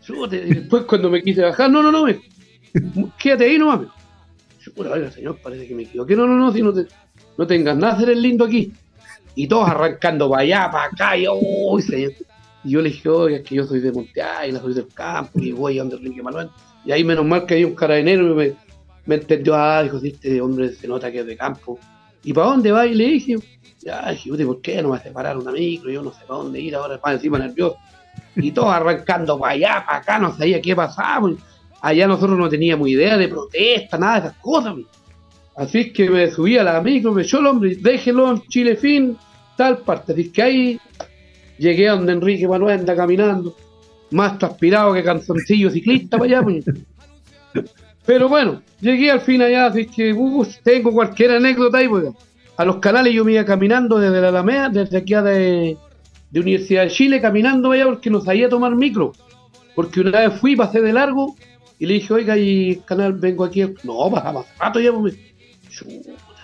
Súbete. 0.00 0.46
Y 0.46 0.54
después 0.54 0.84
cuando 0.84 1.10
me 1.10 1.22
quise 1.22 1.42
bajar, 1.42 1.70
no, 1.70 1.82
no, 1.82 1.92
no, 1.92 2.04
me. 2.04 2.18
Quédate 3.18 3.44
ahí 3.44 3.58
nomás, 3.58 3.80
me. 3.80 3.86
Yo, 4.60 4.72
oiga, 4.76 5.10
señor, 5.10 5.36
parece 5.42 5.68
que 5.68 5.74
me 5.74 5.82
equivoqué. 5.82 6.16
No, 6.16 6.26
no, 6.26 6.38
no, 6.38 6.50
si 6.54 6.62
no, 6.62 6.72
te, 6.72 6.86
no 7.36 7.46
tengas 7.46 7.76
nada, 7.76 8.10
el 8.10 8.22
lindo 8.22 8.46
aquí. 8.46 8.72
Y 9.34 9.46
todos 9.46 9.68
arrancando 9.68 10.30
para 10.30 10.40
allá, 10.40 10.70
para 10.70 10.84
acá, 10.86 11.18
y 11.18 11.26
uy, 11.28 11.82
señor. 11.82 12.12
Y 12.64 12.70
yo 12.70 12.80
le 12.80 12.88
dije, 12.88 13.10
oiga, 13.10 13.36
es 13.38 13.44
que 13.44 13.56
yo 13.56 13.64
soy 13.64 13.80
de 13.80 13.92
Monte 13.92 14.22
Águila, 14.22 14.60
soy 14.60 14.72
del 14.72 14.88
campo, 14.88 15.38
y 15.38 15.52
voy 15.52 15.78
a 15.78 15.82
donde 15.82 15.96
Enrique 15.96 16.22
Manuel. 16.22 16.48
Y 16.86 16.92
ahí 16.92 17.04
menos 17.04 17.26
mal 17.26 17.44
que 17.44 17.54
había 17.54 17.66
un 17.66 17.74
carabinero 17.74 18.30
y 18.30 18.34
me, 18.34 18.56
me 19.04 19.16
entendió, 19.16 19.54
ah, 19.54 19.82
dijo, 19.82 19.98
este 20.02 20.40
hombre 20.40 20.70
se 20.70 20.88
nota 20.88 21.12
que 21.12 21.20
es 21.20 21.26
de 21.26 21.36
campo. 21.36 21.78
¿y 22.24 22.32
para 22.32 22.48
dónde 22.48 22.72
va? 22.72 22.86
Y 22.86 22.94
le 22.94 23.04
dije, 23.04 23.36
"Puta, 23.84 24.44
¿por 24.44 24.60
qué 24.60 24.82
no 24.82 24.90
me 24.90 24.96
hace 24.96 25.10
parar 25.10 25.36
una 25.36 25.52
micro? 25.52 25.90
Yo 25.90 26.02
no 26.02 26.12
sé 26.12 26.24
para 26.26 26.40
dónde 26.40 26.60
ir 26.60 26.74
ahora, 26.74 27.00
para 27.00 27.16
encima 27.16 27.38
nervioso. 27.38 27.76
Y 28.36 28.52
todos 28.52 28.72
arrancando 28.72 29.38
para 29.38 29.52
allá, 29.52 29.84
para 29.86 29.98
acá, 29.98 30.18
no 30.18 30.36
sabía 30.36 30.60
qué 30.60 30.76
pasaba. 30.76 31.30
Allá 31.80 32.06
nosotros 32.06 32.38
no 32.38 32.48
teníamos 32.48 32.88
idea 32.88 33.16
de 33.16 33.28
protesta, 33.28 33.98
nada 33.98 34.20
de 34.20 34.28
esas 34.28 34.38
cosas. 34.38 34.74
pues. 34.74 34.86
Así 35.54 35.80
es 35.80 35.92
que 35.92 36.08
me 36.08 36.30
subí 36.30 36.56
a 36.56 36.62
la 36.64 36.80
micro, 36.80 37.12
me 37.12 37.22
echó 37.22 37.40
el 37.40 37.46
hombre, 37.46 37.76
déjelo 37.78 38.30
en 38.30 38.42
Chile 38.48 38.76
Fin, 38.76 39.16
tal 39.56 39.78
parte. 39.78 40.12
Así 40.12 40.22
es 40.22 40.28
que 40.30 40.42
ahí 40.42 40.80
llegué 41.58 41.88
a 41.88 41.92
donde 41.92 42.12
Enrique 42.12 42.48
Manuel 42.48 42.80
anda 42.80 42.96
caminando, 42.96 43.54
más 44.12 44.38
transpirado 44.38 44.94
que 44.94 45.02
canzoncillo 45.02 45.70
ciclista 45.70 46.18
para 46.18 46.38
allá. 46.38 46.42
pues. 46.42 46.64
Pero 48.06 48.28
bueno, 48.28 48.62
llegué 48.80 49.10
al 49.10 49.20
fin 49.20 49.42
allá, 49.42 49.66
así 49.66 49.86
que 49.86 50.12
uh, 50.12 50.46
tengo 50.62 50.92
cualquier 50.92 51.32
anécdota 51.32 51.78
ahí, 51.78 51.88
pues. 51.88 52.04
A 52.56 52.64
los 52.64 52.76
canales 52.76 53.14
yo 53.14 53.24
me 53.24 53.32
iba 53.32 53.44
caminando 53.44 53.98
desde 53.98 54.20
la 54.20 54.28
Alameda, 54.28 54.68
desde 54.68 54.98
aquí 54.98 55.14
a 55.14 55.22
de, 55.22 55.76
de 56.30 56.40
Universidad 56.40 56.82
de 56.82 56.90
Chile, 56.90 57.20
caminando 57.20 57.72
allá 57.72 57.86
porque 57.86 58.10
no 58.10 58.20
sabía 58.20 58.48
tomar 58.48 58.74
micro. 58.74 59.12
Porque 59.74 60.00
una 60.00 60.20
vez 60.20 60.38
fui, 60.38 60.54
pasé 60.54 60.80
de 60.80 60.92
largo 60.92 61.34
y 61.78 61.86
le 61.86 61.94
dije, 61.94 62.12
oiga, 62.12 62.36
y 62.36 62.76
canal, 62.84 63.14
vengo 63.14 63.44
aquí. 63.44 63.62
No, 63.82 64.10
pasamos 64.10 64.46
hace 64.46 64.58
rato 64.58 64.80
ya, 64.80 64.92
pues. 64.92 65.18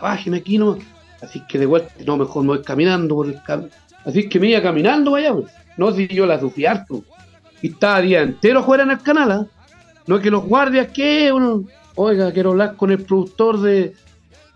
bájeme 0.01 0.39
aquí 0.39 0.59
nomás. 0.59 0.81
Así 1.21 1.43
que 1.49 1.59
de 1.59 1.67
vuelta, 1.67 1.93
no, 2.07 2.17
mejor 2.17 2.43
me 2.43 2.49
voy 2.49 2.63
caminando 2.63 3.15
por 3.15 3.27
el 3.27 3.43
camino. 3.43 3.69
Así 4.05 4.29
que 4.29 4.41
me 4.41 4.49
iba 4.49 4.63
caminando 4.63 5.11
para 5.11 5.25
allá, 5.25 5.35
pues. 5.35 5.53
No, 5.77 5.93
si 5.93 6.09
yo 6.09 6.27
la 6.27 6.41
sufrí 6.41 6.67
harto. 6.67 7.05
Y 7.61 7.69
estaba 7.69 8.01
día 8.01 8.23
entero 8.23 8.65
fuera 8.65 8.85
en 8.85 8.91
el 8.91 9.01
canal, 9.01 9.31
¿ah? 9.31 9.47
No 10.07 10.17
es 10.17 10.23
que 10.23 10.31
los 10.31 10.45
guardias, 10.45 10.89
¿qué? 10.93 11.33
Oiga, 11.95 12.33
quiero 12.33 12.51
hablar 12.51 12.77
con 12.77 12.91
el 12.91 13.05
productor 13.05 13.61
de, 13.61 13.95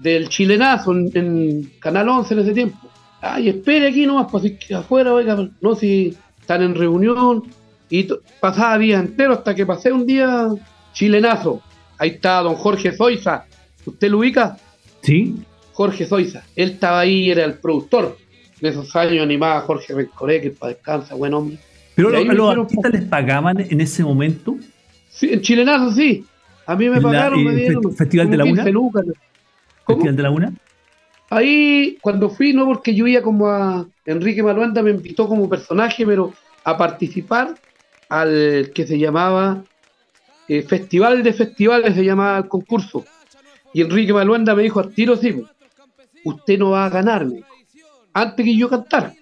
del 0.02 0.28
chilenazo 0.28 0.92
en, 0.92 1.10
en 1.14 1.70
Canal 1.78 2.08
11 2.08 2.34
en 2.34 2.40
ese 2.40 2.52
tiempo. 2.52 2.78
Ay, 3.20 3.48
espere 3.50 3.88
aquí 3.88 4.04
nomás, 4.04 4.26
pues 4.30 4.52
que 4.58 4.74
afuera, 4.74 5.12
oiga, 5.14 5.48
no, 5.60 5.74
si 5.74 6.16
están 6.40 6.62
en 6.62 6.74
reunión. 6.74 7.44
Y 7.88 8.08
pasaba 8.40 8.78
días 8.78 9.02
enteros 9.04 9.38
hasta 9.38 9.54
que 9.54 9.66
pasé 9.66 9.92
un 9.92 10.06
día 10.06 10.48
chilenazo. 10.92 11.60
Ahí 11.98 12.10
está 12.10 12.40
don 12.40 12.54
Jorge 12.54 12.92
Zoiza. 12.92 13.44
¿Usted 13.84 14.10
lo 14.10 14.18
ubica? 14.18 14.56
Sí. 15.02 15.36
Jorge 15.72 16.06
Zoiza. 16.06 16.42
Él 16.56 16.70
estaba 16.70 17.00
ahí, 17.00 17.30
era 17.30 17.44
el 17.44 17.54
productor. 17.54 18.16
De 18.60 18.68
esos 18.70 18.94
años 18.96 19.22
animaba 19.22 19.58
a 19.58 19.60
Jorge 19.62 19.92
Rencoré, 19.94 20.40
que 20.40 20.50
para 20.50 20.72
descansa, 20.72 21.14
buen 21.14 21.34
hombre. 21.34 21.58
Pero 21.94 22.10
lo- 22.10 22.18
a 22.18 22.34
los 22.34 22.58
artistas 22.58 22.92
les 22.92 23.04
pagaban 23.04 23.60
en 23.60 23.80
ese 23.80 24.02
momento. 24.04 24.56
Sí, 25.10 25.28
en 25.32 25.40
chilenazo 25.42 25.92
sí. 25.92 26.24
A 26.66 26.74
mí 26.76 26.88
me 26.88 26.96
la- 26.96 27.02
pagaron, 27.02 27.44
me 27.44 27.54
dieron 27.54 27.82
Fe- 27.90 27.96
Festival 27.98 28.30
de 28.30 28.36
la 28.38 28.44
Una. 28.44 28.54
15 28.54 28.70
lucas. 28.72 29.04
Festival 29.86 30.16
de 30.16 30.22
la 30.22 30.30
Una. 30.30 30.52
Ahí, 31.30 31.96
cuando 32.02 32.28
fui, 32.28 32.52
no 32.52 32.66
porque 32.66 32.94
yo 32.94 33.06
iba 33.06 33.22
como 33.22 33.48
a. 33.48 33.86
Enrique 34.04 34.42
Maluenda 34.42 34.82
me 34.82 34.90
invitó 34.90 35.26
como 35.26 35.48
personaje, 35.48 36.04
pero 36.04 36.32
a 36.64 36.76
participar 36.76 37.54
al 38.08 38.70
que 38.74 38.86
se 38.86 38.98
llamaba 38.98 39.64
eh, 40.46 40.62
Festival 40.62 41.22
de 41.22 41.32
Festivales, 41.32 41.94
se 41.94 42.04
llamaba 42.04 42.36
el 42.38 42.48
concurso. 42.48 43.04
Y 43.72 43.80
Enrique 43.80 44.12
Maluenda 44.12 44.54
me 44.54 44.64
dijo 44.64 44.80
al 44.80 44.92
tiro, 44.92 45.16
sí, 45.16 45.42
usted 46.24 46.58
no 46.58 46.70
va 46.70 46.84
a 46.84 46.90
ganar, 46.90 47.24
me 47.24 47.36
dijo, 47.36 47.48
antes 48.12 48.44
que 48.44 48.54
yo 48.54 48.68
cantara, 48.68 49.14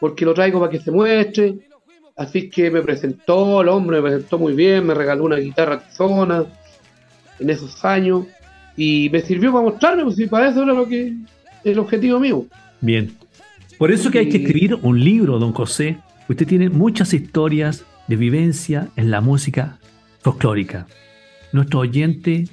porque 0.00 0.24
lo 0.24 0.32
traigo 0.32 0.60
para 0.60 0.72
que 0.72 0.80
se 0.80 0.90
muestre. 0.90 1.56
Así 2.16 2.48
que 2.48 2.70
me 2.70 2.80
presentó, 2.82 3.60
el 3.60 3.68
hombre 3.68 4.00
me 4.00 4.08
presentó 4.08 4.38
muy 4.38 4.54
bien, 4.54 4.86
me 4.86 4.94
regaló 4.94 5.24
una 5.24 5.36
guitarra 5.36 5.80
tizona 5.80 6.46
en 7.38 7.50
esos 7.50 7.84
años 7.84 8.26
y 8.76 9.08
me 9.10 9.20
sirvió 9.20 9.52
para 9.52 9.64
mostrarme, 9.64 10.04
pues 10.04 10.28
para 10.28 10.48
eso 10.50 10.62
era 10.62 10.72
lo 10.72 10.86
que 10.88 11.14
el 11.64 11.78
objetivo 11.78 12.18
mío. 12.20 12.46
Bien. 12.80 13.12
Por 13.78 13.90
eso 13.90 14.10
que 14.10 14.20
hay 14.20 14.28
que 14.28 14.38
escribir 14.38 14.76
un 14.82 15.02
libro, 15.02 15.38
don 15.38 15.52
José. 15.52 15.98
Usted 16.28 16.46
tiene 16.46 16.68
muchas 16.68 17.12
historias 17.14 17.84
de 18.08 18.16
vivencia 18.16 18.88
en 18.96 19.10
la 19.10 19.20
música 19.20 19.78
folclórica. 20.20 20.86
Nuestros 21.52 21.82
oyentes 21.82 22.50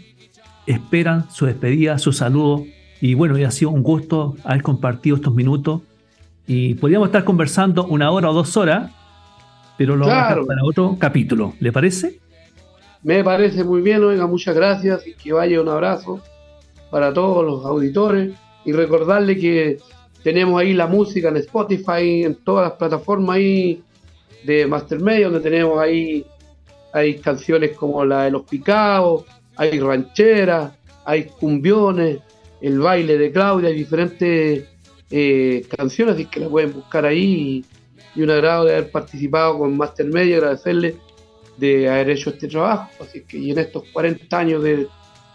esperan 0.65 1.29
su 1.31 1.45
despedida, 1.45 1.97
su 1.99 2.11
saludo. 2.13 2.65
Y 3.01 3.13
bueno, 3.13 3.35
ha 3.47 3.51
sido 3.51 3.71
un 3.71 3.83
gusto 3.83 4.35
haber 4.43 4.61
compartido 4.61 5.15
estos 5.17 5.33
minutos. 5.33 5.81
Y 6.47 6.73
podríamos 6.75 7.09
estar 7.09 7.23
conversando 7.23 7.85
una 7.85 8.09
hora 8.11 8.29
o 8.29 8.33
dos 8.33 8.57
horas, 8.57 8.91
pero 9.77 9.95
lo 9.95 10.07
vamos 10.07 10.13
a 10.13 10.21
dejar 10.21 10.33
Claro. 10.33 10.47
para 10.47 10.63
otro 10.63 10.97
capítulo. 10.99 11.53
¿Le 11.59 11.71
parece? 11.71 12.19
Me 13.03 13.23
parece 13.23 13.63
muy 13.63 13.81
bien, 13.81 14.03
oiga, 14.03 14.27
muchas 14.27 14.55
gracias 14.55 15.07
y 15.07 15.13
que 15.13 15.31
vaya 15.31 15.61
un 15.61 15.69
abrazo 15.69 16.21
para 16.91 17.13
todos 17.13 17.45
los 17.45 17.65
auditores 17.65 18.33
y 18.65 18.73
recordarle 18.73 19.37
que 19.37 19.77
tenemos 20.23 20.59
ahí 20.59 20.73
la 20.73 20.87
música 20.87 21.29
en 21.29 21.37
Spotify, 21.37 22.23
en 22.23 22.35
todas 22.35 22.69
las 22.69 22.77
plataformas 22.77 23.37
ahí 23.37 23.81
de 24.43 24.67
Master 24.67 24.99
Media, 24.99 25.27
donde 25.27 25.39
tenemos 25.39 25.79
ahí 25.79 26.25
hay 26.91 27.19
canciones 27.19 27.77
como 27.77 28.03
la 28.03 28.23
de 28.23 28.31
los 28.31 28.43
picados, 28.43 29.25
hay 29.55 29.79
rancheras, 29.79 30.73
hay 31.05 31.25
cumbiones, 31.25 32.19
el 32.61 32.79
baile 32.79 33.17
de 33.17 33.31
Claudia, 33.31 33.69
hay 33.69 33.75
diferentes 33.75 34.65
eh, 35.11 35.65
canciones, 35.75 36.15
así 36.15 36.25
que 36.25 36.39
la 36.39 36.49
pueden 36.49 36.73
buscar 36.73 37.05
ahí 37.05 37.63
y, 38.15 38.21
un 38.21 38.31
agrado 38.31 38.65
de 38.65 38.73
haber 38.73 38.91
participado 38.91 39.59
con 39.59 39.77
Master 39.77 40.07
Media, 40.07 40.37
agradecerle 40.37 40.97
de 41.59 41.89
haber 41.89 42.11
hecho 42.11 42.29
este 42.31 42.47
trabajo. 42.47 42.89
Así 43.01 43.21
que 43.21 43.37
y 43.37 43.51
en 43.51 43.59
estos 43.59 43.83
40 43.91 44.37
años 44.37 44.63
de 44.63 44.87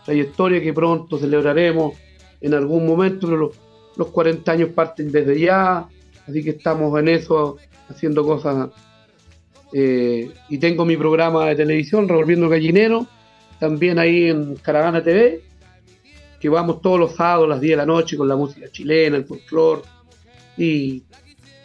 trayectoria 0.04 0.60
que 0.62 0.72
pronto 0.72 1.18
celebraremos 1.18 1.94
en 2.40 2.54
algún 2.54 2.86
momento, 2.86 3.26
pero 3.26 3.36
los, 3.36 3.56
los 3.96 4.08
40 4.08 4.52
años 4.52 4.68
parten 4.74 5.10
desde 5.10 5.38
ya, 5.40 5.88
así 6.26 6.44
que 6.44 6.50
estamos 6.50 6.98
en 6.98 7.08
eso 7.08 7.56
haciendo 7.88 8.24
cosas. 8.24 8.70
eh, 9.72 10.30
y 10.48 10.58
tengo 10.58 10.84
mi 10.84 10.96
programa 10.96 11.46
de 11.46 11.56
televisión, 11.56 12.08
Revolviendo 12.08 12.48
Gallinero, 12.48 13.06
también 13.58 13.98
ahí 13.98 14.28
en 14.28 14.56
Caravana 14.56 15.02
TV, 15.02 15.42
que 16.38 16.48
vamos 16.48 16.82
todos 16.82 17.00
los 17.00 17.14
sábados 17.14 17.48
las 17.48 17.60
10 17.60 17.72
de 17.72 17.76
la 17.76 17.86
noche 17.86 18.16
con 18.16 18.28
la 18.28 18.36
música 18.36 18.68
chilena, 18.70 19.16
el 19.16 19.24
folclore. 19.24 19.82
Y 20.56 21.02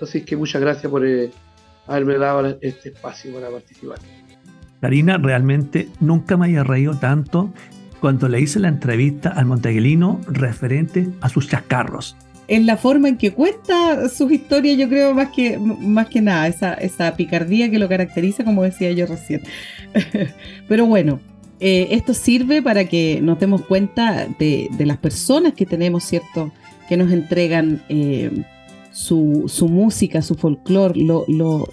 así 0.02 0.22
que 0.22 0.38
muchas 0.38 0.62
gracias 0.62 0.90
por 0.90 1.06
eh, 1.06 1.30
haberme 1.88 2.18
dado 2.18 2.58
este 2.62 2.90
espacio 2.90 3.34
para 3.34 3.50
participar. 3.50 4.00
Karina, 4.82 5.18
realmente 5.18 5.90
nunca 6.00 6.38
me 6.38 6.48
haya 6.48 6.64
reído 6.64 6.96
tanto 6.96 7.52
cuando 8.00 8.30
le 8.30 8.40
hice 8.40 8.60
la 8.60 8.70
entrevista 8.70 9.30
al 9.30 9.46
monteguelino 9.46 10.22
referente 10.28 11.10
a 11.22 11.30
sus 11.30 11.50
chascarros. 11.50 12.16
en 12.48 12.66
la 12.66 12.78
forma 12.78 13.10
en 13.10 13.18
que 13.18 13.32
cuenta 13.32 14.10
sus 14.10 14.32
historias, 14.32 14.78
yo 14.78 14.90
creo 14.90 15.14
más 15.14 15.30
que, 15.30 15.60
más 15.60 16.08
que 16.08 16.20
nada, 16.20 16.48
esa, 16.48 16.74
esa 16.74 17.16
picardía 17.16 17.70
que 17.70 17.78
lo 17.78 17.88
caracteriza, 17.88 18.44
como 18.44 18.64
decía 18.64 18.92
yo 18.92 19.06
recién. 19.06 19.44
Pero 20.68 20.88
bueno, 20.88 21.20
eh, 21.60 21.90
esto 21.92 22.16
sirve 22.16 22.64
para 22.64 22.86
que 22.86 23.20
nos 23.22 23.40
demos 23.40 23.62
cuenta 23.66 24.28
de, 24.40 24.68
de 24.72 24.86
las 24.88 24.98
personas 24.98 25.54
que 25.54 25.68
tenemos, 25.68 26.04
¿cierto? 26.04 26.52
Que 26.88 26.98
nos 26.98 27.12
entregan 27.12 27.84
eh, 27.88 28.32
su, 29.00 29.46
su 29.48 29.70
música, 29.70 30.22
su 30.22 30.36
folclore, 30.36 31.00
lo, 31.02 31.24
lo, 31.30 31.70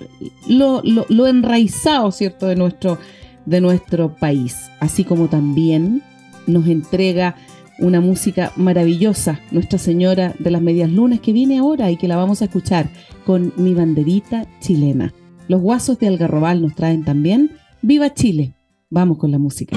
lo, 0.47 0.81
lo, 1.09 1.27
enraizado, 1.27 2.13
¿cierto? 2.13 2.47
De 2.47 2.55
nuestro, 2.55 2.99
de 3.47 3.61
nuestro 3.61 4.15
país. 4.15 4.71
Así 4.79 5.03
como 5.03 5.27
también 5.27 6.03
nos 6.47 6.69
entrega 6.69 7.35
una 7.81 8.01
música 8.01 8.53
maravillosa, 8.55 9.41
Nuestra 9.51 9.77
Señora 9.77 10.35
de 10.39 10.53
las 10.53 10.63
Medias 10.63 10.89
Lunas, 10.89 11.19
que 11.19 11.33
viene 11.33 11.59
ahora 11.59 11.91
y 11.91 11.97
que 11.97 12.07
la 12.07 12.17
vamos 12.17 12.43
a 12.43 12.45
escuchar 12.45 12.89
con 13.25 13.53
mi 13.57 13.75
banderita 13.75 14.47
chilena. 14.61 15.13
Los 15.49 15.61
guasos 15.61 15.99
de 15.99 16.07
Algarrobal 16.07 16.63
nos 16.63 16.77
traen 16.77 17.05
también 17.05 17.51
Viva 17.83 18.15
Chile. 18.15 18.55
Vamos 18.89 19.19
con 19.19 19.33
la 19.33 19.39
música. 19.39 19.77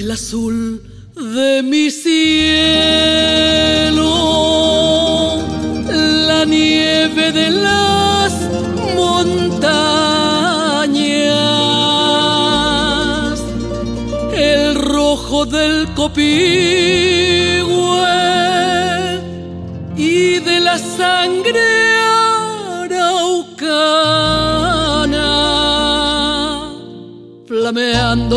el 0.00 0.10
azul 0.10 0.82
de 1.16 1.62
mi 1.62 1.90
cielo, 1.90 2.14
la 6.28 6.44
nieve 6.44 7.32
de 7.32 7.50
las 7.50 8.32
montañas, 8.94 9.40
el 14.32 14.74
rojo 14.76 15.46
del 15.46 15.88
copí 15.94 17.07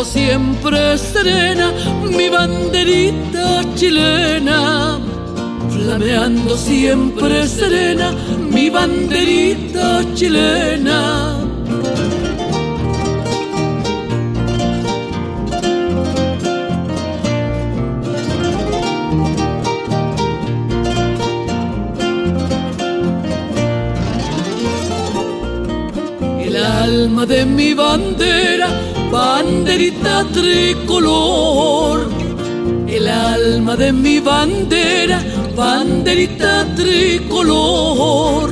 siempre 0.03 0.97
serena 0.97 1.71
mi 2.03 2.29
banderita 2.29 3.63
chilena, 3.73 4.99
flameando 5.69 6.57
siempre 6.57 7.47
serena 7.47 8.11
mi 8.49 8.69
banderita 8.69 10.03
chilena. 10.13 11.37
El 26.41 26.57
alma 26.57 27.25
de 27.25 27.45
mi 27.45 27.73
bandera, 27.73 28.67
tricolor. 30.31 32.09
El 32.87 33.07
alma 33.07 33.75
de 33.75 33.91
mi 33.91 34.19
bandera, 34.19 35.23
banderita 35.55 36.65
tricolor. 36.75 38.51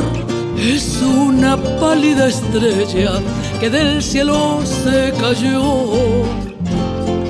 Es 0.58 1.02
una 1.02 1.58
pálida 1.80 2.28
estrella 2.28 3.22
que 3.60 3.70
del 3.70 4.02
cielo 4.02 4.62
se 4.64 5.14
cayó. 5.20 6.24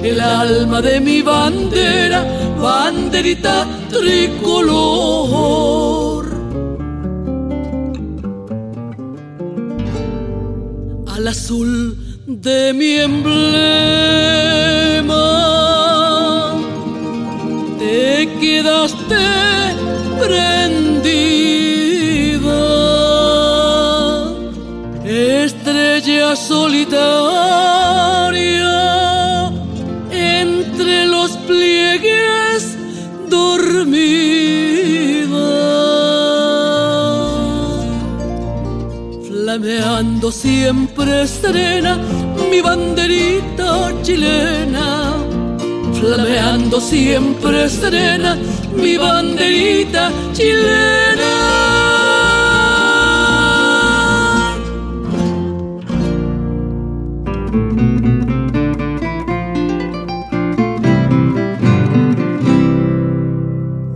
El 0.03 0.19
alma 0.21 0.81
de 0.81 0.99
mi 0.99 1.21
bandera, 1.21 2.25
banderita 2.61 3.67
tricolor. 3.89 5.39
Al 11.07 11.27
azul 11.27 11.98
de 12.49 12.73
mi 12.73 12.91
emblema. 13.09 13.67
Te 17.81 18.27
quedaste 18.41 19.25
prendida, 20.23 21.43
estrella 25.05 26.29
solitaria 26.35 27.21
entre 30.11 30.93
los 31.05 31.31
pliegues 31.49 32.61
dormida, 33.35 34.69
flameando 39.27 40.27
siempre 40.31 41.27
serena 41.27 41.93
mi 42.49 42.61
banderita 42.61 43.91
chilena 44.01 45.13
flameando 45.93 46.79
siempre 46.79 47.69
serena 47.69 48.37
mi 48.73 48.97
banderita 48.97 50.11
chilena. 50.33 51.31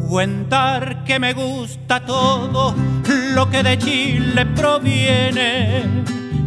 Cuentar 0.10 1.04
que 1.06 1.20
me 1.20 1.34
gusta 1.34 2.06
todo 2.06 2.76
lo 3.36 3.50
que 3.50 3.64
de 3.64 3.78
Chile 3.78 4.46
proviene. 4.46 6.04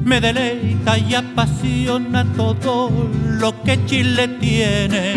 Me 0.07 0.21
deleita 0.21 0.97
y 0.99 1.17
apasiona 1.17 2.25
todo 2.37 2.93
lo 3.41 3.61
que 3.65 3.85
Chile 3.87 4.29
tiene. 4.41 5.15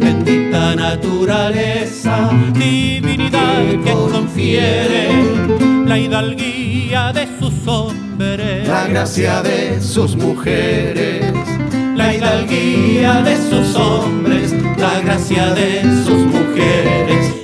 Bendita 0.00 0.74
naturaleza, 0.74 2.30
divinidad 2.54 3.60
que 3.84 3.92
confiere 3.92 5.10
la 5.84 5.98
hidalguía 5.98 7.12
de 7.12 7.28
sus 7.38 7.68
hombres, 7.68 8.66
la 8.66 8.86
gracia 8.86 9.42
de 9.42 9.78
sus 9.78 10.16
mujeres, 10.16 11.30
la 11.94 12.14
hidalguía 12.14 13.20
de 13.20 13.36
sus 13.36 13.76
hombres, 13.76 14.54
la 14.78 15.00
gracia 15.00 15.52
de 15.52 15.82
sus 16.06 16.24
mujeres. 16.32 17.41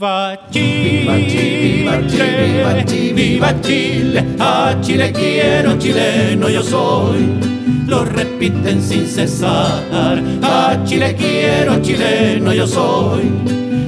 Viva 0.00 0.38
Chile, 0.48 1.26
viva 1.60 2.06
Chile, 2.06 2.46
viva 2.46 2.84
Chile, 2.86 3.12
viva 3.12 3.60
Chile, 3.60 4.34
a 4.38 4.78
Chile 4.80 5.10
quiero, 5.10 5.76
chileno 5.76 6.48
yo 6.48 6.62
soy. 6.62 7.38
Lo 7.84 8.04
repiten 8.04 8.80
sin 8.80 9.06
cesar, 9.06 10.22
a 10.40 10.82
Chile 10.86 11.14
quiero, 11.14 11.82
chileno 11.82 12.50
yo 12.54 12.66
soy. 12.66 13.30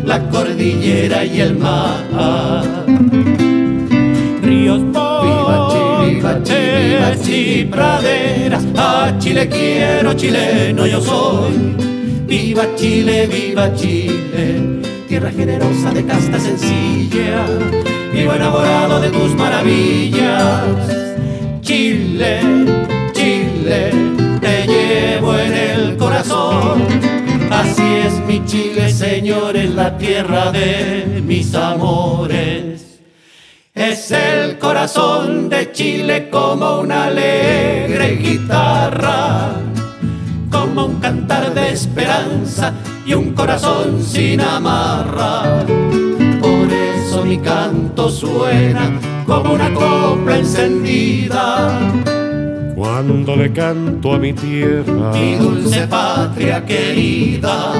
La 0.04 0.20
cordillera 0.28 1.24
y 1.24 1.40
el 1.40 1.56
mar. 1.56 2.04
Ríos, 4.42 4.82
Chile, 6.44 7.58
y 7.58 7.64
praderas, 7.64 8.66
a 8.76 9.16
Chile 9.18 9.48
quiero, 9.48 10.12
chileno 10.12 10.84
yo 10.86 11.00
soy. 11.00 11.74
Viva 12.26 12.66
Chile, 12.76 13.26
viva 13.26 13.74
Chile 13.74 14.71
tierra 15.22 15.38
generosa 15.38 15.90
de 15.92 16.04
casta 16.04 16.40
sencilla, 16.40 17.46
vivo 18.12 18.32
enamorado 18.32 19.00
de 19.00 19.10
tus 19.10 19.36
maravillas. 19.36 20.64
Chile, 21.60 22.40
Chile, 23.12 23.90
te 24.40 24.66
llevo 24.66 25.38
en 25.38 25.54
el 25.54 25.96
corazón. 25.96 26.82
Así 27.52 27.84
es 28.04 28.14
mi 28.26 28.44
Chile, 28.46 28.90
Señor, 28.90 29.56
en 29.56 29.76
la 29.76 29.96
tierra 29.96 30.50
de 30.50 31.22
mis 31.24 31.54
amores. 31.54 33.00
Es 33.74 34.10
el 34.10 34.58
corazón 34.58 35.48
de 35.48 35.70
Chile 35.70 36.30
como 36.30 36.80
una 36.80 37.04
alegre 37.04 38.16
guitarra, 38.16 39.52
como 40.50 40.86
un 40.86 40.98
cantar 40.98 41.54
de 41.54 41.70
esperanza 41.70 42.74
y 43.04 43.14
un 43.14 43.32
corazón 43.32 44.02
sin 44.02 44.40
amarra. 44.40 45.64
Por 46.40 46.72
eso 46.72 47.24
mi 47.24 47.38
canto 47.38 48.08
suena 48.08 48.92
como 49.26 49.54
una 49.54 49.72
copla 49.72 50.38
encendida. 50.38 51.70
Cuando 52.74 53.36
le 53.36 53.52
canto 53.52 54.14
a 54.14 54.18
mi 54.18 54.32
tierra, 54.32 55.12
mi 55.12 55.36
dulce 55.36 55.86
patria 55.86 56.64
querida. 56.64 57.72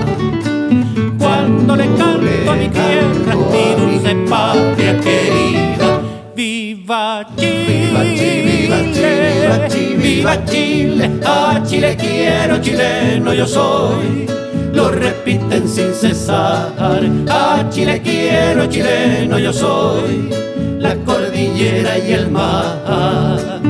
Cuando 1.18 1.76
le 1.76 1.86
canto 1.94 2.50
a 2.50 2.54
mi 2.54 2.68
tierra, 2.68 3.34
mi 3.34 3.74
dulce 3.80 4.14
patria 4.28 4.98
querida. 5.00 6.00
Viva 6.34 7.26
Chile, 7.36 7.64
viva 7.66 8.02
Chile, 8.02 8.42
viva 8.42 9.68
Chile, 9.68 9.96
viva 9.96 10.44
Chile, 10.44 11.10
a 11.24 11.62
Chile 11.64 11.96
quiero, 11.96 12.60
chileno 12.60 13.34
yo 13.34 13.46
soy 13.46 14.26
lo 14.72 14.90
repiten 14.90 15.68
sin 15.68 15.92
cesar. 15.92 16.72
A 17.28 17.68
Chile 17.70 18.00
quiero, 18.02 18.66
chileno 18.66 19.38
yo 19.38 19.52
soy, 19.52 20.30
la 20.78 20.94
cordillera 20.96 21.98
y 21.98 22.12
el 22.12 22.30
mar. 22.30 23.60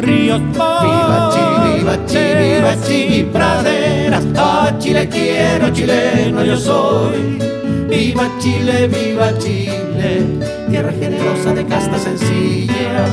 Ríos, 0.00 0.40
viva 0.40 1.30
Chile, 1.32 1.76
viva 1.76 2.06
Chile, 2.06 2.54
viva 2.54 2.82
Chile, 2.86 3.16
y 3.16 3.22
praderas. 3.24 4.24
A 4.36 4.78
Chile 4.78 5.08
quiero, 5.08 5.70
chileno 5.70 6.44
yo 6.44 6.56
soy. 6.56 7.38
Viva 7.88 8.30
Chile, 8.38 8.86
viva 8.86 9.36
Chile, 9.38 10.24
tierra 10.68 10.92
generosa 10.92 11.52
de 11.52 11.66
casta 11.66 11.98
sencilla. 11.98 13.06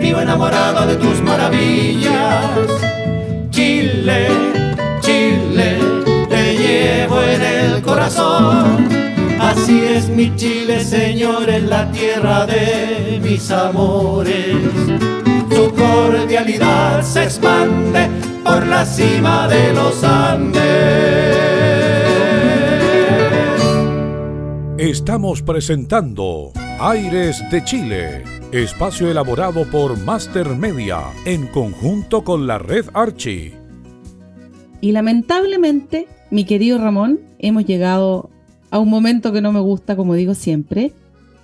Vivo 0.00 0.20
enamorado 0.20 0.86
de 0.86 0.96
tus 0.96 1.20
maravillas. 1.22 2.50
Chile, 3.50 3.88
Chile, 4.08 4.37
corazón. 7.98 8.88
Así 9.40 9.80
es 9.82 10.08
mi 10.08 10.34
Chile, 10.36 10.84
Señor, 10.84 11.50
en 11.50 11.68
la 11.68 11.90
tierra 11.90 12.46
de 12.46 13.20
mis 13.20 13.50
amores. 13.50 14.56
Su 15.50 15.74
cordialidad 15.74 17.02
se 17.02 17.24
expande 17.24 18.08
por 18.44 18.64
la 18.66 18.86
cima 18.86 19.48
de 19.48 19.72
los 19.72 20.04
Andes. 20.04 20.62
Estamos 24.78 25.42
presentando 25.42 26.52
Aires 26.78 27.42
de 27.50 27.64
Chile, 27.64 28.22
espacio 28.52 29.10
elaborado 29.10 29.64
por 29.64 29.98
Master 29.98 30.50
Media 30.50 31.00
en 31.24 31.48
conjunto 31.48 32.22
con 32.22 32.46
la 32.46 32.58
red 32.58 32.86
Archie. 32.94 33.56
Y 34.80 34.92
lamentablemente, 34.92 36.06
mi 36.30 36.44
querido 36.44 36.78
Ramón, 36.78 37.20
hemos 37.38 37.64
llegado 37.64 38.30
a 38.70 38.78
un 38.78 38.90
momento 38.90 39.32
que 39.32 39.40
no 39.40 39.52
me 39.52 39.60
gusta, 39.60 39.96
como 39.96 40.14
digo 40.14 40.34
siempre. 40.34 40.92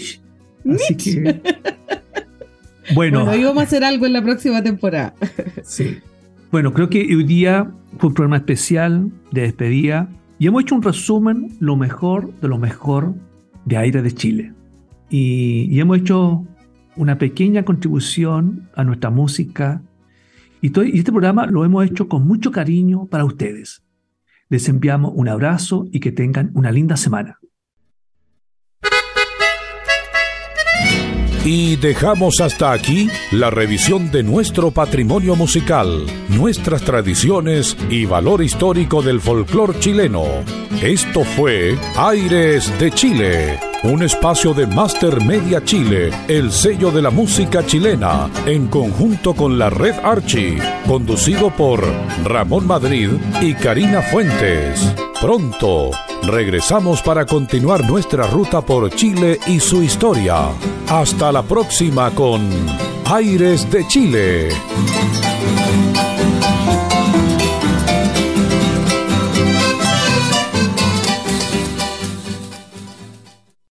Así 0.73 0.95
que... 0.95 1.41
Bueno, 2.93 3.23
Bueno, 3.23 3.31
hoy 3.31 3.43
vamos 3.45 3.63
a 3.63 3.65
hacer 3.65 3.83
algo 3.85 4.05
en 4.05 4.11
la 4.13 4.21
próxima 4.21 4.61
temporada. 4.61 5.13
sí. 5.63 5.99
Bueno, 6.51 6.73
creo 6.73 6.89
que 6.89 6.99
hoy 7.15 7.23
día 7.23 7.71
fue 7.97 8.09
un 8.09 8.13
programa 8.13 8.35
especial 8.37 9.09
de 9.31 9.41
despedida 9.43 10.09
y 10.37 10.47
hemos 10.47 10.63
hecho 10.63 10.75
un 10.75 10.83
resumen, 10.83 11.55
lo 11.61 11.77
mejor 11.77 12.31
de 12.41 12.47
lo 12.49 12.57
mejor 12.59 13.13
de 13.65 13.77
Aire 13.77 14.01
de 14.01 14.11
Chile. 14.11 14.51
Y, 15.15 15.79
hemos 15.79 15.99
hecho 15.99 16.43
una 16.95 17.19
pequeña 17.19 17.63
contribución 17.63 18.71
a 18.75 18.83
nuestra 18.83 19.11
música. 19.11 19.83
Y, 20.59 20.71
todo- 20.71 20.85
y 20.85 20.97
este 20.97 21.11
programa 21.11 21.45
lo 21.45 21.63
hemos 21.63 21.85
hecho 21.85 22.07
con 22.07 22.25
mucho 22.25 22.51
cariño 22.51 23.05
para 23.05 23.23
ustedes. 23.23 23.83
Les 24.49 24.67
enviamos 24.69 25.11
un 25.13 25.27
abrazo 25.29 25.85
y 25.91 25.99
que 25.99 26.11
tengan 26.11 26.49
una 26.55 26.71
linda 26.71 26.97
semana. 26.97 27.37
Y 31.45 31.75
dejamos 31.75 32.39
hasta 32.39 32.71
aquí 32.71 33.09
la 33.31 33.49
revisión 33.49 34.11
de 34.11 34.23
nuestro 34.23 34.71
patrimonio 34.71 35.35
musical, 35.35 36.05
nuestras 36.29 36.83
tradiciones 36.83 37.75
y 37.89 38.05
valor 38.05 38.41
histórico 38.41 39.01
del 39.01 39.19
folclor 39.19 39.77
chileno. 39.77 40.23
Esto 40.81 41.25
fue 41.25 41.77
Aires 41.97 42.71
de 42.79 42.91
Chile, 42.91 43.59
un 43.83 44.03
espacio 44.03 44.53
de 44.53 44.67
Master 44.67 45.21
Media 45.25 45.61
Chile, 45.65 46.11
el 46.29 46.49
sello 46.49 46.91
de 46.91 47.01
la 47.01 47.09
música 47.09 47.65
chilena, 47.65 48.29
en 48.45 48.67
conjunto 48.67 49.33
con 49.33 49.59
la 49.59 49.69
Red 49.69 49.95
Archie, 50.01 50.59
conducido 50.87 51.49
por 51.49 51.83
Ramón 52.23 52.67
Madrid 52.67 53.09
y 53.41 53.53
Karina 53.53 54.01
Fuentes. 54.01 54.95
Pronto 55.19 55.91
regresamos 56.27 57.01
para 57.01 57.25
continuar 57.25 57.85
nuestra 57.85 58.27
ruta 58.27 58.61
por 58.61 58.89
Chile 58.91 59.39
y 59.47 59.59
su 59.59 59.83
historia. 59.83 60.49
Hasta 60.89 61.31
la 61.31 61.43
próxima 61.43 62.11
con 62.11 62.49
Aires 63.05 63.69
de 63.71 63.87
Chile. 63.87 65.32